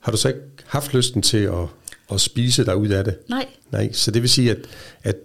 har 0.00 0.12
du 0.12 0.18
så 0.18 0.28
ikke 0.28 0.40
haft 0.66 0.94
lysten 0.94 1.22
til 1.22 1.38
at, 1.38 1.66
at 2.12 2.20
spise 2.20 2.64
dig 2.64 2.76
ud 2.76 2.88
af 2.88 3.04
det? 3.04 3.16
Nej. 3.28 3.46
Nej, 3.72 3.92
så 3.92 4.10
det 4.10 4.22
vil 4.22 4.30
sige, 4.30 4.50
at, 4.50 4.58
at, 5.02 5.16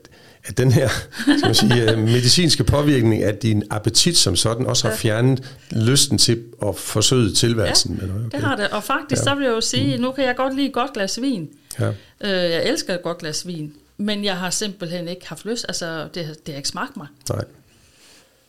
at 0.44 0.58
den 0.58 0.72
her 0.72 0.90
skal 1.38 1.46
man 1.46 1.56
sige, 1.56 1.92
øh, 1.92 2.00
medicinske 2.00 2.64
påvirkning 2.64 3.24
af 3.24 3.36
din 3.36 3.64
appetit 3.70 4.18
som 4.18 4.36
sådan 4.36 4.66
også 4.66 4.88
har 4.88 4.96
fjernet 4.96 5.58
lysten 5.72 6.18
til 6.18 6.44
at 6.66 6.76
forsøge 6.76 7.32
tilværelsen. 7.32 8.00
Ja, 8.02 8.06
okay. 8.06 8.30
det 8.32 8.40
har 8.40 8.56
det. 8.56 8.68
Og 8.68 8.84
faktisk, 8.84 9.20
ja. 9.20 9.24
så 9.24 9.36
vil 9.36 9.44
jeg 9.44 9.52
jo 9.52 9.62
sige, 9.62 9.96
mm. 9.96 10.02
nu 10.02 10.12
kan 10.12 10.26
jeg 10.26 10.36
godt 10.36 10.56
lide 10.56 10.68
et 10.68 10.74
godt 10.74 10.94
glas 10.94 11.22
vin. 11.22 11.50
Ja. 11.80 11.88
Øh, 11.88 12.52
jeg 12.52 12.66
elsker 12.66 12.94
et 12.94 13.02
godt 13.04 13.18
glas 13.18 13.48
vin. 13.48 13.74
Men 13.98 14.24
jeg 14.24 14.38
har 14.38 14.50
simpelthen 14.50 15.08
ikke 15.08 15.28
haft 15.28 15.46
lyst. 15.46 15.66
Altså, 15.68 16.08
det, 16.14 16.14
det 16.46 16.54
har 16.54 16.56
ikke 16.56 16.70
smagt 16.70 16.98
mig. 16.98 17.08
Nej. 17.30 17.46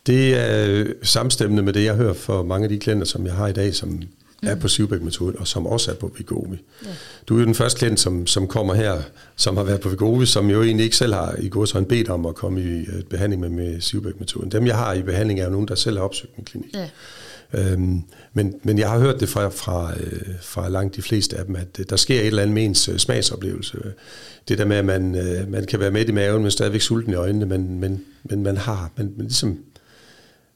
Det 0.07 0.35
er 0.35 0.85
samstemmende 1.03 1.63
med 1.63 1.73
det, 1.73 1.83
jeg 1.83 1.95
hører 1.95 2.13
fra 2.13 2.43
mange 2.43 2.63
af 2.63 2.69
de 2.69 2.79
klienter, 2.79 3.05
som 3.05 3.25
jeg 3.25 3.33
har 3.33 3.47
i 3.47 3.53
dag, 3.53 3.75
som 3.75 3.89
mm. 3.89 4.07
er 4.41 4.55
på 4.55 4.67
Sivbæk-metoden, 4.67 5.39
og 5.39 5.47
som 5.47 5.67
også 5.67 5.91
er 5.91 5.95
på 5.95 6.11
Vigovi. 6.17 6.57
Ja. 6.85 6.89
Du 7.27 7.35
er 7.35 7.39
jo 7.39 7.45
den 7.45 7.55
første 7.55 7.79
klient, 7.79 7.99
som, 7.99 8.27
som 8.27 8.47
kommer 8.47 8.73
her, 8.73 9.01
som 9.35 9.57
har 9.57 9.63
været 9.63 9.81
på 9.81 9.89
Vigovi, 9.89 10.25
som 10.25 10.49
jo 10.49 10.63
egentlig 10.63 10.83
ikke 10.83 10.97
selv 10.97 11.13
har 11.13 11.35
i 11.39 11.49
går 11.49 11.65
så 11.65 11.77
en 11.77 11.85
bedt 11.85 12.09
om 12.09 12.25
at 12.25 12.35
komme 12.35 12.61
i 12.61 12.81
uh, 12.81 13.03
behandling 13.09 13.41
med, 13.41 13.49
med 13.49 13.81
Sivbæk-metoden. 13.81 14.51
Dem, 14.51 14.67
jeg 14.67 14.77
har 14.77 14.93
i 14.93 15.01
behandling, 15.01 15.39
er 15.39 15.43
jo 15.43 15.51
nogen, 15.51 15.67
der 15.67 15.75
selv 15.75 15.97
har 15.97 16.03
opsøgt 16.05 16.35
en 16.37 16.43
klinik. 16.43 16.73
Ja. 16.73 16.89
Øhm, 17.57 18.01
men, 18.33 18.53
men 18.63 18.79
jeg 18.79 18.89
har 18.89 18.99
hørt 18.99 19.19
det 19.19 19.29
fra, 19.29 19.49
fra, 19.49 19.93
øh, 19.99 20.21
fra 20.41 20.69
langt 20.69 20.95
de 20.95 21.01
fleste 21.01 21.37
af 21.37 21.45
dem, 21.45 21.55
at 21.55 21.79
der 21.89 21.95
sker 21.95 22.19
et 22.19 22.27
eller 22.27 22.41
andet 22.41 22.53
med 22.53 22.63
ens 22.63 22.89
øh, 22.89 22.97
smagsoplevelse. 22.97 23.77
Det 24.47 24.57
der 24.57 24.65
med, 24.65 24.77
at 24.77 24.85
man, 24.85 25.15
øh, 25.15 25.51
man 25.51 25.65
kan 25.65 25.79
være 25.79 25.91
med 25.91 26.09
i 26.09 26.11
maven, 26.11 26.41
men 26.41 26.51
stadigvæk 26.51 26.81
sulten 26.81 27.13
i 27.13 27.15
øjnene, 27.15 27.45
men, 27.45 27.79
men, 27.79 28.03
men 28.23 28.43
man 28.43 28.57
har, 28.57 28.91
man, 28.97 29.13
man 29.17 29.25
ligesom, 29.25 29.59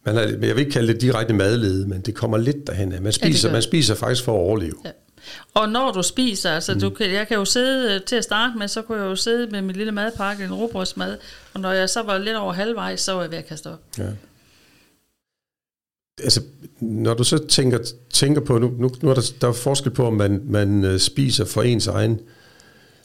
man 0.05 0.15
har, 0.15 0.21
jeg 0.21 0.39
vil 0.39 0.59
ikke 0.59 0.71
kalde 0.71 0.93
det 0.93 1.01
direkte 1.01 1.33
madlede, 1.33 1.87
men 1.87 2.01
det 2.01 2.15
kommer 2.15 2.37
lidt 2.37 2.67
derhen. 2.67 2.93
Man 3.01 3.11
spiser, 3.11 3.49
ja, 3.49 3.53
man 3.53 3.61
spiser 3.61 3.95
faktisk 3.95 4.23
for 4.23 4.33
at 4.33 4.39
overleve. 4.39 4.75
Ja. 4.85 4.91
Og 5.53 5.69
når 5.69 5.91
du 5.91 6.03
spiser, 6.03 6.51
altså 6.51 6.73
mm. 6.73 6.79
du 6.79 6.89
kan, 6.89 7.13
jeg 7.13 7.27
kan 7.27 7.37
jo 7.37 7.45
sidde 7.45 7.99
til 7.99 8.15
at 8.15 8.23
starte 8.23 8.57
med, 8.57 8.67
så 8.67 8.81
kunne 8.81 8.97
jeg 8.97 9.05
jo 9.05 9.15
sidde 9.15 9.51
med 9.51 9.61
min 9.61 9.75
lille 9.75 9.91
madpakke, 9.91 10.43
en 10.43 10.53
robrødsmad, 10.53 11.17
og 11.53 11.59
når 11.59 11.71
jeg 11.71 11.89
så 11.89 12.03
var 12.03 12.17
lidt 12.17 12.35
over 12.35 12.53
halvvejs, 12.53 13.01
så 13.01 13.13
var 13.13 13.21
jeg 13.21 13.31
ved 13.31 13.37
at 13.37 13.47
kaste 13.47 13.67
op. 13.67 13.79
Ja 13.97 14.03
altså, 16.23 16.41
når 16.81 17.13
du 17.13 17.23
så 17.23 17.37
tænker, 17.47 17.77
tænker 18.13 18.41
på, 18.41 18.57
nu, 18.57 18.73
nu, 18.77 18.91
nu 19.01 19.09
er 19.09 19.13
der, 19.13 19.31
der 19.41 19.47
er 19.47 19.51
forskel 19.51 19.91
på, 19.91 20.07
om 20.07 20.13
man, 20.13 20.41
man 20.45 20.83
øh, 20.83 20.99
spiser 20.99 21.45
for 21.45 21.61
ens 21.61 21.87
egen 21.87 22.19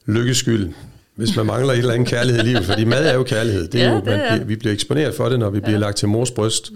lykkeskyld, 0.07 0.73
hvis 1.17 1.37
man 1.37 1.47
mangler 1.47 1.73
et 1.73 1.79
eller 1.79 1.95
andet 1.95 2.09
kærlighed 2.09 2.43
i 2.43 2.47
livet, 2.47 2.65
fordi 2.65 2.85
mad 2.85 3.07
er 3.07 3.15
jo 3.15 3.23
kærlighed. 3.23 3.69
Det 3.69 3.83
er 3.83 3.85
ja, 3.85 3.95
jo, 3.95 4.05
man, 4.05 4.19
det 4.19 4.41
er. 4.41 4.45
vi 4.45 4.57
bliver 4.57 4.73
eksponeret 4.73 5.15
for 5.15 5.29
det, 5.29 5.39
når 5.39 5.51
vi 5.51 5.59
ja. 5.59 5.65
bliver 5.65 5.79
lagt 5.79 5.97
til 5.97 6.09
mors 6.09 6.31
bryst. 6.31 6.73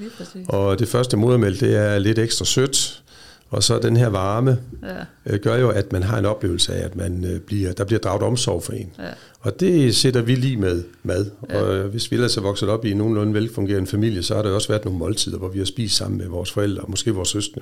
Og 0.49 0.79
det 0.79 0.89
første 0.89 1.17
modermælk, 1.17 1.61
det 1.61 1.77
er 1.77 1.99
lidt 1.99 2.19
ekstra 2.19 2.45
sødt, 2.45 3.03
og 3.51 3.63
så 3.63 3.79
den 3.79 3.97
her 3.97 4.09
varme 4.09 4.59
ja. 4.83 5.33
øh, 5.33 5.41
gør 5.41 5.57
jo, 5.57 5.71
at 5.71 5.93
man 5.93 6.03
har 6.03 6.19
en 6.19 6.27
oplevelse 6.27 6.75
af, 6.75 6.85
at 6.85 6.97
man 6.97 7.25
øh, 7.25 7.41
bliver, 7.41 7.73
der 7.73 7.85
bliver 7.85 8.01
draget 8.01 8.23
omsorg 8.23 8.63
for 8.63 8.73
en. 8.73 8.93
Ja. 8.99 9.05
Og 9.49 9.61
det 9.61 9.97
sætter 9.97 10.23
vi 10.23 10.35
lige 10.35 10.57
med 10.57 10.85
mad. 11.03 11.31
Ja. 11.51 11.63
Og 11.63 11.77
øh, 11.77 11.87
hvis 11.87 12.11
vi 12.11 12.17
ellers 12.17 12.37
er 12.37 12.41
vokset 12.41 12.69
op 12.69 12.85
i 12.85 12.91
en 12.91 12.97
nogenlunde 12.97 13.35
velfungerende 13.35 13.87
familie, 13.87 14.23
så 14.23 14.35
har 14.35 14.43
der 14.43 14.51
også 14.51 14.69
været 14.69 14.85
nogle 14.85 14.99
måltider, 14.99 15.39
hvor 15.39 15.49
vi 15.49 15.59
har 15.59 15.65
spist 15.65 15.97
sammen 15.97 16.19
med 16.19 16.27
vores 16.27 16.53
forældre, 16.53 16.83
og 16.83 16.91
måske 16.91 17.15
vores 17.15 17.29
søstre, 17.29 17.61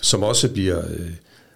som 0.00 0.22
også 0.22 0.50
bliver 0.50 0.78
øh, 0.78 1.10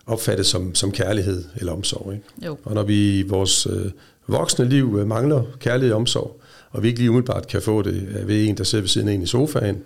opfattet 0.06 0.46
som, 0.46 0.74
som 0.74 0.92
kærlighed 0.92 1.44
eller 1.56 1.72
omsorg. 1.72 2.12
Ikke? 2.12 2.24
Jo. 2.46 2.56
Og 2.64 2.74
når 2.74 2.82
vi 2.82 3.18
i 3.18 3.22
vores 3.22 3.66
øh, 3.66 3.90
voksne 4.26 4.68
liv 4.68 4.96
øh, 5.00 5.06
mangler 5.06 5.42
kærlighed 5.60 5.92
og 5.92 6.00
omsorg, 6.00 6.40
og 6.70 6.82
vi 6.82 6.88
ikke 6.88 7.00
lige 7.00 7.10
umiddelbart 7.10 7.46
kan 7.46 7.62
få 7.62 7.82
det 7.82 8.08
øh, 8.18 8.28
ved 8.28 8.48
en, 8.48 8.56
der 8.56 8.64
sidder 8.64 8.82
ved 8.82 8.88
siden 8.88 9.08
af 9.08 9.12
en 9.12 9.22
i 9.22 9.26
sofaen, 9.26 9.82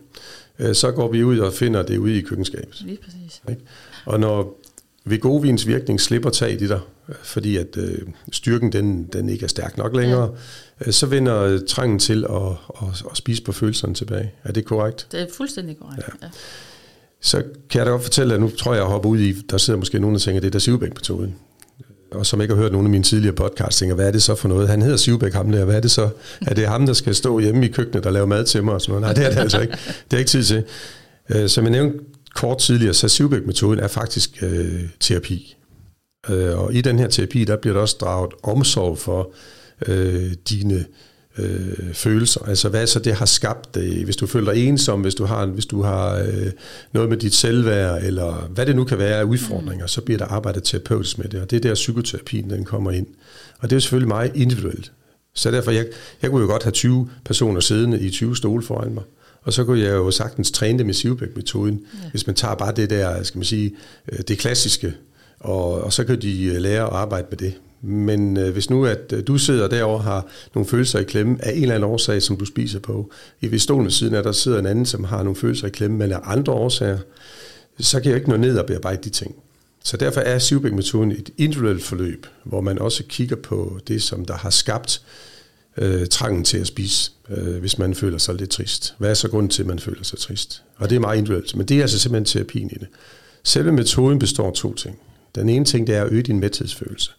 øh, 0.58 0.74
så 0.74 0.90
går 0.90 1.08
vi 1.12 1.24
ud 1.24 1.38
og 1.38 1.52
finder 1.52 1.82
det 1.82 1.98
ude 1.98 2.18
i 2.18 2.20
køkkenskabet. 2.20 2.82
Lige 2.84 2.98
præcis. 3.04 3.42
Ikke? 3.48 3.62
Og 4.06 4.20
når 4.20 4.60
Vegovins 5.10 5.66
virkning 5.66 6.00
slipper 6.00 6.30
tag 6.30 6.62
i 6.62 6.66
dig, 6.66 6.80
fordi 7.22 7.56
at 7.56 7.76
øh, 7.76 7.98
styrken 8.32 8.72
den, 8.72 9.04
den 9.04 9.28
ikke 9.28 9.44
er 9.44 9.48
stærk 9.48 9.78
nok 9.78 9.96
længere, 9.96 10.30
ja. 10.80 10.86
øh, 10.86 10.92
så 10.92 11.06
vender 11.06 11.60
trangen 11.68 11.98
til 11.98 12.26
at, 12.30 12.42
at, 12.82 13.02
at 13.10 13.16
spise 13.16 13.42
på 13.42 13.52
følelserne 13.52 13.94
tilbage. 13.94 14.32
Er 14.44 14.52
det 14.52 14.64
korrekt? 14.64 15.06
Det 15.12 15.20
er 15.20 15.26
fuldstændig 15.36 15.78
korrekt, 15.78 16.02
ja. 16.08 16.26
ja. 16.26 16.30
Så 17.20 17.42
kan 17.70 17.78
jeg 17.78 17.86
da 17.86 17.90
godt 17.90 18.02
fortælle, 18.02 18.34
at 18.34 18.40
nu 18.40 18.50
tror 18.50 18.72
jeg, 18.72 18.80
at 18.80 18.84
jeg 18.84 18.92
hopper 18.92 19.08
ud 19.08 19.18
i, 19.18 19.32
der 19.32 19.58
sidder 19.58 19.78
måske 19.78 19.98
nogen, 19.98 20.14
der 20.14 20.20
tænker, 20.20 20.40
det 20.40 20.46
er 20.46 20.50
der 20.50 20.58
Sivbæk-metoden. 20.58 21.34
Og 22.10 22.26
som 22.26 22.40
ikke 22.40 22.54
har 22.54 22.62
hørt 22.62 22.72
nogen 22.72 22.86
af 22.86 22.90
mine 22.90 23.04
tidligere 23.04 23.34
podcasts, 23.34 23.78
tænker, 23.78 23.94
hvad 23.94 24.06
er 24.06 24.10
det 24.10 24.22
så 24.22 24.34
for 24.34 24.48
noget? 24.48 24.68
Han 24.68 24.82
hedder 24.82 24.96
Sivbæk, 24.96 25.32
ham 25.32 25.52
der. 25.52 25.64
Hvad 25.64 25.76
er 25.76 25.80
det 25.80 25.90
så? 25.90 26.08
Er 26.46 26.54
det 26.54 26.68
ham, 26.68 26.86
der 26.86 26.92
skal 26.92 27.14
stå 27.14 27.38
hjemme 27.38 27.66
i 27.66 27.68
køkkenet 27.68 28.06
og 28.06 28.12
lave 28.12 28.26
mad 28.26 28.44
til 28.44 28.64
mig? 28.64 28.74
Og 28.74 28.80
sådan 28.80 29.00
noget? 29.00 29.02
Nej, 29.02 29.12
det 29.12 29.26
er 29.26 29.34
det 29.34 29.40
altså 29.42 29.60
ikke. 29.60 29.72
Det 30.10 30.12
er 30.12 30.18
ikke 30.18 30.28
tid 30.28 30.44
til. 30.44 30.64
Øh, 31.28 31.48
som 31.48 31.64
jeg 31.64 31.70
nævnte 31.70 31.98
kort 32.34 32.58
tidligere, 32.58 32.94
så 32.94 33.08
Sivbæk-metoden 33.08 33.80
er 33.80 33.88
faktisk 33.88 34.42
øh, 34.42 34.82
terapi. 35.00 35.56
Øh, 36.30 36.58
og 36.58 36.74
i 36.74 36.80
den 36.80 36.98
her 36.98 37.08
terapi, 37.08 37.44
der 37.44 37.56
bliver 37.56 37.74
der 37.74 37.80
også 37.80 37.96
draget 38.00 38.30
omsorg 38.42 38.98
for 38.98 39.32
øh, 39.86 40.32
dine 40.50 40.84
øh, 41.38 41.94
følelser. 41.94 42.40
Altså 42.40 42.68
hvad 42.68 42.86
så 42.86 42.98
det 42.98 43.14
har 43.14 43.26
skabt 43.26 43.74
dig, 43.74 44.04
hvis 44.04 44.16
du 44.16 44.26
føler 44.26 44.52
dig 44.52 44.68
ensom, 44.68 45.00
hvis 45.00 45.14
du 45.14 45.24
har, 45.24 45.46
hvis 45.46 45.66
du 45.66 45.82
har 45.82 46.16
øh, 46.16 46.50
noget 46.92 47.08
med 47.08 47.16
dit 47.16 47.34
selvværd, 47.34 48.02
eller 48.02 48.48
hvad 48.54 48.66
det 48.66 48.76
nu 48.76 48.84
kan 48.84 48.98
være 48.98 49.16
af 49.16 49.24
udfordringer, 49.24 49.84
mm. 49.84 49.88
så 49.88 50.00
bliver 50.00 50.18
der 50.18 50.26
arbejdet 50.26 50.62
terapeutisk 50.62 51.18
med 51.18 51.28
det, 51.28 51.40
og 51.40 51.50
det 51.50 51.56
er 51.56 51.60
der 51.60 51.74
psykoterapien, 51.74 52.50
den 52.50 52.64
kommer 52.64 52.90
ind. 52.90 53.06
Og 53.58 53.70
det 53.70 53.76
er 53.76 53.80
selvfølgelig 53.80 54.08
meget 54.08 54.32
individuelt. 54.34 54.92
Så 55.34 55.50
derfor, 55.50 55.70
jeg, 55.70 55.86
jeg 56.22 56.30
kunne 56.30 56.42
jo 56.42 56.48
godt 56.48 56.62
have 56.62 56.72
20 56.72 57.10
personer 57.24 57.60
siddende 57.60 58.00
i 58.00 58.10
20 58.10 58.36
stole 58.36 58.62
foran 58.62 58.94
mig. 58.94 59.02
Og 59.48 59.54
så 59.54 59.64
kunne 59.64 59.80
jeg 59.80 59.92
jo 59.92 60.10
sagtens 60.10 60.50
træne 60.50 60.78
det 60.78 60.86
med 60.86 60.94
Sivbæk-metoden, 60.94 61.80
ja. 62.04 62.10
hvis 62.10 62.26
man 62.26 62.36
tager 62.36 62.54
bare 62.54 62.72
det 62.72 62.90
der, 62.90 63.22
skal 63.22 63.38
man 63.38 63.44
sige, 63.44 63.74
øh, 64.12 64.18
det 64.28 64.38
klassiske, 64.38 64.94
og, 65.40 65.80
og 65.80 65.92
så 65.92 66.04
kan 66.04 66.22
de 66.22 66.44
øh, 66.44 66.56
lære 66.56 66.86
at 66.86 66.92
arbejde 66.92 67.26
med 67.30 67.38
det. 67.38 67.54
Men 67.82 68.36
øh, 68.36 68.52
hvis 68.52 68.70
nu, 68.70 68.86
at 68.86 69.12
øh, 69.12 69.26
du 69.26 69.38
sidder 69.38 69.68
derovre 69.68 69.96
og 69.96 70.04
har 70.04 70.26
nogle 70.54 70.68
følelser 70.68 70.98
i 70.98 71.02
klemme 71.02 71.36
af 71.44 71.52
en 71.52 71.62
eller 71.62 71.74
anden 71.74 71.90
årsag, 71.90 72.22
som 72.22 72.36
du 72.36 72.44
spiser 72.44 72.78
på, 72.78 73.10
i 73.40 73.50
ved 73.50 73.58
stolen 73.58 73.90
siden 73.90 74.14
af 74.14 74.22
der 74.22 74.32
sidder 74.32 74.58
en 74.58 74.66
anden, 74.66 74.86
som 74.86 75.04
har 75.04 75.22
nogle 75.22 75.36
følelser 75.36 75.66
i 75.66 75.70
klemme, 75.70 75.96
men 75.96 76.12
af 76.12 76.20
andre 76.22 76.52
årsager, 76.52 76.98
så 77.80 78.00
kan 78.00 78.08
jeg 78.10 78.16
ikke 78.16 78.30
nå 78.30 78.36
ned 78.36 78.58
og 78.58 78.66
bearbejde 78.66 79.02
de 79.04 79.10
ting. 79.10 79.34
Så 79.84 79.96
derfor 79.96 80.20
er 80.20 80.38
Sivbæk-metoden 80.38 81.12
et 81.12 81.30
individuelt 81.38 81.82
forløb, 81.82 82.26
hvor 82.44 82.60
man 82.60 82.78
også 82.78 83.02
kigger 83.08 83.36
på 83.36 83.80
det, 83.88 84.02
som 84.02 84.24
der 84.24 84.34
har 84.34 84.50
skabt 84.50 85.02
øh, 85.78 86.06
trangen 86.06 86.44
til 86.44 86.58
at 86.58 86.66
spise, 86.66 87.12
øh, 87.30 87.56
hvis 87.56 87.78
man 87.78 87.94
føler 87.94 88.18
sig 88.18 88.34
lidt 88.34 88.50
trist. 88.50 88.94
Hvad 88.98 89.10
er 89.10 89.14
så 89.14 89.28
grunden 89.28 89.50
til, 89.50 89.62
at 89.62 89.66
man 89.66 89.78
føler 89.78 90.04
sig 90.04 90.18
trist? 90.18 90.62
Og 90.76 90.90
det 90.90 90.96
er 90.96 91.00
meget 91.00 91.18
individuelt, 91.18 91.56
men 91.56 91.66
det 91.66 91.76
er 91.76 91.82
altså 91.82 91.98
simpelthen 91.98 92.24
terapien 92.24 92.70
i 92.70 92.74
det. 92.74 92.88
Selve 93.44 93.72
metoden 93.72 94.18
består 94.18 94.46
af 94.46 94.52
to 94.52 94.74
ting. 94.74 94.98
Den 95.34 95.48
ene 95.48 95.64
ting, 95.64 95.86
det 95.86 95.94
er 95.94 96.02
at 96.02 96.12
øge 96.12 96.22
din 96.22 96.40
mæthedsfølelse. 96.40 97.10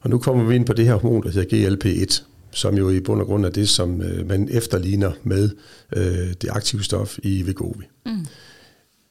Og 0.00 0.10
nu 0.10 0.18
kommer 0.18 0.44
vi 0.44 0.54
ind 0.54 0.66
på 0.66 0.72
det 0.72 0.84
her 0.84 0.94
hormon, 0.94 1.22
der 1.22 1.30
hedder 1.30 1.76
GLP-1, 1.76 2.22
som 2.50 2.78
jo 2.78 2.90
i 2.90 3.00
bund 3.00 3.20
og 3.20 3.26
grund 3.26 3.46
er 3.46 3.50
det, 3.50 3.68
som 3.68 4.02
øh, 4.02 4.28
man 4.28 4.48
efterligner 4.50 5.12
med 5.22 5.50
øh, 5.96 6.32
det 6.42 6.48
aktive 6.50 6.82
stof 6.82 7.18
i 7.22 7.46
Vegovi. 7.46 7.84
Mm. 8.06 8.26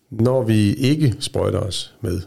Når 0.09 0.43
vi 0.43 0.73
ikke 0.73 1.15
sprøjter 1.19 1.59
os 1.59 1.93
med 2.01 2.21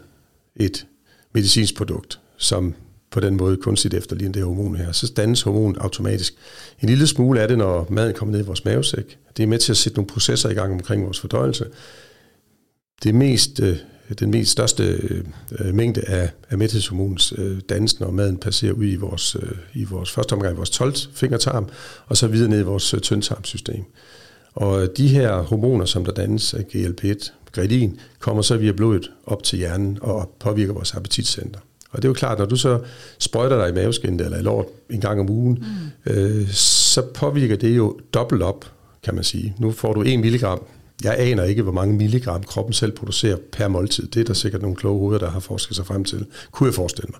et 0.55 0.85
medicinsk 1.33 1.75
produkt, 1.75 2.19
som 2.37 2.73
på 3.11 3.19
den 3.19 3.37
måde 3.37 3.57
kunstigt 3.57 3.93
efterligner 3.93 4.33
det 4.33 4.43
hormon 4.43 4.75
her, 4.75 4.91
så 4.91 5.13
dannes 5.15 5.41
hormonet 5.41 5.77
automatisk. 5.77 6.33
En 6.81 6.89
lille 6.89 7.07
smule 7.07 7.41
af 7.41 7.47
det, 7.47 7.57
når 7.57 7.87
maden 7.89 8.13
kommer 8.13 8.31
ned 8.31 8.43
i 8.43 8.47
vores 8.47 8.65
mavesæk. 8.65 9.17
Det 9.37 9.43
er 9.43 9.47
med 9.47 9.59
til 9.59 9.71
at 9.71 9.77
sætte 9.77 9.97
nogle 9.97 10.07
processer 10.07 10.49
i 10.49 10.53
gang 10.53 10.73
omkring 10.73 11.05
vores 11.05 11.19
fordøjelse. 11.19 11.65
Det 13.03 13.15
mest 13.15 13.59
øh, 13.59 13.77
den 14.19 14.31
mest 14.31 14.51
største 14.51 14.83
øh, 14.83 15.23
øh, 15.59 15.75
mængde 15.75 16.01
af, 16.01 16.29
af 16.49 16.57
mæthedshormonens 16.57 17.33
dannelse, 17.69 17.99
når 17.99 18.11
maden 18.11 18.37
passerer 18.37 18.73
ud 18.73 18.85
i 18.85 18.95
vores, 18.95 19.37
i 19.73 19.83
vores 19.83 20.11
første 20.11 20.33
omgang 20.33 20.53
i 20.53 20.55
vores 20.55 20.69
12 20.69 20.93
fingertarm, 21.13 21.69
og 22.05 22.17
så 22.17 22.27
videre 22.27 22.49
ned 22.49 22.59
i 22.59 22.63
vores 22.63 22.95
tyndtarmsystem. 23.01 23.83
Og 24.53 24.97
de 24.97 25.07
her 25.07 25.41
hormoner, 25.41 25.85
som 25.85 26.05
der 26.05 26.11
dannes 26.11 26.53
af 26.53 26.61
GLP-1, 26.61 27.31
gredin, 27.51 27.99
kommer 28.19 28.41
så 28.41 28.57
via 28.57 28.71
blodet 28.71 29.11
op 29.25 29.43
til 29.43 29.59
hjernen 29.59 29.97
og 30.01 30.35
påvirker 30.39 30.73
vores 30.73 30.93
appetitcenter. 30.93 31.59
Og 31.91 31.97
det 31.97 32.05
er 32.05 32.09
jo 32.09 32.13
klart, 32.13 32.39
når 32.39 32.45
du 32.45 32.55
så 32.55 32.79
sprøjter 33.19 33.57
dig 33.57 33.69
i 33.69 33.73
maveskinnet 33.73 34.25
eller 34.25 34.37
i 34.37 34.41
lort 34.41 34.65
en 34.89 35.01
gang 35.01 35.19
om 35.19 35.29
ugen, 35.29 35.65
mm. 36.05 36.11
øh, 36.11 36.47
så 36.53 37.01
påvirker 37.01 37.55
det 37.55 37.77
jo 37.77 37.99
dobbelt 38.13 38.41
op, 38.41 38.65
kan 39.03 39.15
man 39.15 39.23
sige. 39.23 39.55
Nu 39.59 39.71
får 39.71 39.93
du 39.93 40.01
1 40.01 40.19
milligram 40.19 40.61
jeg 41.03 41.15
aner 41.19 41.43
ikke, 41.43 41.61
hvor 41.61 41.71
mange 41.71 41.95
milligram 41.95 42.43
kroppen 42.43 42.73
selv 42.73 42.91
producerer 42.91 43.37
per 43.51 43.67
måltid. 43.67 44.07
Det 44.07 44.19
er 44.19 44.23
der 44.23 44.33
sikkert 44.33 44.61
nogle 44.61 44.75
kloge 44.75 44.99
hoveder, 44.99 45.19
der 45.19 45.29
har 45.29 45.39
forsket 45.39 45.75
sig 45.75 45.85
frem 45.85 46.03
til. 46.03 46.25
Kunne 46.51 46.67
jeg 46.67 46.73
forestille 46.73 47.11
mig. 47.11 47.19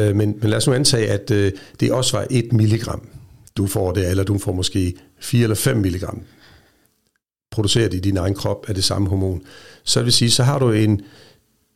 Øh, 0.00 0.16
men, 0.16 0.36
men 0.40 0.50
lad 0.50 0.56
os 0.56 0.66
nu 0.66 0.72
antage, 0.72 1.08
at 1.08 1.30
øh, 1.30 1.52
det 1.80 1.92
også 1.92 2.16
var 2.16 2.26
1 2.30 2.52
milligram, 2.52 3.08
du 3.56 3.66
får 3.66 3.92
det, 3.92 4.10
eller 4.10 4.24
du 4.24 4.38
får 4.38 4.52
måske 4.52 4.94
4 5.20 5.42
eller 5.42 5.56
5 5.56 5.76
milligram 5.76 6.22
produceret 7.50 7.94
i 7.94 7.98
din 7.98 8.16
egen 8.16 8.34
krop 8.34 8.64
af 8.68 8.74
det 8.74 8.84
samme 8.84 9.08
hormon. 9.08 9.42
Så 9.84 10.02
vil 10.02 10.12
sige, 10.12 10.30
så 10.30 10.42
har 10.42 10.58
du 10.58 10.70
en 10.70 11.00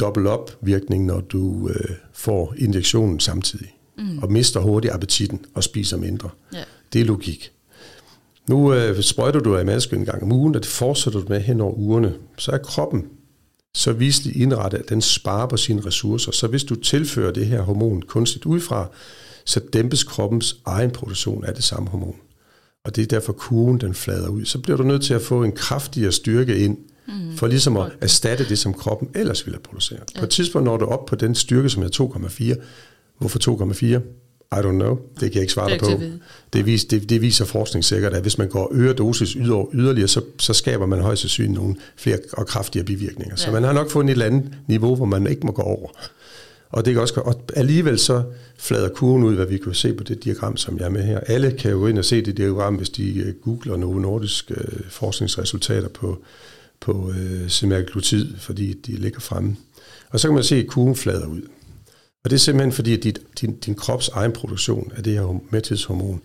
dobbelt 0.00 0.26
op 0.26 0.58
virkning, 0.60 1.04
når 1.04 1.20
du 1.20 1.68
øh, 1.68 1.90
får 2.12 2.54
injektionen 2.58 3.20
samtidig. 3.20 3.76
Mm. 3.98 4.18
Og 4.18 4.32
mister 4.32 4.60
hurtigt 4.60 4.94
appetitten 4.94 5.44
og 5.54 5.64
spiser 5.64 5.96
mindre. 5.96 6.30
Ja. 6.52 6.64
Det 6.92 7.00
er 7.00 7.04
logik. 7.04 7.52
Nu 8.48 8.74
øh, 8.74 9.02
sprøjter 9.02 9.40
du 9.40 9.56
af 9.56 9.66
maske 9.66 9.96
en 9.96 10.04
gang 10.04 10.22
om 10.22 10.32
ugen, 10.32 10.54
og 10.54 10.62
det 10.62 10.70
fortsætter 10.70 11.20
du 11.20 11.26
med 11.28 11.40
hen 11.40 11.60
over 11.60 11.72
ugerne. 11.72 12.14
Så 12.38 12.52
er 12.52 12.58
kroppen 12.58 13.04
så 13.74 13.92
viselig 13.92 14.36
indrettet, 14.36 14.78
at 14.78 14.88
den 14.88 15.00
sparer 15.00 15.46
på 15.46 15.56
sine 15.56 15.86
ressourcer. 15.86 16.32
Så 16.32 16.46
hvis 16.46 16.64
du 16.64 16.74
tilfører 16.74 17.32
det 17.32 17.46
her 17.46 17.62
hormon 17.62 18.02
kunstigt 18.02 18.46
udefra, 18.46 18.88
så 19.44 19.60
dæmpes 19.72 20.04
kroppens 20.04 20.56
egen 20.66 20.90
produktion 20.90 21.44
af 21.44 21.54
det 21.54 21.64
samme 21.64 21.88
hormon. 21.88 22.16
Og 22.84 22.96
det 22.96 23.02
er 23.02 23.06
derfor 23.06 23.32
kurven 23.32 23.80
den 23.80 23.94
flader 23.94 24.28
ud. 24.28 24.44
Så 24.44 24.58
bliver 24.58 24.76
du 24.76 24.82
nødt 24.82 25.02
til 25.02 25.14
at 25.14 25.22
få 25.22 25.42
en 25.42 25.52
kraftigere 25.52 26.12
styrke 26.12 26.58
ind, 26.58 26.78
mm. 27.08 27.36
for 27.36 27.46
ligesom 27.46 27.76
at 27.76 27.92
erstatte 28.00 28.48
det, 28.48 28.58
som 28.58 28.74
kroppen 28.74 29.08
ellers 29.14 29.46
ville 29.46 29.56
have 29.56 29.62
produceret. 29.62 30.10
Ja. 30.14 30.20
På 30.20 30.24
et 30.24 30.30
tidspunkt 30.30 30.64
når 30.64 30.76
du 30.76 30.84
op 30.84 31.06
på 31.06 31.16
den 31.16 31.34
styrke, 31.34 31.68
som 31.68 31.82
er 31.82 32.54
2,4. 32.56 32.64
Hvorfor 33.18 33.38
2,4? 33.64 34.00
I 34.52 34.56
don't 34.56 34.70
know. 34.70 34.98
Det 35.20 35.20
kan 35.20 35.34
jeg 35.34 35.40
ikke 35.40 35.52
svare 35.52 35.70
dig 35.70 35.80
på. 35.80 35.86
Det, 36.52 36.66
vis, 36.66 36.84
det, 36.84 37.10
det 37.10 37.22
viser 37.22 37.44
forskning 37.44 37.84
sikkert, 37.84 38.12
at 38.14 38.22
hvis 38.22 38.38
man 38.38 38.48
går 38.48 38.70
øger 38.74 38.92
dosis 38.92 39.30
yder, 39.30 39.70
yderligere, 39.74 40.08
så, 40.08 40.22
så 40.38 40.52
skaber 40.52 40.86
man 40.86 41.00
højst 41.00 41.20
sandsynligt 41.20 41.54
nogle 41.54 41.76
flere 41.96 42.18
og 42.32 42.46
kraftigere 42.46 42.86
bivirkninger. 42.86 43.32
Ja. 43.32 43.36
Så 43.36 43.50
man 43.50 43.62
har 43.62 43.72
nok 43.72 43.90
fundet 43.90 44.10
et 44.10 44.14
eller 44.14 44.26
andet 44.26 44.52
niveau, 44.66 44.96
hvor 44.96 45.06
man 45.06 45.26
ikke 45.26 45.46
må 45.46 45.52
gå 45.52 45.62
over. 45.62 45.88
Og, 46.70 46.84
det 46.84 46.92
kan 46.92 47.02
også, 47.02 47.20
og 47.20 47.42
alligevel 47.56 47.98
så 47.98 48.22
flader 48.58 48.88
kurven 48.88 49.24
ud, 49.24 49.34
hvad 49.34 49.46
vi 49.46 49.58
kan 49.58 49.74
se 49.74 49.94
på 49.94 50.04
det 50.04 50.24
diagram, 50.24 50.56
som 50.56 50.78
jeg 50.78 50.84
er 50.84 50.90
med 50.90 51.02
her. 51.02 51.20
Alle 51.20 51.50
kan 51.50 51.70
jo 51.70 51.86
ind 51.86 51.98
og 51.98 52.04
se 52.04 52.24
det 52.24 52.36
diagram, 52.36 52.74
hvis 52.74 52.90
de 52.90 53.18
øh, 53.18 53.34
googler 53.34 53.76
nogle 53.76 54.02
nordiske 54.02 54.54
øh, 54.54 54.80
forskningsresultater 54.90 55.88
på, 55.88 56.24
på 56.84 57.12
øh, 57.16 57.50
semaglutid, 57.50 58.36
fordi 58.36 58.72
de 58.72 58.92
ligger 58.92 59.20
fremme. 59.20 59.56
Og 60.10 60.20
så 60.20 60.28
kan 60.28 60.34
man 60.34 60.44
se, 60.44 60.56
at 60.56 60.66
kurven 60.66 60.96
flader 60.96 61.26
ud. 61.26 61.42
Og 62.24 62.30
det 62.30 62.32
er 62.32 62.40
simpelthen 62.40 62.72
fordi, 62.72 62.96
at 62.96 63.02
dit, 63.02 63.18
din, 63.40 63.56
din 63.56 63.74
krops 63.74 64.08
egen 64.08 64.32
produktion 64.32 64.92
af 64.96 65.02
det 65.02 65.12
her 65.12 65.40
mæthedshormon 65.50 66.20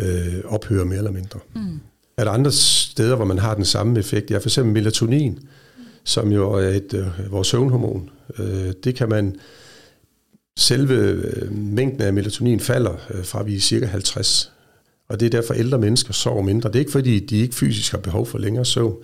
øh, 0.00 0.34
ophører 0.44 0.84
mere 0.84 0.98
eller 0.98 1.10
mindre. 1.10 1.40
Mm. 1.54 1.80
Er 2.16 2.24
der 2.24 2.30
andre 2.30 2.52
steder, 2.52 3.16
hvor 3.16 3.24
man 3.24 3.38
har 3.38 3.54
den 3.54 3.64
samme 3.64 3.98
effekt? 3.98 4.30
Ja, 4.30 4.38
for 4.38 4.48
eksempel 4.48 4.72
melatonin, 4.72 5.38
som 6.04 6.32
jo 6.32 6.52
er 6.52 6.68
et, 6.68 6.94
øh, 6.94 7.32
vores 7.32 7.48
søvnhormon. 7.48 8.10
Øh, 8.38 8.72
det 8.84 8.94
kan 8.94 9.08
man... 9.08 9.36
Selve 10.56 10.94
øh, 10.94 11.52
mængden 11.52 12.02
af 12.02 12.12
melatonin 12.12 12.60
falder 12.60 12.94
øh, 13.10 13.24
fra 13.24 13.42
vi 13.42 13.56
er 13.56 13.60
cirka 13.60 13.86
50. 13.86 14.52
Og 15.08 15.20
det 15.20 15.26
er 15.26 15.30
derfor, 15.30 15.54
ældre 15.54 15.78
mennesker 15.78 16.12
sover 16.12 16.42
mindre. 16.42 16.68
Det 16.68 16.74
er 16.74 16.80
ikke 16.80 16.92
fordi, 16.92 17.20
de 17.20 17.40
ikke 17.40 17.54
fysisk 17.54 17.92
har 17.92 17.98
behov 17.98 18.26
for 18.26 18.38
længere 18.38 18.64
søvn 18.64 18.96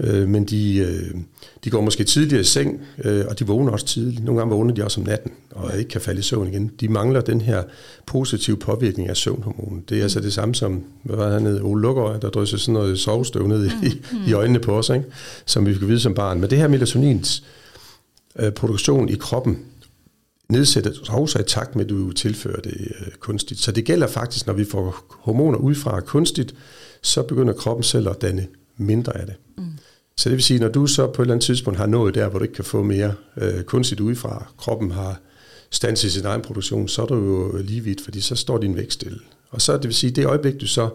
øh, 0.00 0.28
men 0.28 0.44
de, 0.44 0.76
øh, 0.78 1.20
de 1.64 1.70
går 1.70 1.80
måske 1.80 2.04
tidligere 2.04 2.40
i 2.40 2.44
seng, 2.44 2.80
øh, 3.04 3.24
og 3.28 3.38
de 3.38 3.46
vågner 3.46 3.72
også 3.72 3.86
tidligt. 3.86 4.24
Nogle 4.24 4.40
gange 4.40 4.54
vågner 4.54 4.74
de 4.74 4.84
også 4.84 5.00
om 5.00 5.06
natten, 5.06 5.32
og 5.50 5.78
ikke 5.78 5.90
kan 5.90 6.00
falde 6.00 6.18
i 6.18 6.22
søvn 6.22 6.48
igen. 6.48 6.70
De 6.80 6.88
mangler 6.88 7.20
den 7.20 7.40
her 7.40 7.62
positive 8.06 8.56
påvirkning 8.56 9.08
af 9.08 9.16
søvnhormonen. 9.16 9.84
Det 9.88 9.94
er 9.94 10.00
mm. 10.00 10.02
altså 10.02 10.20
det 10.20 10.32
samme 10.32 10.54
som, 10.54 10.84
hvad 11.02 11.16
var 11.16 11.32
han 11.32 11.46
hed, 11.46 11.60
Ole 11.62 11.82
Lukker, 11.82 12.18
der 12.18 12.30
drysser 12.30 12.58
sådan 12.58 12.74
noget 12.74 12.98
sovestøv 12.98 13.46
ned 13.46 13.66
i, 13.66 13.70
mm. 14.12 14.18
i 14.26 14.32
øjnene 14.32 14.58
på 14.58 14.78
os, 14.78 14.88
ikke? 14.88 15.04
som 15.46 15.66
vi 15.66 15.74
kan 15.74 15.88
vide 15.88 16.00
som 16.00 16.14
barn. 16.14 16.40
Men 16.40 16.50
det 16.50 16.58
her 16.58 16.68
melatonins 16.68 17.44
øh, 18.38 18.52
produktion 18.52 19.08
i 19.08 19.14
kroppen, 19.14 19.58
nedsættes 20.48 20.98
også 21.08 21.38
i 21.38 21.42
takt 21.42 21.76
med, 21.76 21.84
at 21.84 21.90
du 21.90 22.12
tilfører 22.12 22.60
det 22.60 22.92
øh, 23.00 23.12
kunstigt. 23.20 23.60
Så 23.60 23.72
det 23.72 23.84
gælder 23.84 24.06
faktisk, 24.06 24.46
når 24.46 24.54
vi 24.54 24.64
får 24.64 25.04
hormoner 25.10 25.58
udefra 25.58 26.00
kunstigt, 26.00 26.54
så 27.02 27.22
begynder 27.22 27.52
kroppen 27.52 27.82
selv 27.82 28.08
at 28.08 28.22
danne 28.22 28.46
mindre 28.78 29.16
af 29.16 29.26
det. 29.26 29.34
Mm. 29.58 29.64
Så 30.16 30.28
det 30.28 30.36
vil 30.36 30.44
sige, 30.44 30.60
når 30.60 30.68
du 30.68 30.86
så 30.86 31.06
på 31.06 31.22
et 31.22 31.24
eller 31.24 31.34
andet 31.34 31.46
tidspunkt 31.46 31.78
har 31.78 31.86
nået 31.86 32.14
der, 32.14 32.28
hvor 32.28 32.38
du 32.38 32.42
ikke 32.42 32.54
kan 32.54 32.64
få 32.64 32.82
mere 32.82 33.14
øh, 33.36 33.62
kunstigt 33.62 34.00
udefra, 34.00 34.46
kroppen 34.58 34.90
har 34.90 35.20
stanset 35.70 36.12
sin 36.12 36.24
egen 36.24 36.42
produktion, 36.42 36.88
så 36.88 37.02
er 37.02 37.06
du 37.06 37.14
jo 37.14 37.62
lige 37.62 37.84
vidt, 37.84 38.00
fordi 38.00 38.20
så 38.20 38.34
står 38.34 38.58
din 38.58 38.76
vækst 38.76 38.92
stille. 38.92 39.18
Og 39.50 39.62
så 39.62 39.72
det 39.72 39.84
vil 39.84 39.94
sige, 39.94 40.10
det 40.10 40.26
øjeblik 40.26 40.60
du 40.60 40.66
så, 40.66 40.88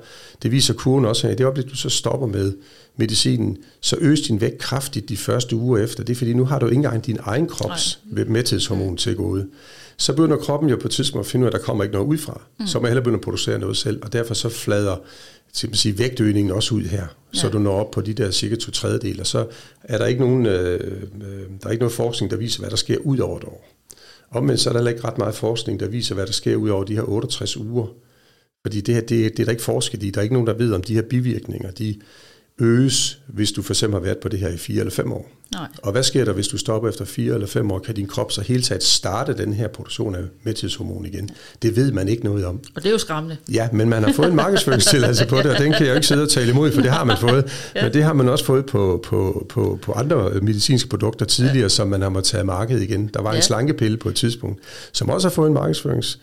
det 0.43 0.51
viser 0.51 0.73
kurven 0.73 1.05
også 1.05 1.27
her, 1.27 1.35
det 1.35 1.43
øjeblik 1.43 1.69
du 1.69 1.75
så 1.75 1.89
stopper 1.89 2.27
med 2.27 2.53
medicinen, 2.97 3.57
så 3.81 3.97
øges 3.99 4.21
din 4.21 4.41
vægt 4.41 4.57
kraftigt 4.57 5.09
de 5.09 5.17
første 5.17 5.55
uger 5.55 5.83
efter. 5.83 6.03
Det 6.03 6.13
er 6.13 6.17
fordi, 6.17 6.33
nu 6.33 6.45
har 6.45 6.59
du 6.59 6.65
ikke 6.65 6.75
engang 6.75 7.05
din 7.05 7.19
egen 7.21 7.47
krops 7.47 7.99
mæthedshormon 8.05 8.97
til 8.97 9.15
gode. 9.15 9.47
Så 9.97 10.13
begynder 10.13 10.37
kroppen 10.37 10.69
jo 10.69 10.75
på 10.75 10.87
et 10.87 10.91
tidspunkt 10.91 11.25
at 11.25 11.31
finde 11.31 11.43
ud 11.43 11.47
af, 11.51 11.55
at 11.55 11.59
der 11.59 11.65
kommer 11.65 11.83
ikke 11.83 11.93
noget 11.93 12.07
udefra. 12.07 12.41
Mm. 12.59 12.67
Så 12.67 12.79
må 12.79 12.85
jeg 12.85 12.89
hellere 12.89 13.03
begynde 13.03 13.17
at 13.17 13.23
producere 13.23 13.59
noget 13.59 13.77
selv, 13.77 13.99
og 14.03 14.13
derfor 14.13 14.33
så 14.33 14.49
flader 14.49 14.95
sige, 15.53 15.97
vægtøgningen 15.97 16.51
også 16.51 16.75
ud 16.75 16.83
her, 16.83 17.07
ja. 17.33 17.39
så 17.39 17.49
du 17.49 17.59
når 17.59 17.79
op 17.79 17.91
på 17.91 18.01
de 18.01 18.13
der 18.13 18.31
cirka 18.31 18.55
to 18.55 18.71
tredjedel, 18.71 19.19
og 19.19 19.27
så 19.27 19.47
er 19.83 19.97
der 19.97 20.05
ikke 20.05 20.21
nogen, 20.21 20.45
øh, 20.45 21.01
øh, 21.21 21.45
der 21.61 21.67
er 21.67 21.71
ikke 21.71 21.81
noget 21.81 21.93
forskning, 21.93 22.31
der 22.31 22.37
viser, 22.37 22.59
hvad 22.59 22.69
der 22.69 22.75
sker 22.75 22.97
ud 22.97 23.17
over 23.17 23.37
et 23.37 23.43
år. 23.43 23.69
Omvendt 24.31 24.61
så 24.61 24.69
er 24.69 24.73
der 24.73 24.89
ikke 24.89 25.03
ret 25.03 25.17
meget 25.17 25.35
forskning, 25.35 25.79
der 25.79 25.87
viser, 25.87 26.15
hvad 26.15 26.25
der 26.25 26.31
sker 26.31 26.55
ud 26.55 26.69
over 26.69 26.83
de 26.83 26.95
her 26.95 27.01
68 27.01 27.57
uger. 27.57 27.87
Fordi 28.65 28.81
det 28.81 28.95
her, 28.95 29.01
det, 29.01 29.09
det 29.09 29.39
er 29.39 29.45
der 29.45 29.51
ikke 29.51 29.63
forsket 29.63 30.03
i. 30.03 30.09
Der 30.09 30.19
er 30.19 30.23
ikke 30.23 30.35
nogen, 30.35 30.47
der 30.47 30.53
ved, 30.53 30.73
om 30.73 30.81
de 30.81 30.93
her 30.93 31.01
bivirkninger, 31.01 31.71
de 31.71 31.95
øges, 32.59 33.19
hvis 33.27 33.51
du 33.51 33.61
for 33.61 33.73
eksempel 33.73 33.99
har 33.99 34.03
været 34.03 34.17
på 34.17 34.29
det 34.29 34.39
her 34.39 34.49
i 34.49 34.57
fire 34.57 34.79
eller 34.79 34.91
fem 34.91 35.11
år. 35.11 35.31
Nej. 35.53 35.67
Og 35.83 35.91
hvad 35.91 36.03
sker 36.03 36.25
der, 36.25 36.33
hvis 36.33 36.47
du 36.47 36.57
stopper 36.57 36.89
efter 36.89 37.05
fire 37.05 37.33
eller 37.33 37.47
fem 37.47 37.71
år? 37.71 37.79
Kan 37.79 37.95
din 37.95 38.07
krop 38.07 38.31
så 38.31 38.41
hele 38.41 38.61
taget 38.61 38.83
starte 38.83 39.33
den 39.33 39.53
her 39.53 39.67
produktion 39.67 40.15
af 40.15 40.21
mæthedshormon 40.43 41.05
igen? 41.05 41.29
Det 41.61 41.75
ved 41.75 41.91
man 41.91 42.07
ikke 42.07 42.23
noget 42.23 42.45
om. 42.45 42.59
Og 42.75 42.83
det 42.83 42.85
er 42.85 42.91
jo 42.91 42.97
skræmmende. 42.97 43.37
Ja, 43.51 43.69
men 43.73 43.89
man 43.89 44.03
har 44.03 44.13
fået 44.13 44.29
en 44.29 44.35
markedsføringstilladelse 44.35 45.27
på 45.27 45.37
det, 45.37 45.45
og 45.45 45.57
den 45.57 45.71
kan 45.71 45.81
jeg 45.81 45.89
jo 45.89 45.95
ikke 45.95 46.07
sidde 46.07 46.23
og 46.23 46.29
tale 46.29 46.51
imod, 46.51 46.71
for 46.71 46.81
det 46.81 46.91
har 46.91 47.03
man 47.03 47.17
fået. 47.17 47.51
ja. 47.75 47.83
Men 47.83 47.93
det 47.93 48.03
har 48.03 48.13
man 48.13 48.29
også 48.29 48.45
fået 48.45 48.65
på, 48.65 49.03
på, 49.05 49.45
på, 49.49 49.79
på 49.81 49.91
andre 49.91 50.29
medicinske 50.41 50.89
produkter 50.89 51.25
tidligere, 51.25 51.61
ja. 51.61 51.69
som 51.69 51.87
man 51.87 52.01
har 52.01 52.09
måttet 52.09 52.31
tage 52.31 52.43
markedet 52.43 52.81
igen. 52.81 53.09
Der 53.13 53.21
var 53.21 53.31
ja. 53.31 53.35
en 53.35 53.41
slankepille 53.41 53.97
på 53.97 54.09
et 54.09 54.15
tidspunkt, 54.15 54.61
som 54.91 55.09
også 55.09 55.27
har 55.27 55.33
fået 55.33 55.47
en 55.47 55.53
markedsførings 55.53 56.17
Øh, 56.17 56.19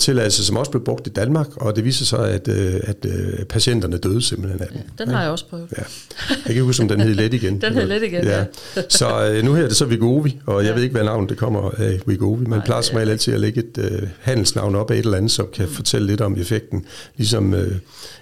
tilladelse, 0.00 0.44
som 0.44 0.56
også 0.56 0.70
blev 0.70 0.84
brugt 0.84 1.06
i 1.06 1.10
Danmark, 1.10 1.56
og 1.56 1.76
det 1.76 1.84
viser 1.84 2.04
sig, 2.04 2.30
at, 2.30 2.48
øh, 2.48 2.74
at, 2.82 2.96
øh, 3.06 3.44
patienterne 3.44 3.98
døde 3.98 4.22
simpelthen 4.22 4.62
af 4.62 4.68
den. 4.68 4.76
Ja, 4.76 5.04
den 5.04 5.14
har 5.14 5.22
jeg 5.22 5.30
også 5.30 5.46
prøvet. 5.48 5.68
Ja. 5.78 5.82
Jeg 6.28 6.38
kan 6.42 6.50
ikke 6.50 6.62
huske, 6.62 6.82
om 6.82 6.88
den 6.88 7.00
hed 7.00 7.14
Let 7.14 7.34
igen. 7.34 7.60
den 7.60 7.74
hed 7.74 7.86
Let 7.86 8.02
igen, 8.02 8.24
ja. 8.24 8.38
ja. 8.76 8.82
Så 8.88 9.40
nu 9.44 9.54
her 9.54 9.64
er 9.64 9.68
det 9.68 9.76
så 9.76 9.84
Vigovi, 9.84 10.40
og 10.46 10.62
jeg 10.62 10.68
ja. 10.70 10.74
ved 10.74 10.82
ikke, 10.82 10.92
hvad 10.92 11.04
navnet 11.04 11.30
det 11.30 11.38
kommer 11.38 11.70
af 11.70 12.00
Vigovi. 12.06 12.46
Man 12.46 12.62
plejer 12.64 12.82
som 12.82 12.96
regel 12.96 13.10
altid 13.10 13.34
at 13.34 13.40
lægge 13.40 13.60
et 13.60 13.78
uh, 13.78 14.08
handelsnavn 14.20 14.74
op 14.74 14.90
af 14.90 14.94
et 14.94 15.04
eller 15.04 15.16
andet, 15.16 15.30
som 15.30 15.48
kan 15.52 15.66
mm. 15.66 15.72
fortælle 15.72 16.06
lidt 16.06 16.20
om 16.20 16.36
effekten. 16.36 16.84
Ligesom 17.16 17.52
uh, 17.52 17.60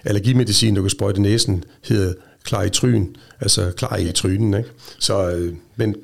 allergimedicin, 0.03 0.75
du 0.75 0.81
kan 0.81 0.89
sprøjte 0.89 1.21
næsen, 1.21 1.63
hedder 1.81 2.13
klar 2.43 2.63
i 2.63 2.69
tryn, 2.69 3.07
altså 3.41 3.71
klar 3.71 3.97
i 3.97 4.11
trynen. 4.11 4.53
Ikke? 4.53 4.69
Så, 4.99 5.35
uh, 5.35 5.53
men 5.75 5.95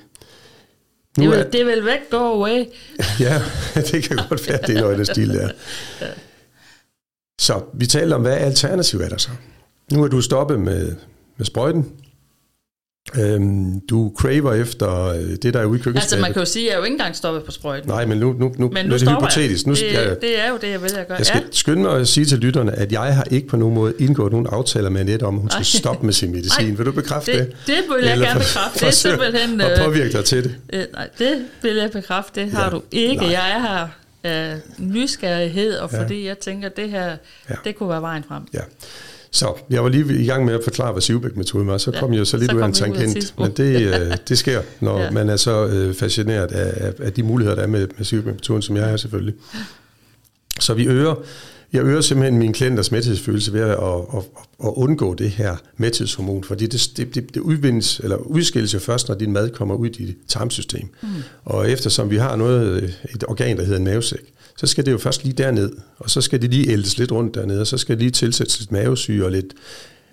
nu 1.18 1.32
det, 1.32 1.40
er, 1.40 1.50
det 1.50 1.66
vil 1.66 1.86
væk 1.86 2.10
go 2.10 2.18
away. 2.18 2.66
ja, 3.20 3.42
det 3.92 4.04
kan 4.04 4.18
godt 4.30 4.48
være, 4.48 4.60
det 4.68 4.78
er 4.78 4.82
noget 4.82 5.00
af 5.00 5.06
stil 5.06 5.30
der. 5.34 5.50
ja. 6.02 6.08
Så 7.42 7.62
vi 7.74 7.86
taler 7.86 8.16
om, 8.16 8.22
hvad 8.22 8.38
alternativ 8.38 9.00
er 9.02 9.10
der 9.10 9.18
så? 9.18 9.30
Nu 9.92 10.04
er 10.04 10.08
du 10.08 10.22
stoppet 10.22 10.60
med, 10.60 10.96
med 11.38 11.46
sprøjten. 11.46 11.92
Øhm, 13.20 13.80
du 13.90 14.14
craver 14.18 14.54
efter 14.54 15.06
øh, 15.08 15.36
det, 15.42 15.54
der 15.54 15.60
er 15.60 15.66
ude 15.66 15.80
i 15.80 15.82
køkkenskabet. 15.82 15.96
Altså 15.96 16.18
man 16.20 16.34
kan 16.34 16.42
jo 16.42 16.46
sige, 16.46 16.66
at 16.66 16.68
jeg 16.68 16.74
er 16.74 16.78
jo 16.78 16.84
ikke 16.84 16.94
engang 16.94 17.16
stoppet 17.16 17.44
på 17.44 17.52
sprøjten. 17.52 17.90
Nej, 17.90 18.06
men 18.06 18.18
nu, 18.18 18.34
nu, 18.34 18.54
nu, 18.58 18.70
men 18.70 18.86
nu, 18.86 18.94
er 18.94 18.98
det 18.98 19.10
hypotetisk. 19.10 19.68
Nu, 19.68 19.74
det, 19.74 19.82
ja, 19.94 20.14
det 20.14 20.40
er 20.40 20.50
jo 20.50 20.58
det, 20.62 20.70
jeg 20.70 20.82
vil 20.82 20.96
at 20.98 21.08
gøre. 21.08 21.18
Jeg 21.18 21.26
skal 21.26 21.42
ja. 21.42 21.48
skynde 21.52 21.82
mig 21.82 22.00
at 22.00 22.08
sige 22.08 22.26
til 22.26 22.38
lytterne, 22.38 22.72
at 22.72 22.92
jeg 22.92 23.16
har 23.16 23.24
ikke 23.32 23.48
på 23.48 23.58
nogen 23.58 23.76
måde 23.76 23.94
indgået 24.00 24.32
nogen 24.32 24.48
aftaler 24.52 24.90
med 24.90 25.02
Annette 25.02 25.24
om, 25.24 25.36
at 25.36 25.42
hun 25.42 25.50
skal 25.50 25.66
stoppe 25.66 26.06
med 26.06 26.14
sin 26.14 26.32
medicin. 26.32 26.66
Ej, 26.66 26.76
vil 26.76 26.86
du 26.86 26.92
bekræfte 26.92 27.32
det? 27.32 27.40
Det, 27.40 27.58
det 27.68 27.76
vil 27.76 28.04
jeg 28.04 28.12
Eller 28.12 28.26
gerne 28.26 28.40
bekræfte. 28.40 28.80
Det 28.80 28.88
er 28.88 28.92
simpelthen... 28.92 29.62
Og 29.62 29.70
påvirke 29.86 30.12
dig 30.12 30.26
til 30.26 30.44
det. 30.44 30.56
Øh, 30.74 30.86
nej, 30.94 31.10
det 31.20 31.46
vil 31.62 31.76
jeg 31.76 31.92
bekræfte. 31.92 32.42
Det 32.42 32.52
har 32.52 32.64
ja. 32.64 32.70
du 32.70 32.82
ikke. 32.92 33.16
Nej. 33.16 33.32
Jeg 33.32 33.52
er 33.52 33.60
her 33.60 33.88
af 34.24 34.58
nysgerrighed, 34.78 35.78
og 35.78 35.90
fordi 35.90 36.22
ja. 36.22 36.28
jeg 36.28 36.38
tænker, 36.38 36.70
at 36.70 36.78
det 36.78 36.90
her, 36.90 37.18
ja. 37.50 37.56
det 37.64 37.76
kunne 37.76 37.90
være 37.90 38.02
vejen 38.02 38.24
frem. 38.28 38.44
Ja. 38.54 38.60
Så 39.32 39.54
jeg 39.70 39.84
var 39.84 39.90
lige 39.90 40.22
i 40.22 40.26
gang 40.26 40.46
med 40.46 40.54
at 40.54 40.64
forklare, 40.64 40.92
hvad 40.92 41.02
Sivbæk-metoden 41.02 41.68
var, 41.68 41.78
så 41.78 41.92
ja, 41.94 42.00
kom 42.00 42.14
jeg 42.14 42.28
så 42.28 42.38
lidt 42.38 42.54
ud 42.54 42.62
af 42.62 42.66
en 42.66 42.74
tangent. 42.74 43.34
Men 43.38 43.52
det, 43.52 43.82
øh, 43.82 44.18
det 44.30 44.38
sker, 44.38 44.62
når 44.80 45.00
ja. 45.00 45.12
man 45.12 45.30
er 45.30 45.36
så 45.36 45.68
øh, 45.68 45.94
fascineret 45.94 46.52
af, 46.52 46.94
af 47.00 47.14
de 47.14 47.24
muligheder, 47.24 47.56
der 47.56 47.64
er 47.64 47.68
med, 47.68 47.88
med 47.98 48.06
Sivbæk-metoden, 48.06 48.62
som 48.62 48.76
jeg 48.76 48.92
er 48.92 48.98
selvfølgelig. 48.98 49.36
Så 50.60 50.74
vi 50.74 50.88
øger, 50.88 51.16
jeg 51.74 51.84
øger 51.84 52.02
simpelthen 52.02 52.40
min 52.40 52.54
klienters 52.54 52.92
mæthedsfølelse 52.92 53.54
ved 53.54 53.62
at, 53.62 53.70
at, 53.70 53.78
at, 54.14 54.24
at 54.64 54.74
undgå 54.76 55.14
det 55.14 55.30
her 55.30 55.56
mæthedshormon, 55.78 56.44
fordi 56.44 56.68
det, 56.68 56.92
det, 56.98 57.16
det, 57.16 57.34
det 57.34 57.42
udvindes, 57.42 58.00
eller 58.00 58.16
udskilles 58.16 58.74
jo 58.74 58.80
først, 58.80 59.08
når 59.08 59.16
din 59.16 59.32
mad 59.32 59.50
kommer 59.50 59.76
ud 59.76 59.88
i 59.88 59.90
dit 59.90 60.18
tarmsystem. 60.28 60.88
Mm. 61.02 61.08
Og 61.46 61.72
eftersom 61.72 62.10
vi 62.10 62.18
har 62.18 62.36
noget, 62.36 62.84
et 63.16 63.24
organ, 63.28 63.58
der 63.58 63.64
hedder 63.64 63.78
en 63.78 63.84
mavesæk, 63.84 64.34
så 64.62 64.68
skal 64.68 64.86
det 64.86 64.92
jo 64.92 64.98
først 64.98 65.24
lige 65.24 65.34
derned, 65.34 65.72
og 66.00 66.10
så 66.10 66.22
skal 66.22 66.42
det 66.42 66.50
lige 66.50 66.72
ældes 66.72 66.98
lidt 66.98 67.12
rundt 67.12 67.36
dernede, 67.36 67.62
og 67.62 67.68
så 67.68 67.78
skal 67.78 67.96
det 67.96 68.02
lige 68.02 68.12
tilsættes 68.12 68.60
lidt 68.60 68.72
mavesyre 68.72 69.26
og 69.26 69.32
lidt, 69.32 69.54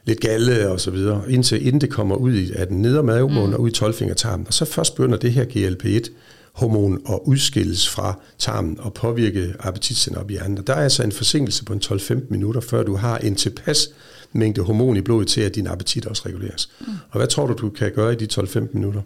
lidt 0.04 0.20
galle 0.20 0.68
og 0.68 0.80
så 0.80 0.90
videre, 0.90 1.22
indtil 1.28 1.66
inden 1.66 1.80
det 1.80 1.90
kommer 1.90 2.16
ud 2.16 2.32
i, 2.32 2.52
af 2.52 2.66
den 2.66 2.82
nedre 2.82 3.02
mavemund 3.02 3.48
mm. 3.48 3.54
og 3.54 3.60
ud 3.60 3.70
i 3.70 3.72
12-fingertarmen. 3.76 4.46
Og 4.46 4.54
så 4.54 4.64
først 4.64 4.94
begynder 4.94 5.18
det 5.18 5.32
her 5.32 5.44
GLP-1 5.44 6.10
hormon 6.52 7.02
at 7.08 7.18
udskilles 7.24 7.88
fra 7.88 8.18
tarmen 8.38 8.80
og 8.80 8.94
påvirke 8.94 9.54
appetitcenter 9.58 10.20
op 10.20 10.30
i 10.30 10.32
hjernen. 10.32 10.58
Og 10.58 10.66
der 10.66 10.74
er 10.74 10.82
altså 10.82 11.02
en 11.02 11.12
forsinkelse 11.12 11.64
på 11.64 11.72
en 11.72 11.80
12-15 11.84 12.14
minutter, 12.30 12.60
før 12.60 12.82
du 12.82 12.96
har 12.96 13.18
en 13.18 13.34
tilpas 13.34 13.88
mængde 14.32 14.62
hormon 14.62 14.96
i 14.96 15.00
blodet 15.00 15.28
til, 15.28 15.40
at 15.40 15.54
din 15.54 15.66
appetit 15.66 16.06
også 16.06 16.22
reguleres. 16.26 16.70
Mm. 16.80 16.86
Og 17.10 17.18
hvad 17.18 17.26
tror 17.26 17.46
du, 17.46 17.52
du 17.52 17.70
kan 17.70 17.92
gøre 17.92 18.12
i 18.12 18.16
de 18.16 18.42
12-15 18.42 18.58
minutter? 18.72 19.02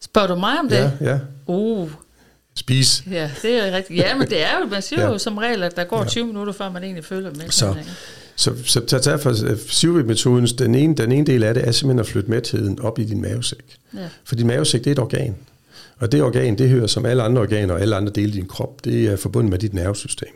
Spørger 0.00 0.28
du 0.28 0.34
mig 0.34 0.58
om 0.58 0.68
det? 0.68 0.76
Ja, 0.76 0.90
ja. 1.00 1.20
Uh, 1.46 1.90
Spise. 2.56 3.02
Ja, 3.10 3.30
det 3.42 3.68
er 3.68 3.76
rigtigt. 3.76 3.98
Ja, 3.98 4.18
men 4.18 4.28
det 4.28 4.42
er 4.42 4.58
jo, 4.60 4.66
man 4.66 4.82
siger 4.82 5.02
ja. 5.02 5.12
jo 5.12 5.18
som 5.18 5.38
regel, 5.38 5.62
at 5.62 5.76
der 5.76 5.84
går 5.84 5.98
ja. 5.98 6.08
20 6.08 6.26
minutter, 6.26 6.52
før 6.52 6.70
man 6.70 6.84
egentlig 6.84 7.04
føler 7.04 7.30
med. 7.30 7.50
Så, 7.50 7.74
så, 8.36 8.52
så, 8.64 8.82
så 8.86 8.98
derfor, 8.98 9.56
Sivrik-metoden, 9.68 10.46
den 10.46 10.74
ene, 10.74 10.94
den 10.94 11.12
ene 11.12 11.26
del 11.26 11.42
af 11.42 11.54
det 11.54 11.68
er 11.68 11.72
simpelthen 11.72 12.00
at 12.00 12.06
flytte 12.06 12.30
mætheden 12.30 12.80
op 12.80 12.98
i 12.98 13.04
din 13.04 13.22
mavesæk. 13.22 13.76
Ja. 13.94 14.08
For 14.24 14.34
din 14.34 14.46
mavesæk, 14.46 14.80
det 14.80 14.86
er 14.86 14.92
et 14.92 14.98
organ. 14.98 15.34
Og 15.98 16.12
det 16.12 16.22
organ, 16.22 16.58
det 16.58 16.68
hører 16.68 16.86
som 16.86 17.06
alle 17.06 17.22
andre 17.22 17.42
organer 17.42 17.74
og 17.74 17.80
alle 17.80 17.96
andre 17.96 18.12
dele 18.12 18.26
af 18.26 18.32
din 18.32 18.46
krop, 18.46 18.84
det 18.84 19.06
er 19.06 19.16
forbundet 19.16 19.50
med 19.50 19.58
dit 19.58 19.74
nervesystem. 19.74 20.28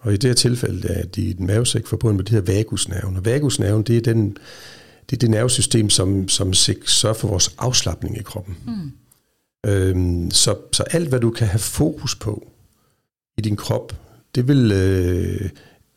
Og 0.00 0.12
i 0.12 0.16
det 0.16 0.30
her 0.30 0.34
tilfælde 0.34 0.88
er 0.88 1.06
din 1.06 1.46
mavesæk 1.46 1.86
forbundet 1.86 2.16
med 2.16 2.24
det 2.24 2.32
her 2.32 2.54
vagusnerven. 2.54 3.16
Og 3.16 3.24
vagusnerven, 3.24 3.82
det 3.82 3.96
er, 3.96 4.00
den, 4.00 4.36
det, 5.10 5.16
er 5.16 5.20
det 5.20 5.30
nervesystem, 5.30 5.90
som, 5.90 6.28
som 6.28 6.54
sørger 6.54 7.14
for 7.14 7.28
vores 7.28 7.54
afslappning 7.58 8.18
i 8.18 8.22
kroppen. 8.22 8.56
Mm. 8.66 8.92
Øhm, 9.66 10.30
så, 10.30 10.56
så 10.72 10.82
alt, 10.82 11.08
hvad 11.08 11.20
du 11.20 11.30
kan 11.30 11.46
have 11.46 11.58
fokus 11.58 12.14
på 12.14 12.46
i 13.38 13.40
din 13.40 13.56
krop, 13.56 13.92
det 14.34 14.48
vil, 14.48 14.72
øh, 14.72 15.50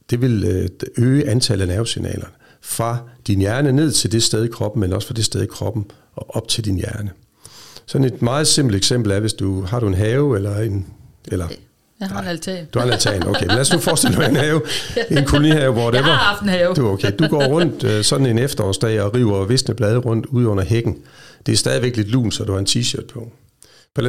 det 0.09 0.22
vil 0.22 0.43
øh, 0.43 0.70
øge 0.97 1.30
antallet 1.30 1.70
af 1.70 1.76
nervesignaler 1.76 2.28
fra 2.61 2.97
din 3.28 3.39
hjerne 3.39 3.72
ned 3.72 3.91
til 3.91 4.11
det 4.11 4.24
sted 4.24 4.43
i 4.43 4.47
kroppen, 4.47 4.80
men 4.80 4.93
også 4.93 5.07
fra 5.07 5.14
det 5.14 5.26
sted 5.26 5.43
i 5.43 5.45
kroppen 5.45 5.86
og 6.16 6.36
op 6.36 6.47
til 6.47 6.66
din 6.66 6.76
hjerne. 6.76 7.11
Sådan 7.86 8.05
et 8.05 8.22
meget 8.22 8.47
simpelt 8.47 8.76
eksempel 8.76 9.11
er, 9.11 9.20
hvis 9.20 9.34
du 9.34 9.61
har 9.61 9.80
du 9.80 9.88
en 9.88 9.93
have 9.93 10.36
eller 10.36 10.57
en 10.57 10.86
eller 11.28 11.47
Jeg 11.99 12.07
har 12.07 12.22
en 12.22 12.28
altan. 12.28 12.66
Du 12.74 12.80
har 12.80 12.86
en 12.86 12.93
altan, 12.93 13.28
okay. 13.28 13.45
Men 13.45 13.49
lad 13.49 13.59
os 13.59 13.74
nu 13.74 13.80
forestille 13.80 14.18
dig 14.18 14.30
en 14.30 14.36
have, 14.36 14.61
en 15.18 15.26
kolonihave, 15.26 15.74
hvor 15.74 15.91
det 15.91 15.97
Jeg 15.97 16.05
har 16.05 16.14
haft 16.14 16.41
en 16.41 16.49
have. 16.49 16.74
Du, 16.74 16.88
okay. 16.88 17.11
du 17.20 17.28
går 17.28 17.43
rundt 17.45 17.84
øh, 17.84 18.03
sådan 18.03 18.26
en 18.26 18.39
efterårsdag 18.39 19.01
og 19.01 19.14
river 19.14 19.45
visne 19.45 19.76
blade 19.76 19.97
rundt 19.97 20.26
ud 20.26 20.45
under 20.45 20.64
hækken. 20.64 20.97
Det 21.45 21.51
er 21.51 21.57
stadigvæk 21.57 21.95
lidt 21.97 22.07
lun, 22.07 22.32
så 22.32 22.43
du 22.43 22.51
har 22.51 22.59
en 22.59 22.68
t-shirt 22.70 23.07
på. 23.14 23.32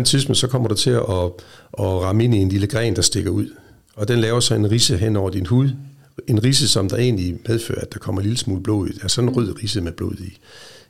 Tidspunkt, 0.05 0.39
så 0.39 0.47
kommer 0.47 0.69
du 0.69 0.75
til 0.75 0.91
at, 0.91 0.97
at, 0.97 1.31
at 1.79 2.03
ramme 2.03 2.25
ind 2.25 2.35
i 2.35 2.39
en 2.39 2.49
lille 2.49 2.67
gren, 2.67 2.97
der 2.97 3.03
stikker 3.03 3.31
ud. 3.31 3.49
Og 3.97 4.09
den 4.09 4.19
laver 4.19 4.41
så 4.41 4.55
en 4.55 4.71
risse 4.71 4.97
hen 4.97 5.17
over 5.17 5.31
din 5.31 5.47
hud. 5.47 5.71
En 6.27 6.45
risse, 6.45 6.69
som 6.69 6.89
der 6.89 6.97
egentlig 6.97 7.39
medfører, 7.49 7.81
at 7.81 7.93
der 7.93 7.99
kommer 7.99 8.21
en 8.21 8.27
lille 8.27 8.39
smule 8.39 8.63
blod 8.63 8.83
ud. 8.83 8.99
Altså 9.03 9.21
en 9.21 9.31
rød 9.31 9.63
risse 9.63 9.81
med 9.81 9.93
blod 9.93 10.15
i. 10.15 10.39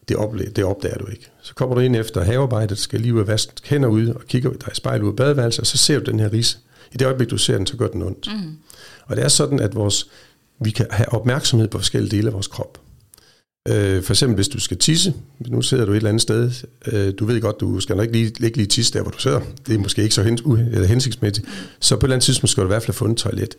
Det, 0.08 0.16
oplever, 0.16 0.50
det 0.50 0.64
opdager 0.64 0.98
du 0.98 1.06
ikke. 1.06 1.30
Så 1.42 1.54
kommer 1.54 1.74
du 1.74 1.80
ind 1.80 1.96
efter 1.96 2.24
havearbejdet, 2.24 2.78
skal 2.78 3.00
lige 3.00 3.14
ud 3.14 3.20
og 3.20 3.26
vaske 3.26 3.52
hænder 3.64 3.88
ud 3.88 4.08
og 4.08 4.20
kigger 4.28 4.50
dig 4.50 4.68
i 4.72 4.74
spejlet 4.74 5.04
ud 5.04 5.08
af 5.08 5.16
badeværelset, 5.16 5.60
og 5.60 5.66
så 5.66 5.78
ser 5.78 5.98
du 5.98 6.10
den 6.10 6.20
her 6.20 6.32
risse. 6.32 6.58
I 6.92 6.96
det 6.96 7.04
øjeblik, 7.04 7.30
du 7.30 7.38
ser 7.38 7.56
den, 7.56 7.66
så 7.66 7.76
gør 7.76 7.88
den 7.88 8.02
ondt. 8.02 8.28
Mm. 8.32 8.56
Og 9.06 9.16
det 9.16 9.24
er 9.24 9.28
sådan, 9.28 9.60
at 9.60 9.74
vores, 9.74 10.10
vi 10.60 10.70
kan 10.70 10.86
have 10.90 11.12
opmærksomhed 11.12 11.68
på 11.68 11.78
forskellige 11.78 12.16
dele 12.16 12.26
af 12.28 12.32
vores 12.32 12.46
krop. 12.46 12.83
Øh, 13.68 14.02
for 14.02 14.12
eksempel, 14.12 14.34
hvis 14.34 14.48
du 14.48 14.60
skal 14.60 14.76
tisse, 14.76 15.14
nu 15.48 15.62
sidder 15.62 15.84
du 15.84 15.92
et 15.92 15.96
eller 15.96 16.08
andet 16.08 16.22
sted, 16.22 16.50
øh, 16.86 17.12
du 17.18 17.24
ved 17.24 17.40
godt, 17.40 17.60
du 17.60 17.80
skal 17.80 17.96
nok 17.96 18.04
ikke 18.04 18.18
lige, 18.18 18.46
ikke 18.46 18.56
lige 18.56 18.66
tisse 18.66 18.92
der, 18.92 19.02
hvor 19.02 19.10
du 19.10 19.18
sidder. 19.18 19.40
Det 19.66 19.74
er 19.74 19.78
måske 19.78 20.02
ikke 20.02 20.14
så 20.14 20.22
hens, 20.22 20.42
uh, 20.44 20.58
hensigtsmæssigt. 20.58 21.48
Så 21.80 21.96
på 21.96 21.98
et 21.98 22.04
eller 22.04 22.14
andet 22.14 22.24
tidspunkt 22.24 22.50
skal 22.50 22.62
du 22.62 22.66
i 22.66 22.72
hvert 22.72 22.82
fald 22.82 22.88
have 22.88 22.94
fundet 22.94 23.14
et 23.14 23.22
toilet. 23.22 23.56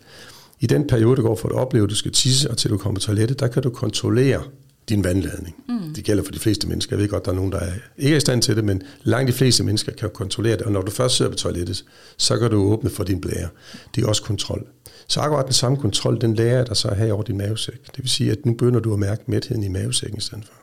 I 0.60 0.66
den 0.66 0.86
periode, 0.86 1.16
der 1.16 1.22
går 1.22 1.36
for 1.36 1.48
at 1.48 1.54
opleve, 1.54 1.84
at 1.84 1.90
du 1.90 1.94
skal 1.94 2.12
tisse, 2.12 2.50
og 2.50 2.56
til 2.56 2.70
du 2.70 2.78
kommer 2.78 3.00
på 3.00 3.04
toilettet, 3.04 3.40
der 3.40 3.48
kan 3.48 3.62
du 3.62 3.70
kontrollere 3.70 4.42
din 4.88 5.04
vandladning. 5.04 5.56
Mm. 5.68 5.94
Det 5.94 6.04
gælder 6.04 6.24
for 6.24 6.32
de 6.32 6.38
fleste 6.38 6.68
mennesker. 6.68 6.96
Jeg 6.96 7.02
ved 7.02 7.08
godt, 7.08 7.24
der 7.24 7.30
er 7.30 7.34
nogen, 7.34 7.52
der 7.52 7.58
er 7.58 7.72
ikke 7.98 8.12
er 8.12 8.16
i 8.16 8.20
stand 8.20 8.42
til 8.42 8.56
det, 8.56 8.64
men 8.64 8.82
langt 9.02 9.28
de 9.28 9.32
fleste 9.32 9.64
mennesker 9.64 9.92
kan 9.92 10.10
kontrollere 10.14 10.56
det. 10.56 10.62
Og 10.62 10.72
når 10.72 10.82
du 10.82 10.90
først 10.90 11.16
sidder 11.16 11.30
på 11.30 11.36
toilettet, 11.36 11.84
så 12.16 12.38
kan 12.38 12.50
du 12.50 12.56
åbne 12.56 12.90
for 12.90 13.04
din 13.04 13.20
blære. 13.20 13.48
Det 13.94 14.04
er 14.04 14.08
også 14.08 14.22
kontrol. 14.22 14.66
Så 15.08 15.20
akkurat 15.20 15.44
den 15.44 15.52
samme 15.52 15.78
kontrol, 15.78 16.20
den 16.20 16.34
lærer 16.34 16.64
der 16.64 16.74
så 16.74 16.88
at 16.88 16.96
have 16.96 17.12
over 17.12 17.22
din 17.22 17.38
mavesæk. 17.38 17.86
Det 17.86 17.98
vil 18.02 18.10
sige, 18.10 18.32
at 18.32 18.46
nu 18.46 18.52
begynder 18.52 18.80
du 18.80 18.92
at 18.92 18.98
mærke 18.98 19.22
mætheden 19.26 19.62
i 19.62 19.68
mavesækken 19.68 20.18
i 20.18 20.20
stedet 20.20 20.44
for. 20.44 20.54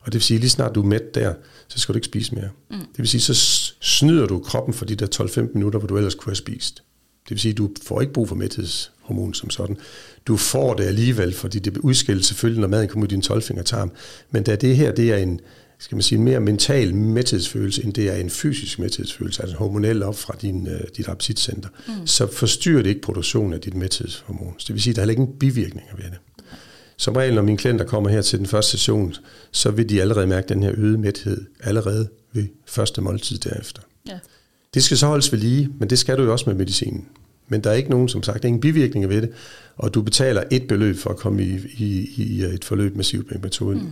Og 0.00 0.06
det 0.06 0.14
vil 0.14 0.22
sige, 0.22 0.36
at 0.36 0.40
lige 0.40 0.50
snart 0.50 0.74
du 0.74 0.82
er 0.82 0.86
mæt 0.86 1.14
der, 1.14 1.34
så 1.68 1.78
skal 1.78 1.92
du 1.92 1.96
ikke 1.96 2.06
spise 2.06 2.34
mere. 2.34 2.48
Mm. 2.70 2.78
Det 2.78 2.98
vil 2.98 3.08
sige, 3.08 3.20
så 3.20 3.34
snyder 3.80 4.26
du 4.26 4.38
kroppen 4.38 4.74
for 4.74 4.84
de 4.84 4.94
der 4.94 5.06
12-15 5.46 5.54
minutter, 5.54 5.78
hvor 5.78 5.88
du 5.88 5.96
ellers 5.96 6.14
kunne 6.14 6.30
have 6.30 6.36
spist. 6.36 6.74
Det 7.24 7.30
vil 7.30 7.40
sige, 7.40 7.52
at 7.52 7.58
du 7.58 7.70
får 7.82 8.00
ikke 8.00 8.12
brug 8.12 8.28
for 8.28 8.34
mæthedshormon 8.34 9.34
som 9.34 9.50
sådan. 9.50 9.76
Du 10.26 10.36
får 10.36 10.74
det 10.74 10.84
alligevel, 10.84 11.34
fordi 11.34 11.58
det 11.58 11.76
udskilles 11.76 12.26
selvfølgelig, 12.26 12.60
når 12.60 12.68
maden 12.68 12.88
kommer 12.88 13.06
ud 13.06 13.12
i 13.12 13.14
din 13.14 13.22
12-fingertarm. 13.26 13.90
Men 14.30 14.42
da 14.42 14.56
det 14.56 14.76
her, 14.76 14.92
det 14.92 15.12
er 15.12 15.16
en, 15.16 15.40
skal 15.78 15.96
man 15.96 16.02
sige, 16.02 16.18
en 16.18 16.24
mere 16.24 16.40
mental 16.40 16.94
mæthedsfølelse, 16.94 17.84
end 17.84 17.94
det 17.94 18.08
er 18.08 18.14
en 18.14 18.30
fysisk 18.30 18.78
mæthedsfølelse, 18.78 19.42
altså 19.42 19.56
hormonel 19.56 20.02
op 20.02 20.18
fra 20.18 20.36
din, 20.42 20.66
uh, 20.66 20.72
dit 20.96 21.08
appetitcenter, 21.08 21.68
mm. 21.88 22.06
så 22.06 22.26
forstyrrer 22.32 22.82
det 22.82 22.90
ikke 22.90 23.00
produktionen 23.00 23.52
af 23.52 23.60
dit 23.60 23.74
mæthedshormon. 23.74 24.54
Så 24.58 24.64
det 24.68 24.74
vil 24.74 24.82
sige, 24.82 24.92
at 24.92 24.96
der 24.96 25.02
er 25.02 25.08
ikke 25.08 25.20
ingen 25.20 25.38
bivirkninger 25.38 25.96
ved 25.96 26.04
det. 26.04 26.18
Som 26.96 27.16
regel, 27.16 27.34
når 27.34 27.42
mine 27.42 27.58
klienter 27.58 27.84
kommer 27.84 28.10
her 28.10 28.22
til 28.22 28.38
den 28.38 28.46
første 28.46 28.70
session, 28.70 29.14
så 29.52 29.70
vil 29.70 29.88
de 29.88 30.00
allerede 30.00 30.26
mærke 30.26 30.48
den 30.48 30.62
her 30.62 30.72
øgede 30.76 30.98
mæthed 30.98 31.44
allerede 31.60 32.08
ved 32.32 32.46
første 32.66 33.00
måltid 33.00 33.38
derefter. 33.38 33.82
Ja. 34.08 34.18
Det 34.74 34.82
skal 34.82 34.96
så 34.98 35.06
holdes 35.06 35.32
ved 35.32 35.38
lige, 35.38 35.70
men 35.78 35.90
det 35.90 35.98
skal 35.98 36.18
du 36.18 36.22
jo 36.22 36.32
også 36.32 36.44
med 36.46 36.54
medicinen. 36.54 37.06
Men 37.48 37.64
der 37.64 37.70
er 37.70 37.74
ikke 37.74 37.90
nogen, 37.90 38.08
som 38.08 38.22
sagt, 38.22 38.44
ingen 38.44 38.60
bivirkninger 38.60 39.08
ved 39.08 39.22
det, 39.22 39.30
og 39.76 39.94
du 39.94 40.02
betaler 40.02 40.42
et 40.50 40.68
beløb 40.68 40.96
for 40.96 41.10
at 41.10 41.16
komme 41.16 41.42
i, 41.42 41.58
i, 41.76 42.10
i 42.16 42.42
et 42.42 42.64
forløb 42.64 42.96
med 42.96 43.04
Sivbæk-metoden. 43.04 43.82
Mm. 43.82 43.90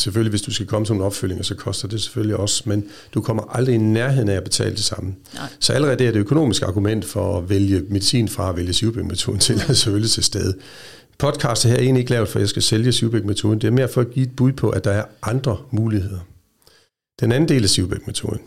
Selvfølgelig, 0.00 0.30
hvis 0.30 0.42
du 0.42 0.52
skal 0.52 0.66
komme 0.66 0.86
til 0.86 0.94
en 0.94 1.00
opfølging, 1.00 1.44
så 1.44 1.54
koster 1.54 1.88
det 1.88 2.02
selvfølgelig 2.02 2.36
også, 2.36 2.62
men 2.66 2.84
du 3.14 3.20
kommer 3.20 3.42
aldrig 3.56 3.74
i 3.74 3.78
nærheden 3.78 4.28
af 4.28 4.34
at 4.34 4.44
betale 4.44 4.70
det 4.70 4.84
samme. 4.84 5.14
Nej. 5.34 5.48
Så 5.60 5.72
allerede 5.72 5.98
det 5.98 6.06
er 6.06 6.12
det 6.12 6.20
økonomiske 6.20 6.66
argument 6.66 7.04
for 7.04 7.38
at 7.38 7.50
vælge 7.50 7.82
medicin 7.88 8.28
fra 8.28 8.48
at 8.48 8.56
vælge 8.56 8.72
Sivbæk-metoden 8.72 9.40
til, 9.40 9.54
er 9.68 9.72
selvfølgelig 9.72 10.10
til 10.10 10.24
stede. 10.24 10.54
Podcast 11.18 11.64
her 11.64 11.74
er 11.74 11.80
egentlig 11.80 12.00
ikke 12.00 12.10
lavet 12.10 12.28
for, 12.28 12.38
at 12.38 12.40
jeg 12.40 12.48
skal 12.48 12.62
sælge 12.62 12.92
Sivbæk-metoden. 12.92 13.60
Det 13.60 13.66
er 13.66 13.72
mere 13.72 13.88
for 13.88 14.00
at 14.00 14.10
give 14.10 14.26
et 14.26 14.36
bud 14.36 14.52
på, 14.52 14.70
at 14.70 14.84
der 14.84 14.90
er 14.90 15.04
andre 15.22 15.56
muligheder. 15.70 16.18
Den 17.20 17.32
anden 17.32 17.48
del 17.48 17.62
af 17.62 17.68
Sivbæk-metoden, 17.70 18.40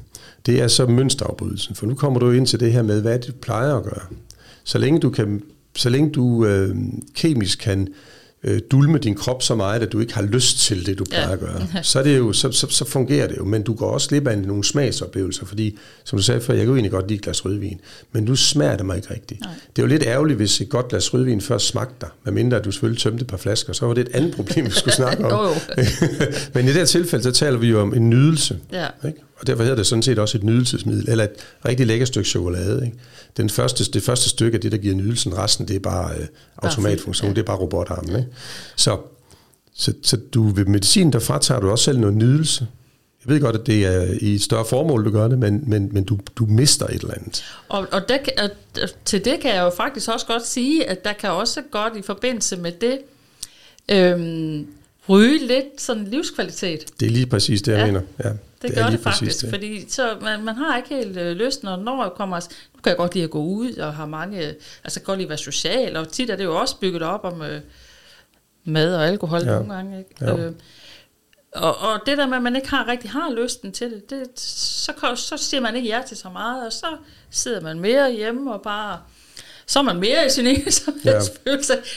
det 0.45 0.61
er 0.61 0.67
så 0.67 0.85
mønsterafbrydelsen. 0.85 1.75
For 1.75 1.85
nu 1.85 1.95
kommer 1.95 2.19
du 2.19 2.31
ind 2.31 2.47
til 2.47 2.59
det 2.59 2.73
her 2.73 2.81
med, 2.81 3.01
hvad 3.01 3.19
du 3.19 3.31
plejer 3.31 3.75
at 3.75 3.83
gøre. 3.83 4.05
Så 4.63 4.77
længe 4.77 4.99
du, 4.99 5.09
kan, 5.09 5.41
så 5.75 5.89
længe 5.89 6.11
du 6.11 6.45
øh, 6.45 6.75
kemisk 7.15 7.59
kan 7.59 7.87
øh, 8.43 8.61
dulme 8.71 8.97
din 8.97 9.15
krop 9.15 9.43
så 9.43 9.55
meget, 9.55 9.81
at 9.81 9.91
du 9.91 9.99
ikke 9.99 10.13
har 10.13 10.21
lyst 10.21 10.57
til 10.59 10.85
det, 10.85 10.99
du 10.99 11.05
plejer 11.05 11.27
ja. 11.27 11.33
at 11.33 11.39
gøre, 11.39 11.67
så, 11.83 11.99
er 11.99 12.03
det 12.03 12.17
jo, 12.17 12.33
så, 12.33 12.51
så, 12.51 12.67
så 12.69 12.85
fungerer 12.85 13.27
det 13.27 13.37
jo. 13.37 13.45
Men 13.45 13.63
du 13.63 13.73
går 13.73 13.91
også 13.91 14.09
glip 14.09 14.27
af 14.27 14.37
nogle 14.37 14.63
smagsoplevelser, 14.63 15.45
fordi, 15.45 15.77
som 16.03 16.19
du 16.19 16.23
sagde 16.23 16.41
før, 16.41 16.53
jeg 16.53 16.61
kan 16.61 16.69
jo 16.69 16.75
egentlig 16.75 16.91
godt 16.91 17.07
lide 17.07 17.17
et 17.17 17.21
glas 17.23 17.45
rødvin, 17.45 17.79
men 18.11 18.23
nu 18.23 18.35
smager 18.35 18.77
det 18.77 18.85
mig 18.85 18.95
ikke 18.95 19.13
rigtigt. 19.13 19.41
Nej. 19.41 19.49
Det 19.75 19.81
er 19.81 19.83
jo 19.83 19.87
lidt 19.87 20.03
ærgerligt, 20.03 20.37
hvis 20.37 20.61
et 20.61 20.69
godt 20.69 20.87
glas 20.87 21.13
rødvin 21.13 21.41
først 21.41 21.67
smagte 21.67 21.95
dig, 22.01 22.09
medmindre 22.23 22.57
at 22.57 22.65
du 22.65 22.71
selvfølgelig 22.71 23.01
tømte 23.01 23.21
et 23.21 23.27
par 23.27 23.37
flasker, 23.37 23.73
så 23.73 23.85
var 23.85 23.93
det 23.93 24.07
et 24.09 24.15
andet 24.15 24.35
problem, 24.35 24.65
vi 24.65 24.71
skulle 24.71 24.95
snakke 25.03 25.25
om. 25.25 25.55
men 26.53 26.65
i 26.65 26.67
det 26.67 26.75
her 26.75 26.85
tilfælde, 26.85 27.23
så 27.23 27.31
taler 27.31 27.57
vi 27.57 27.69
jo 27.69 27.81
om 27.81 27.93
en 27.93 28.09
nydelse. 28.09 28.59
Ja. 28.71 28.87
Ikke? 29.07 29.19
Og 29.41 29.47
derfor 29.47 29.63
hedder 29.63 29.75
det 29.75 29.87
sådan 29.87 30.03
set 30.03 30.19
også 30.19 30.37
et 30.37 30.43
nydelsesmiddel, 30.43 31.09
eller 31.09 31.23
et 31.23 31.31
rigtig 31.65 31.87
lækkert 31.87 32.07
stykke 32.07 32.29
chokolade. 32.29 32.85
Ikke? 32.85 32.97
Den 33.37 33.49
første, 33.49 33.91
det 33.91 34.03
første 34.03 34.29
stykke 34.29 34.55
af 34.55 34.61
det, 34.61 34.71
der 34.71 34.77
giver 34.77 34.95
nydelsen, 34.95 35.37
resten 35.37 35.67
det 35.67 35.75
er 35.75 35.79
bare 35.79 36.15
øh, 36.15 36.27
automatfunktion, 36.57 37.29
ja. 37.29 37.33
det 37.33 37.41
er 37.41 37.45
bare 37.45 37.57
robotarmen. 37.57 38.15
Ikke? 38.15 38.29
Så, 38.75 38.97
så, 39.75 39.93
så 40.03 40.17
du 40.33 40.49
ved 40.49 40.65
medicin, 40.65 41.13
der 41.13 41.19
fratager 41.19 41.59
du 41.59 41.69
også 41.69 41.83
selv 41.83 41.99
noget 41.99 42.15
nydelse. 42.15 42.67
Jeg 43.25 43.33
ved 43.33 43.41
godt, 43.41 43.55
at 43.55 43.67
det 43.67 43.85
er 43.85 44.17
i 44.21 44.37
større 44.37 44.65
formål, 44.65 45.05
du 45.05 45.11
gør 45.11 45.27
det, 45.27 45.39
men, 45.39 45.63
men, 45.67 45.89
men 45.91 46.03
du, 46.03 46.19
du 46.35 46.45
mister 46.45 46.85
et 46.87 47.01
eller 47.01 47.13
andet. 47.13 47.43
Og, 47.69 47.87
og, 47.91 48.09
der, 48.09 48.17
og 48.37 48.49
til 49.05 49.25
det 49.25 49.39
kan 49.39 49.55
jeg 49.55 49.61
jo 49.61 49.69
faktisk 49.69 50.09
også 50.09 50.25
godt 50.25 50.47
sige, 50.47 50.89
at 50.89 51.03
der 51.03 51.13
kan 51.13 51.29
også 51.29 51.61
godt 51.71 51.93
i 51.97 52.01
forbindelse 52.01 52.57
med 52.57 52.71
det 52.71 52.99
øhm, 53.91 54.67
ryge 55.11 55.47
lidt 55.47 55.81
sådan 55.81 56.05
livskvalitet. 56.05 56.99
Det 56.99 57.05
er 57.05 57.09
lige 57.09 57.25
præcis 57.25 57.61
det, 57.61 57.71
jeg 57.71 57.79
ja. 57.79 57.85
mener. 57.85 58.01
Ja, 58.23 58.29
det, 58.29 58.39
det 58.61 58.75
gør 58.75 58.89
det 58.89 58.99
faktisk, 58.99 59.41
det. 59.41 59.49
fordi 59.49 59.89
så 59.89 60.17
man, 60.21 60.43
man 60.43 60.55
har 60.55 60.77
ikke 60.77 60.89
helt 60.89 61.17
øh, 61.17 61.35
lyst, 61.35 61.63
når 61.63 61.75
når 61.75 62.13
kommer, 62.17 62.39
nu 62.75 62.81
kan 62.83 62.89
jeg 62.89 62.97
godt 62.97 63.13
lide 63.13 63.23
at 63.23 63.29
gå 63.29 63.43
ud 63.43 63.73
og 63.73 63.93
har 63.93 64.05
mange, 64.05 64.55
altså 64.83 64.99
godt 64.99 65.17
lide 65.17 65.25
at 65.25 65.29
være 65.29 65.37
social, 65.37 65.95
og 65.95 66.11
tit 66.11 66.29
er 66.29 66.35
det 66.35 66.43
jo 66.43 66.59
også 66.59 66.79
bygget 66.79 67.01
op 67.01 67.23
om 67.23 67.41
øh, 67.41 67.61
mad 68.63 68.95
og 68.95 69.07
alkohol 69.07 69.39
ja. 69.39 69.45
nogle 69.45 69.73
gange. 69.73 69.97
Ikke? 69.97 70.15
Ja. 70.21 70.37
Øh, 70.37 70.51
og, 71.55 71.77
og 71.77 71.99
det 72.05 72.17
der 72.17 72.27
med, 72.27 72.37
at 72.37 72.43
man 72.43 72.55
ikke 72.55 72.69
har 72.69 72.87
rigtig 72.87 73.09
har 73.09 73.31
lysten 73.31 73.71
til 73.71 73.91
det, 73.91 74.09
det 74.09 74.39
så, 74.39 74.93
så 75.15 75.37
siger 75.37 75.61
man 75.61 75.75
ikke 75.75 75.89
ja 75.89 76.01
til 76.07 76.17
så 76.17 76.29
meget, 76.29 76.65
og 76.65 76.73
så 76.73 76.87
sidder 77.29 77.61
man 77.61 77.79
mere 77.79 78.11
hjemme 78.11 78.53
og 78.53 78.61
bare 78.61 78.99
så 79.71 79.79
er 79.79 79.83
man 79.83 79.99
mere 79.99 80.25
i 80.25 80.29
sin 80.29 80.45
egen 80.45 80.61
ja. 81.05 81.21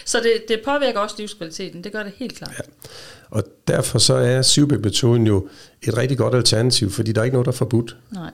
Så 0.05 0.20
det, 0.22 0.33
det 0.49 0.61
påvirker 0.64 1.01
også 1.01 1.14
livskvaliteten, 1.18 1.85
det 1.85 1.93
gør 1.93 2.03
det 2.03 2.12
helt 2.16 2.35
klart. 2.35 2.53
Ja. 2.59 2.89
Og 3.31 3.45
derfor 3.68 3.99
så 3.99 4.14
er 4.14 4.43
Sivbæk-metoden 4.43 5.27
jo 5.27 5.49
et 5.83 5.97
rigtig 5.97 6.18
godt 6.18 6.35
alternativ, 6.35 6.91
fordi 6.91 7.12
der 7.12 7.20
er 7.20 7.25
ikke 7.25 7.35
noget, 7.35 7.47
der 7.47 7.53
er 7.53 7.57
forbudt. 7.57 7.97
Nej. 8.11 8.31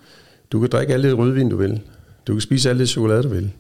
Du 0.53 0.61
kan 0.61 0.71
drikke 0.71 0.95
alt 0.95 1.05
det 1.05 1.19
rødvin, 1.19 1.49
du 1.49 1.57
vil. 1.57 1.81
Du 2.27 2.33
kan 2.33 2.41
spise 2.41 2.71
alt 2.71 2.79
det 2.79 2.89
chokolade, 2.89 3.23
du 3.23 3.29
vil. 3.29 3.53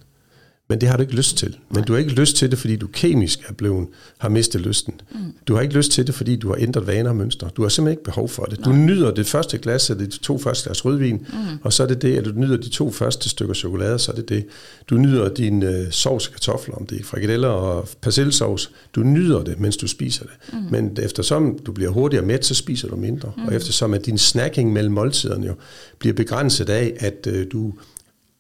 Men 0.71 0.81
det 0.81 0.89
har 0.89 0.97
du 0.97 1.03
ikke 1.03 1.14
lyst 1.14 1.37
til. 1.37 1.57
Men 1.71 1.85
du 1.85 1.93
har 1.93 1.99
ikke 1.99 2.11
lyst 2.11 2.37
til 2.37 2.51
det, 2.51 2.59
fordi 2.59 2.77
du 2.77 2.87
kemisk 2.87 3.41
er 3.49 3.53
blevet, 3.53 3.89
har 4.18 4.29
mistet 4.29 4.61
lysten. 4.61 5.01
Mm. 5.12 5.18
Du 5.49 5.55
har 5.55 5.62
ikke 5.62 5.75
lyst 5.75 5.93
til 5.93 6.07
det, 6.07 6.14
fordi 6.14 6.37
du 6.37 6.49
har 6.49 6.57
ændret 6.61 6.87
vaner 6.87 7.11
og 7.11 7.16
mønstre. 7.16 7.51
Du 7.57 7.62
har 7.62 7.68
simpelthen 7.68 7.93
ikke 7.93 8.05
behov 8.05 8.29
for 8.29 8.45
det. 8.45 8.61
Nej. 8.61 8.73
Du 8.73 8.77
nyder 8.77 9.11
det 9.11 9.27
første 9.27 9.59
glas 9.59 9.91
af 9.91 9.99
de 9.99 10.07
to 10.07 10.39
første 10.39 10.68
glas 10.68 10.85
rødvin, 10.85 11.16
mm. 11.16 11.59
og 11.62 11.73
så 11.73 11.83
er 11.83 11.87
det 11.87 12.03
det, 12.03 12.16
at 12.16 12.25
du 12.25 12.31
nyder 12.35 12.57
de 12.57 12.68
to 12.68 12.91
første 12.91 13.29
stykker 13.29 13.55
chokolade, 13.55 13.99
så 13.99 14.12
er 14.12 14.16
det 14.16 14.29
det. 14.29 14.47
Du 14.91 14.97
nyder 14.97 15.35
din 15.35 15.62
øh, 15.62 15.91
sovs 15.91 16.27
og 16.27 16.33
kartofler, 16.33 16.75
om 16.75 16.87
det 16.87 17.01
er 17.01 17.05
frikadeller 17.05 17.49
og 17.49 17.89
persillesovs. 18.01 18.71
Du 18.95 19.03
nyder 19.03 19.45
det, 19.45 19.61
mens 19.61 19.77
du 19.77 19.89
spiser 19.89 20.25
det. 20.25 20.53
Mm. 20.53 20.59
Men 20.71 20.97
eftersom 21.03 21.59
du 21.66 21.73
bliver 21.73 21.91
hurtigere 21.91 22.27
mæt, 22.27 22.45
så 22.45 22.55
spiser 22.55 22.89
du 22.89 22.97
mindre. 22.97 23.33
Mm. 23.37 23.45
Og 23.45 23.55
eftersom 23.55 23.95
at 23.95 24.07
din 24.07 24.18
snacking 24.18 24.73
mellem 24.73 24.95
måltiderne 24.95 25.47
jo 25.47 25.55
bliver 25.99 26.14
begrænset 26.14 26.71
af, 26.71 26.93
at 26.99 27.27
øh, 27.31 27.47
du 27.53 27.73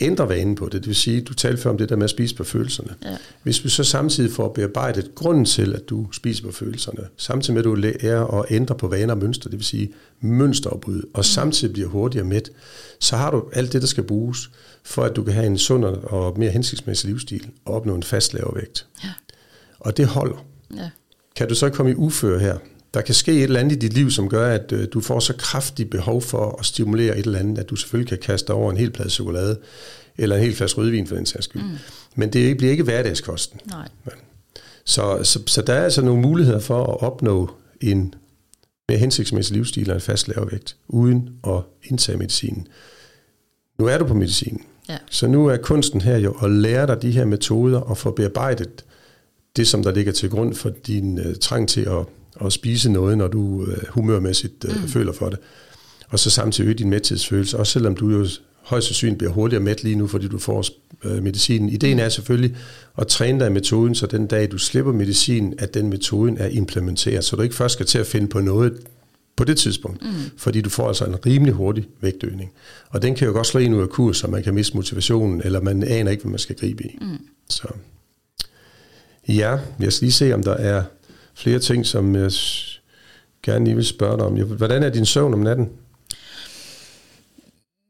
ændre 0.00 0.28
vanen 0.28 0.54
på 0.54 0.64
det. 0.64 0.72
Det 0.72 0.86
vil 0.86 0.96
sige, 0.96 1.20
du 1.20 1.34
talte 1.34 1.62
før 1.62 1.70
om 1.70 1.78
det 1.78 1.88
der 1.88 1.96
med 1.96 2.04
at 2.04 2.10
spise 2.10 2.34
på 2.34 2.44
følelserne. 2.44 2.94
Ja. 3.04 3.16
Hvis 3.42 3.64
vi 3.64 3.68
så 3.68 3.84
samtidig 3.84 4.32
får 4.32 4.48
bearbejdet 4.48 5.14
grunden 5.14 5.44
til, 5.44 5.74
at 5.74 5.88
du 5.88 6.12
spiser 6.12 6.44
på 6.44 6.52
følelserne, 6.52 7.08
samtidig 7.16 7.54
med 7.54 7.60
at 7.60 7.64
du 7.64 7.74
lærer 7.74 8.26
at 8.26 8.44
ændre 8.50 8.74
på 8.74 8.88
vaner 8.88 9.14
og 9.14 9.18
mønstre, 9.18 9.50
det 9.50 9.58
vil 9.58 9.66
sige 9.66 9.92
mønsteropbryd, 10.20 11.02
og 11.02 11.18
mm. 11.18 11.22
samtidig 11.22 11.72
bliver 11.72 11.88
hurtigere 11.88 12.26
mæt, 12.26 12.50
så 13.00 13.16
har 13.16 13.30
du 13.30 13.44
alt 13.52 13.72
det, 13.72 13.82
der 13.82 13.88
skal 13.88 14.04
bruges, 14.04 14.50
for 14.82 15.02
at 15.02 15.16
du 15.16 15.22
kan 15.22 15.34
have 15.34 15.46
en 15.46 15.58
sundere 15.58 15.94
og 15.94 16.38
mere 16.38 16.50
hensigtsmæssig 16.50 17.10
livsstil 17.10 17.50
og 17.64 17.74
opnå 17.74 17.94
en 17.94 18.02
fast 18.02 18.34
vægt. 18.54 18.86
Ja. 19.04 19.08
Og 19.78 19.96
det 19.96 20.06
holder. 20.06 20.46
Ja. 20.76 20.90
Kan 21.36 21.48
du 21.48 21.54
så 21.54 21.70
komme 21.70 21.92
i 21.92 21.94
uføre 21.94 22.38
her, 22.38 22.58
der 22.94 23.00
kan 23.00 23.14
ske 23.14 23.32
et 23.32 23.42
eller 23.42 23.60
andet 23.60 23.76
i 23.76 23.78
dit 23.78 23.92
liv, 23.92 24.10
som 24.10 24.28
gør, 24.28 24.54
at 24.54 24.72
øh, 24.72 24.88
du 24.92 25.00
får 25.00 25.20
så 25.20 25.34
kraftigt 25.38 25.90
behov 25.90 26.22
for 26.22 26.56
at 26.58 26.66
stimulere 26.66 27.18
et 27.18 27.26
eller 27.26 27.38
andet, 27.38 27.58
at 27.58 27.70
du 27.70 27.76
selvfølgelig 27.76 28.08
kan 28.08 28.18
kaste 28.18 28.46
dig 28.46 28.54
over 28.54 28.70
en 28.70 28.76
hel 28.76 28.90
plade 28.90 29.10
chokolade, 29.10 29.58
eller 30.18 30.36
en 30.36 30.42
hel 30.42 30.54
flaske 30.54 30.80
rødvin 30.80 31.06
for 31.06 31.14
den 31.14 31.26
sags 31.26 31.44
skyld. 31.44 31.62
Mm. 31.62 31.68
Men 32.16 32.32
det 32.32 32.56
bliver 32.56 32.70
ikke 32.70 32.82
hverdagskosten. 32.82 33.60
Nej. 33.66 33.88
Så, 34.84 35.20
så, 35.22 35.42
så 35.46 35.62
der 35.62 35.72
er 35.72 35.84
altså 35.84 36.02
nogle 36.02 36.22
muligheder 36.22 36.60
for 36.60 36.84
at 36.84 37.02
opnå 37.02 37.50
en 37.80 38.14
mere 38.88 38.98
hensigtsmæssig 38.98 39.56
livsstil 39.56 39.90
og 39.90 39.94
en 39.94 40.00
fast 40.00 40.28
lavervægt, 40.28 40.76
uden 40.88 41.30
at 41.46 41.60
indtage 41.84 42.18
medicinen. 42.18 42.68
Nu 43.78 43.86
er 43.86 43.98
du 43.98 44.06
på 44.06 44.14
medicinen. 44.14 44.62
Ja. 44.88 44.98
Så 45.10 45.26
nu 45.26 45.46
er 45.46 45.56
kunsten 45.56 46.00
her 46.00 46.16
jo 46.16 46.36
at 46.42 46.50
lære 46.50 46.86
dig 46.86 47.02
de 47.02 47.10
her 47.10 47.24
metoder 47.24 47.80
og 47.80 47.98
få 47.98 48.10
bearbejdet 48.10 48.84
det, 49.56 49.68
som 49.68 49.82
der 49.82 49.92
ligger 49.92 50.12
til 50.12 50.30
grund 50.30 50.54
for 50.54 50.70
din 50.86 51.18
uh, 51.18 51.34
trang 51.40 51.68
til 51.68 51.80
at, 51.80 52.06
at 52.44 52.52
spise 52.52 52.90
noget, 52.92 53.18
når 53.18 53.28
du 53.28 53.40
uh, 53.40 53.68
humørmæssigt 53.88 54.64
uh, 54.64 54.82
mm. 54.82 54.88
føler 54.88 55.12
for 55.12 55.28
det. 55.28 55.38
Og 56.08 56.18
så 56.18 56.30
samtidig 56.30 56.68
øge 56.68 56.78
din 56.78 56.90
mæthedsfølelse, 56.90 57.58
også 57.58 57.72
selvom 57.72 57.94
du 57.94 58.10
jo 58.10 58.26
højst 58.62 58.86
sandsynligt 58.86 59.18
bliver 59.18 59.32
hurtigere 59.32 59.62
mæt 59.62 59.84
lige 59.84 59.96
nu, 59.96 60.06
fordi 60.06 60.28
du 60.28 60.38
får 60.38 60.64
uh, 61.04 61.22
medicinen. 61.22 61.68
Ideen 61.68 61.98
er 61.98 62.08
selvfølgelig 62.08 62.56
at 62.98 63.06
træne 63.06 63.40
dig 63.40 63.46
i 63.46 63.52
metoden, 63.52 63.94
så 63.94 64.06
den 64.06 64.26
dag 64.26 64.50
du 64.50 64.58
slipper 64.58 64.92
medicinen, 64.92 65.54
at 65.58 65.74
den 65.74 65.88
metoden 65.90 66.38
er 66.38 66.46
implementeret, 66.46 67.24
så 67.24 67.36
du 67.36 67.42
ikke 67.42 67.54
først 67.54 67.72
skal 67.72 67.86
til 67.86 67.98
at 67.98 68.06
finde 68.06 68.28
på 68.28 68.40
noget 68.40 68.72
på 69.36 69.44
det 69.44 69.58
tidspunkt, 69.58 70.02
mm. 70.02 70.08
fordi 70.36 70.60
du 70.60 70.70
får 70.70 70.88
altså 70.88 71.04
en 71.04 71.26
rimelig 71.26 71.54
hurtig 71.54 71.88
vægtøgning. 72.00 72.52
Og 72.90 73.02
den 73.02 73.14
kan 73.14 73.26
jo 73.26 73.32
godt 73.32 73.46
slå 73.46 73.60
en 73.60 73.74
ud 73.74 73.82
af 73.82 73.88
kurs, 73.88 74.16
så 74.16 74.26
man 74.26 74.42
kan 74.42 74.54
miste 74.54 74.76
motivationen, 74.76 75.42
eller 75.44 75.60
man 75.60 75.82
aner 75.82 76.10
ikke, 76.10 76.22
hvad 76.22 76.30
man 76.30 76.38
skal 76.38 76.56
gribe 76.56 76.84
i. 76.84 76.98
Mm. 77.00 77.18
Så 77.48 77.68
ja, 79.28 79.58
jeg 79.80 79.92
skal 79.92 80.06
lige 80.06 80.12
se, 80.12 80.34
om 80.34 80.42
der 80.42 80.52
er 80.52 80.82
flere 81.40 81.58
ting, 81.58 81.86
som 81.86 82.14
jeg 82.14 82.30
gerne 83.42 83.64
lige 83.64 83.74
vil 83.74 83.86
spørge 83.86 84.16
dig 84.18 84.26
om. 84.26 84.56
Hvordan 84.56 84.82
er 84.82 84.90
din 84.90 85.06
søvn 85.06 85.34
om 85.34 85.40
natten? 85.40 85.70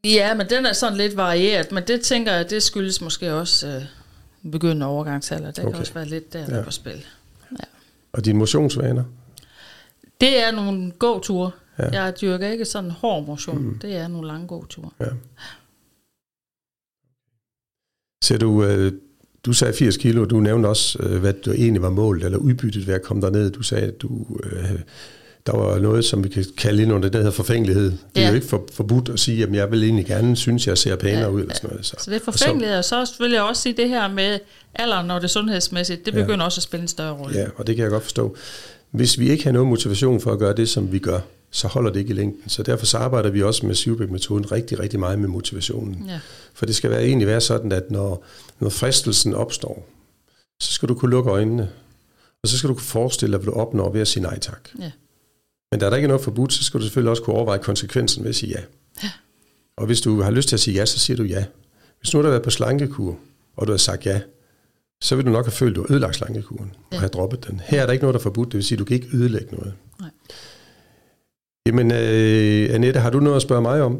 Ja, 0.03 0.33
men 0.33 0.49
den 0.49 0.65
er 0.65 0.73
sådan 0.73 0.97
lidt 0.97 1.17
varieret, 1.17 1.71
men 1.71 1.83
det 1.87 2.01
tænker 2.01 2.33
jeg, 2.33 2.49
det 2.49 2.63
skyldes 2.63 3.01
måske 3.01 3.33
også 3.33 3.67
øh, 3.67 4.51
begyndende 4.51 4.85
overgangsalder. 4.85 5.51
Det 5.51 5.59
okay. 5.59 5.71
kan 5.71 5.79
også 5.79 5.93
være 5.93 6.05
lidt 6.05 6.33
der, 6.33 6.45
der 6.45 6.57
ja. 6.57 6.63
på 6.63 6.71
spil. 6.71 7.05
Ja. 7.51 7.63
Og 8.11 8.25
dine 8.25 8.39
motionsvaner? 8.39 9.03
Det 10.21 10.43
er 10.43 10.51
nogle 10.51 10.91
gåture. 10.91 11.51
Ja. 11.79 12.03
Jeg 12.03 12.21
dyrker 12.21 12.47
ikke 12.47 12.65
sådan 12.65 12.91
hård 12.91 13.25
motion. 13.25 13.63
Mm. 13.63 13.79
Det 13.79 13.95
er 13.95 14.07
nogle 14.07 14.27
lange 14.27 14.47
gåture. 14.47 14.89
Ja. 14.99 15.05
Ser 18.23 18.37
du, 18.37 18.63
øh, 18.63 18.93
du 19.45 19.53
sagde 19.53 19.73
80 19.73 19.97
kilo, 19.97 20.21
og 20.21 20.29
du 20.29 20.39
nævnte 20.39 20.67
også, 20.67 20.97
øh, 20.99 21.19
hvad 21.19 21.33
du 21.33 21.51
egentlig 21.51 21.81
var 21.81 21.89
målet, 21.89 22.23
eller 22.25 22.37
udbyttet 22.37 22.87
ved 22.87 22.93
at 22.93 23.01
komme 23.01 23.21
derned. 23.21 23.51
Du 23.51 23.63
sagde, 23.63 23.87
at 23.87 24.01
du, 24.01 24.25
øh, 24.43 24.79
der 25.45 25.57
var 25.57 25.79
noget, 25.79 26.05
som 26.05 26.23
vi 26.23 26.29
kan 26.29 26.45
kalde 26.57 26.81
ind 26.81 26.93
under 26.93 27.07
det, 27.07 27.13
der 27.13 27.19
hedder 27.19 27.31
forfængelighed. 27.31 27.93
Det 28.15 28.23
er 28.23 28.29
jo 28.29 28.35
ikke 28.35 28.47
for, 28.47 28.67
forbudt 28.73 29.09
at 29.09 29.19
sige, 29.19 29.43
at 29.43 29.53
jeg 29.53 29.71
vil 29.71 29.83
egentlig 29.83 30.05
gerne 30.05 30.35
synes, 30.35 30.67
jeg 30.67 30.77
ser 30.77 30.95
pænere 30.95 31.21
ja, 31.21 31.29
ud. 31.29 31.41
Eller 31.41 31.53
sådan 31.53 31.69
noget, 31.69 31.85
så. 31.85 31.95
så 31.99 32.11
det 32.11 32.17
er 32.17 32.31
forfængelighed, 32.31 32.77
og 32.77 32.85
så, 32.85 33.01
og 33.01 33.07
så 33.07 33.13
vil 33.19 33.31
jeg 33.31 33.41
også 33.41 33.61
sige 33.61 33.73
det 33.77 33.89
her 33.89 34.07
med 34.07 34.39
alderen, 34.75 35.07
når 35.07 35.15
det 35.15 35.23
er 35.23 35.27
sundhedsmæssigt, 35.27 36.05
det 36.05 36.13
begynder 36.13 36.39
ja. 36.39 36.45
også 36.45 36.59
at 36.59 36.63
spille 36.63 36.81
en 36.81 36.87
større 36.87 37.13
rolle. 37.13 37.39
Ja, 37.39 37.45
og 37.55 37.67
det 37.67 37.75
kan 37.75 37.83
jeg 37.83 37.91
godt 37.91 38.03
forstå. 38.03 38.35
Hvis 38.91 39.19
vi 39.19 39.29
ikke 39.29 39.43
har 39.43 39.51
noget 39.51 39.67
motivation 39.67 40.21
for 40.21 40.31
at 40.31 40.39
gøre 40.39 40.55
det, 40.55 40.69
som 40.69 40.91
vi 40.91 40.99
gør, 40.99 41.19
så 41.51 41.67
holder 41.67 41.91
det 41.91 41.99
ikke 41.99 42.09
i 42.09 42.15
længden. 42.15 42.49
Så 42.49 42.63
derfor 42.63 42.85
så 42.85 42.97
arbejder 42.97 43.29
vi 43.29 43.43
også 43.43 43.65
med 43.65 43.75
Sivbæk-metoden 43.75 44.51
rigtig, 44.51 44.79
rigtig 44.79 44.99
meget 44.99 45.19
med 45.19 45.27
motivationen. 45.27 46.05
Ja. 46.07 46.19
For 46.53 46.65
det 46.65 46.75
skal 46.75 46.89
være, 46.89 47.03
egentlig 47.03 47.27
være 47.27 47.41
sådan, 47.41 47.71
at 47.71 47.91
når, 47.91 48.25
når 48.59 48.69
fristelsen 48.69 49.33
opstår, 49.33 49.89
så 50.61 50.71
skal 50.71 50.89
du 50.89 50.93
kunne 50.93 51.11
lukke 51.11 51.31
øjnene, 51.31 51.69
og 52.43 52.49
så 52.49 52.57
skal 52.57 52.69
du 52.69 52.73
kunne 52.73 52.83
forestille 52.83 53.31
dig, 53.31 53.43
hvad 53.43 53.53
du 53.53 53.59
opnår 53.59 53.91
ved 53.91 54.01
at 54.01 54.07
sige 54.07 54.23
nej 54.23 54.39
tak. 54.39 54.69
Ja. 54.79 54.91
Men 55.71 55.79
da 55.79 55.89
der 55.89 55.95
ikke 55.95 56.05
er 56.05 56.07
noget 56.07 56.23
forbudt, 56.23 56.53
så 56.53 56.63
skal 56.63 56.79
du 56.79 56.85
selvfølgelig 56.85 57.09
også 57.09 57.23
kunne 57.23 57.35
overveje 57.35 57.59
konsekvensen 57.59 58.23
ved 58.23 58.29
at 58.29 58.35
sige 58.35 58.51
ja. 58.51 58.63
ja. 59.03 59.09
Og 59.77 59.85
hvis 59.85 60.01
du 60.01 60.21
har 60.21 60.31
lyst 60.31 60.49
til 60.49 60.55
at 60.55 60.59
sige 60.59 60.75
ja, 60.75 60.85
så 60.85 60.99
siger 60.99 61.17
du 61.17 61.23
ja. 61.23 61.45
Hvis 61.99 62.13
nu 62.13 62.17
har 62.17 62.23
du 62.23 62.29
været 62.29 62.43
på 62.43 62.49
slankekur, 62.49 63.17
og 63.55 63.67
du 63.67 63.71
har 63.71 63.77
sagt 63.77 64.05
ja, 64.05 64.21
så 65.01 65.15
vil 65.15 65.25
du 65.25 65.31
nok 65.31 65.45
have 65.45 65.51
følt, 65.51 65.71
at 65.71 65.75
du 65.75 65.81
har 65.81 65.91
ødelagt 65.91 66.15
slankekuren 66.15 66.71
ja. 66.91 66.95
og 66.95 67.01
have 67.01 67.09
droppet 67.09 67.47
den. 67.47 67.61
Her 67.65 67.81
er 67.81 67.85
der 67.85 67.93
ikke 67.93 68.03
noget, 68.03 68.13
der 68.13 68.19
er 68.19 68.23
forbudt, 68.23 68.47
det 68.47 68.53
vil 68.53 68.63
sige, 68.63 68.75
at 68.75 68.79
du 68.79 68.85
kan 68.85 68.95
ikke 68.95 69.07
ødelægge 69.13 69.55
noget. 69.55 69.73
Nej. 69.99 70.09
Jamen, 71.65 71.91
øh, 71.91 72.73
Annette, 72.73 72.99
har 72.99 73.09
du 73.09 73.19
noget 73.19 73.35
at 73.35 73.41
spørge 73.41 73.61
mig 73.61 73.81
om? 73.81 73.99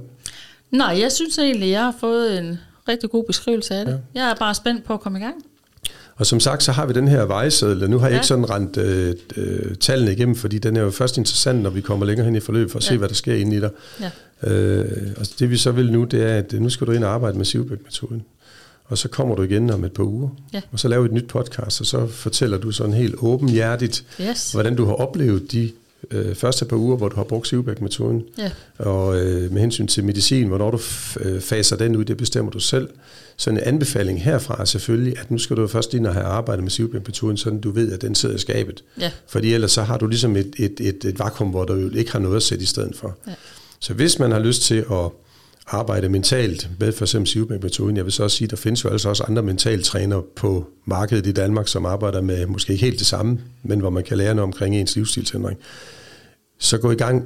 Nej, 0.72 1.00
jeg 1.00 1.12
synes 1.12 1.38
egentlig, 1.38 1.70
jeg 1.70 1.84
har 1.84 1.96
fået 2.00 2.40
en 2.40 2.60
rigtig 2.88 3.10
god 3.10 3.24
beskrivelse 3.24 3.76
af 3.76 3.86
det. 3.86 4.00
Ja. 4.16 4.22
Jeg 4.22 4.32
er 4.32 4.36
bare 4.36 4.56
spændt 4.56 4.84
på 4.84 4.94
at 4.94 5.00
komme 5.00 5.20
i 5.20 5.22
gang. 5.22 5.36
Og 6.16 6.26
som 6.26 6.40
sagt, 6.40 6.64
så 6.64 6.72
har 6.72 6.86
vi 6.86 6.94
den 6.94 7.08
her 7.08 7.26
vejseddel, 7.26 7.90
nu 7.90 8.00
har 8.00 8.08
jeg 8.08 8.12
ja. 8.12 8.18
ikke 8.18 8.28
sådan 8.28 8.50
rent 8.50 8.78
øh, 8.78 9.16
øh, 9.38 9.76
tallene 9.76 10.12
igennem, 10.12 10.36
fordi 10.36 10.60
den 10.60 10.78
er 10.78 10.82
jo 10.82 10.92
først 10.92 11.18
interessant, 11.18 11.62
når 11.62 11.70
vi 11.70 11.82
kommer 11.82 12.06
længere 12.06 12.26
hen 12.26 12.36
i 12.36 12.40
forløbet, 12.40 12.72
for 12.72 12.80
at 12.80 12.86
ja. 12.86 12.90
se, 12.90 12.98
hvad 12.98 13.10
der 13.10 13.16
sker 13.16 13.36
inde 13.36 13.58
i 13.58 13.60
dig. 13.60 13.70
Ja. 14.02 14.12
Øh, 14.52 15.12
og 15.18 15.26
det 15.40 15.50
vi 15.50 15.58
så 15.58 15.72
vil 15.72 15.92
nu, 15.92 16.04
det 16.04 16.24
er, 16.24 16.38
at 16.38 16.54
nu 16.54 16.70
skal 16.70 16.88
du 16.88 16.92
ind 16.92 17.04
og 17.04 17.14
arbejde 17.14 17.38
med 17.38 17.46
Sivbæk-metoden 17.46 18.24
og 18.92 18.98
så 18.98 19.08
kommer 19.08 19.36
du 19.36 19.44
igen 19.44 19.70
om 19.70 19.84
et 19.84 19.92
par 19.92 20.04
uger, 20.04 20.30
ja. 20.54 20.62
og 20.72 20.80
så 20.80 20.88
laver 20.88 21.02
vi 21.02 21.06
et 21.06 21.14
nyt 21.14 21.28
podcast, 21.28 21.82
og 21.82 21.88
så 21.88 22.08
fortæller 22.08 22.58
du 22.58 22.72
sådan 22.72 22.94
helt 22.94 23.16
åbenhjertigt, 23.18 24.06
yes. 24.22 24.52
hvordan 24.52 24.76
du 24.76 24.86
har 24.86 24.94
oplevet 24.94 25.52
de 25.52 25.72
øh, 26.12 26.36
første 26.36 26.66
par 26.66 26.78
uger, 26.78 26.98
hvor 26.98 27.10
du 27.10 27.16
har 27.16 27.24
brugt 27.24 27.48
Sivbæk-metoden, 27.48 28.24
ja. 28.38 28.52
og 28.78 29.20
øh, 29.20 29.52
med 29.52 29.62
hensyn 29.62 29.88
til 29.88 30.04
medicin, 30.04 30.48
hvornår 30.48 30.72
du 30.72 30.80
øh, 31.20 31.42
faser 31.42 31.76
den 31.76 31.96
ud, 31.96 32.06
det 32.06 32.18
bestemmer 32.18 32.52
du 32.52 32.60
selv. 32.60 32.90
Så 33.38 33.50
en 33.50 33.58
anbefaling 33.58 34.24
herfra 34.24 34.62
er 34.62 34.66
selvfølgelig, 34.66 35.20
at 35.20 35.32
nu 35.32 35.38
skal 35.38 35.58
du 35.58 35.68
først 35.68 35.94
ind 35.94 36.08
og 36.08 36.14
have 36.14 36.26
arbejdet 36.26 36.64
med 36.64 36.72
Sivbæk-metoden, 36.72 37.38
sådan 37.38 37.60
du 37.60 37.72
ved, 37.72 37.92
at 37.92 38.02
den 38.02 38.16
sidder 38.16 38.36
i 38.36 38.40
skabet. 38.40 38.84
Ja. 39.00 39.12
Fordi 39.28 39.54
ellers 39.54 39.72
så 39.72 39.82
har 39.82 39.98
du 39.98 40.08
ligesom 40.08 40.36
et, 40.36 40.56
et, 40.58 40.80
et, 40.80 41.06
et 41.06 41.20
vakuum, 41.20 41.50
hvor 41.50 41.66
du 41.66 41.90
ikke 41.96 42.12
har 42.12 42.20
noget 42.20 42.36
at 42.36 42.44
sætte 42.44 42.64
i 42.64 42.68
stedet 42.68 42.96
for. 42.96 43.18
Ja. 43.28 43.34
Så 43.80 43.94
hvis 43.94 44.20
man 44.20 44.32
har 44.32 44.40
lyst 44.40 44.62
til 44.62 44.86
at 44.92 45.12
arbejde 45.68 46.10
mentalt 46.10 46.70
med 46.80 46.92
for 46.92 47.06
eksempel 47.06 47.28
Sivbæk-metoden. 47.28 47.98
Jeg 47.98 48.06
vil 48.06 48.14
så 48.14 48.24
også 48.24 48.38
sige, 48.38 48.46
at 48.46 48.52
der 48.52 48.58
findes 48.58 48.84
jo 48.84 48.90
altså 48.90 49.10
også 49.10 49.24
andre 49.24 49.42
mentaltrænere 49.42 50.24
på 50.36 50.68
markedet 50.86 51.28
i 51.28 51.32
Danmark, 51.32 51.68
som 51.68 51.86
arbejder 51.86 52.22
med 52.22 52.46
måske 52.46 52.74
ikke 52.74 52.86
helt 52.86 53.00
det 53.00 53.08
samme, 53.08 53.40
men 53.64 53.80
hvor 53.80 53.90
man 53.90 54.04
kan 54.04 54.18
lære 54.18 54.36
noget 54.36 54.48
omkring 54.48 54.76
ens 54.76 54.96
livsstilsændring. 54.96 55.60
Så 56.60 56.78
gå 56.78 56.92
i 56.92 56.96
gang 56.96 57.26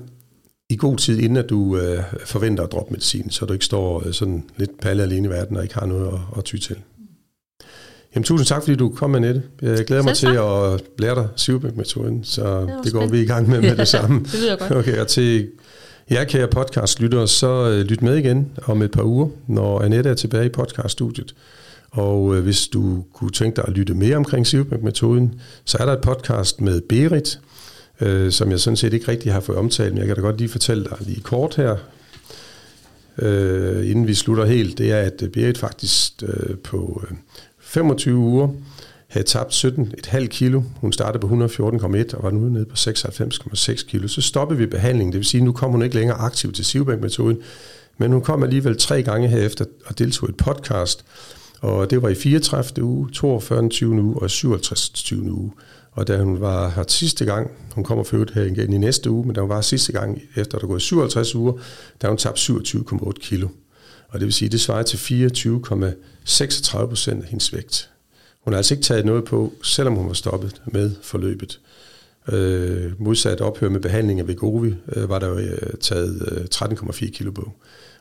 i 0.70 0.76
god 0.76 0.98
tid, 0.98 1.20
inden 1.20 1.38
at 1.38 1.50
du 1.50 1.78
øh, 1.78 2.04
forventer 2.26 2.64
at 2.64 2.72
droppe 2.72 2.92
medicin, 2.92 3.30
så 3.30 3.46
du 3.46 3.54
ikke 3.54 3.66
står 3.66 4.08
øh, 4.08 4.14
sådan 4.14 4.44
lidt 4.58 4.80
palle 4.82 5.04
alene 5.04 5.28
i 5.28 5.32
verden 5.32 5.58
og 5.58 5.64
ikke 5.64 5.76
har 5.76 5.86
noget 5.86 6.08
at, 6.08 6.20
at 6.38 6.44
ty 6.44 6.56
til. 6.58 6.76
Jamen, 8.16 8.24
tusind 8.24 8.46
tak, 8.46 8.64
fordi 8.64 8.76
du 8.76 8.90
kom 8.90 9.10
med, 9.10 9.20
Nette. 9.20 9.44
Jeg 9.62 9.86
glæder 9.86 10.04
mig 10.04 10.16
til 10.16 10.28
at 10.28 10.82
lære 11.00 11.16
dig 11.16 11.28
Sivbæk-metoden, 11.36 12.24
så 12.24 12.62
det, 12.62 12.80
det 12.84 12.94
går 12.94 13.08
vi 13.08 13.22
i 13.22 13.26
gang 13.26 13.50
med 13.50 13.62
med 13.62 13.78
det 13.78 13.88
samme. 13.88 14.20
det 14.32 14.40
lyder 14.40 14.56
godt. 14.56 14.72
Okay, 14.72 15.00
og 15.00 15.08
til 15.08 15.48
Ja, 16.10 16.24
kære 16.24 16.48
podcastlyttere, 16.48 17.28
så 17.28 17.70
øh, 17.70 17.80
lyt 17.86 18.02
med 18.02 18.18
igen 18.18 18.52
om 18.66 18.82
et 18.82 18.92
par 18.92 19.04
uger, 19.04 19.30
når 19.48 19.82
Annette 19.82 20.10
er 20.10 20.14
tilbage 20.14 20.46
i 20.46 20.50
podcaststudiet. 20.50 21.36
Og 21.92 22.36
øh, 22.36 22.44
hvis 22.44 22.68
du 22.68 23.06
kunne 23.14 23.32
tænke 23.32 23.56
dig 23.56 23.66
at 23.68 23.74
lytte 23.74 23.94
mere 23.94 24.18
omkring 24.18 24.48
Sivbæk-metoden, 24.48 25.42
så 25.66 25.78
er 25.80 25.86
der 25.86 25.94
et 25.94 26.02
podcast 26.02 26.62
med 26.62 26.82
Berit, 26.82 27.40
øh, 28.02 28.32
som 28.32 28.52
jeg 28.52 28.60
sådan 28.60 28.78
set 28.78 28.94
ikke 28.94 29.08
rigtig 29.08 29.34
har 29.34 29.40
fået 29.40 29.58
omtalt, 29.58 29.94
men 29.94 29.98
jeg 29.98 30.08
kan 30.08 30.16
da 30.16 30.22
godt 30.22 30.38
lige 30.38 30.50
fortælle 30.50 30.84
dig 30.84 30.98
lige 31.00 31.22
kort 31.22 31.56
her, 31.56 31.76
øh, 33.18 33.90
inden 33.90 34.08
vi 34.08 34.14
slutter 34.14 34.46
helt. 34.46 34.78
Det 34.78 34.92
er, 34.92 35.00
at 35.00 35.24
Berit 35.34 35.58
faktisk 35.58 36.24
øh, 36.24 36.58
på 36.58 37.04
øh, 37.10 37.18
25 37.60 38.16
uger 38.16 38.50
havde 39.16 39.28
tabt 39.28 39.66
17,5 39.66 40.28
kilo. 40.28 40.62
Hun 40.82 40.94
startede 40.94 41.22
på 41.22 41.28
114,1 41.28 42.16
og 42.16 42.24
var 42.24 42.32
nu 42.32 42.40
nede 42.40 42.66
på 42.66 42.76
96,6 42.76 43.86
kilo. 43.86 44.08
Så 44.08 44.22
stoppede 44.22 44.60
vi 44.60 44.66
behandlingen, 44.66 45.14
det 45.14 45.20
vil 45.20 45.26
sige, 45.26 45.42
at 45.42 45.46
nu 45.46 45.52
kom 45.52 45.72
hun 45.72 45.84
ikke 45.84 45.96
længere 45.96 46.18
aktiv 46.18 46.54
til 46.54 46.66
Sivbank-metoden, 46.66 47.38
men 47.98 48.12
hun 48.12 48.22
kom 48.22 48.44
alligevel 48.44 48.78
tre 48.78 49.04
gange 49.04 49.28
herefter 49.28 49.66
og 49.86 50.00
deltog 50.00 50.30
i 50.30 50.32
et 50.32 50.38
podcast, 50.38 51.06
og 51.62 51.90
det 51.90 52.02
var 52.02 52.10
i 52.10 52.16
34. 52.16 52.84
uge, 52.84 53.10
42. 53.12 53.70
20. 53.70 54.02
uge 54.02 54.22
og 54.22 54.30
57. 54.30 54.90
20. 54.90 55.32
uge. 55.32 55.52
Og 55.92 56.08
da 56.08 56.18
hun 56.18 56.42
var 56.42 56.70
her 56.70 56.84
sidste 56.88 57.26
gang, 57.26 57.52
hun 57.76 57.84
kommer 57.84 58.04
født 58.04 58.32
her 58.34 58.44
igen 58.44 58.74
i 58.74 58.78
næste 58.78 59.10
uge, 59.12 59.26
men 59.26 59.36
da 59.36 59.42
hun 59.42 59.50
var 59.50 59.62
sidste 59.62 59.92
gang, 59.92 60.22
efter 60.36 60.58
at 60.58 60.62
der 60.62 60.68
gået 60.68 60.82
57 60.82 61.36
uger, 61.36 61.54
der 62.02 62.08
hun 62.08 62.18
tabt 62.18 62.50
27,8 62.50 63.12
kilo. 63.12 63.48
Og 64.10 64.20
det 64.20 64.26
vil 64.26 64.34
sige, 64.34 64.50
det 64.50 64.62
svarer 64.62 64.84
til 64.84 64.98
24,36 64.98 66.86
procent 66.86 67.24
af 67.24 67.30
hendes 67.30 67.54
vægt. 67.54 67.90
Hun 68.46 68.54
har 68.54 68.58
altså 68.58 68.74
ikke 68.74 68.84
taget 68.84 69.06
noget 69.06 69.26
på, 69.26 69.54
selvom 69.64 69.96
hun 69.96 70.08
var 70.08 70.14
stoppet 70.14 70.62
med 70.66 70.92
forløbet. 71.02 71.60
Øh, 72.32 73.02
modsat 73.02 73.42
ophør 73.42 73.70
med 73.70 73.80
behandling 73.80 74.20
af 74.20 74.28
Vegovi, 74.28 74.76
øh, 74.96 75.10
var 75.10 75.20
der 75.20 75.28
jo 75.28 75.38
øh, 75.38 75.74
taget 75.80 76.32
øh, 76.32 76.46
13,4 76.56 77.12
kilo 77.12 77.32
på. 77.32 77.52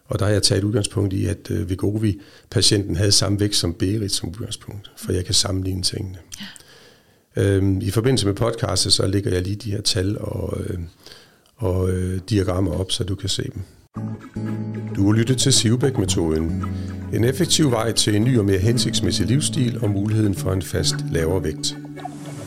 Og 0.07 0.19
der 0.19 0.25
har 0.25 0.33
jeg 0.33 0.43
taget 0.43 0.65
udgangspunkt 0.65 1.13
i, 1.13 1.27
at 1.27 1.51
øh, 1.51 1.71
Vegovi-patienten 1.71 2.97
havde 2.97 3.13
samme 3.13 3.41
vægt 3.41 3.57
som 3.57 3.75
Berit 3.75 4.13
som 4.13 4.29
udgangspunkt, 4.29 4.91
for 4.97 5.13
jeg 5.13 5.25
kan 5.25 5.35
sammenligne 5.35 5.83
tingene. 5.83 6.19
Ja. 7.37 7.43
Øh, 7.43 7.83
I 7.83 7.91
forbindelse 7.91 8.27
med 8.27 8.35
podcastet, 8.35 8.93
så 8.93 9.07
lægger 9.07 9.31
jeg 9.31 9.43
lige 9.43 9.57
de 9.57 9.71
her 9.71 9.81
tal 9.81 10.19
og, 10.19 10.61
øh, 10.61 10.79
og 11.57 11.91
øh, 11.91 12.21
diagrammer 12.31 12.73
op, 12.73 12.93
så 12.93 13.05
du 13.05 13.15
kan 13.15 13.29
se 13.29 13.43
dem. 13.43 13.63
Du 14.97 15.07
har 15.07 15.13
lyttet 15.13 15.39
til 15.39 15.53
Sivbæk-metoden. 15.53 16.65
En 17.13 17.25
effektiv 17.25 17.71
vej 17.71 17.93
til 17.93 18.17
en 18.17 18.25
ny 18.25 18.39
og 18.39 18.45
mere 18.45 18.59
hensigtsmæssig 18.59 19.27
livsstil 19.27 19.79
og 19.83 19.91
muligheden 19.91 20.35
for 20.35 20.53
en 20.53 20.63
fast 20.63 20.95
lavere 21.11 21.45
vægt. 21.45 21.77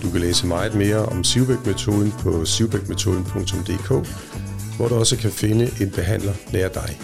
Du 0.04 0.10
kan 0.12 0.22
læse 0.22 0.48
meget 0.48 0.76
mere 0.76 1.06
om 1.06 1.24
Sivbæk-metoden 1.24 2.12
på 2.20 2.46
sivbækmetoden.dk, 2.46 4.08
hvor 4.78 4.88
du 4.88 4.96
også 4.96 5.18
kan 5.18 5.32
finde 5.32 5.70
en 5.82 5.90
behandler 5.90 6.34
nær 6.54 6.68
dig. 6.68 7.00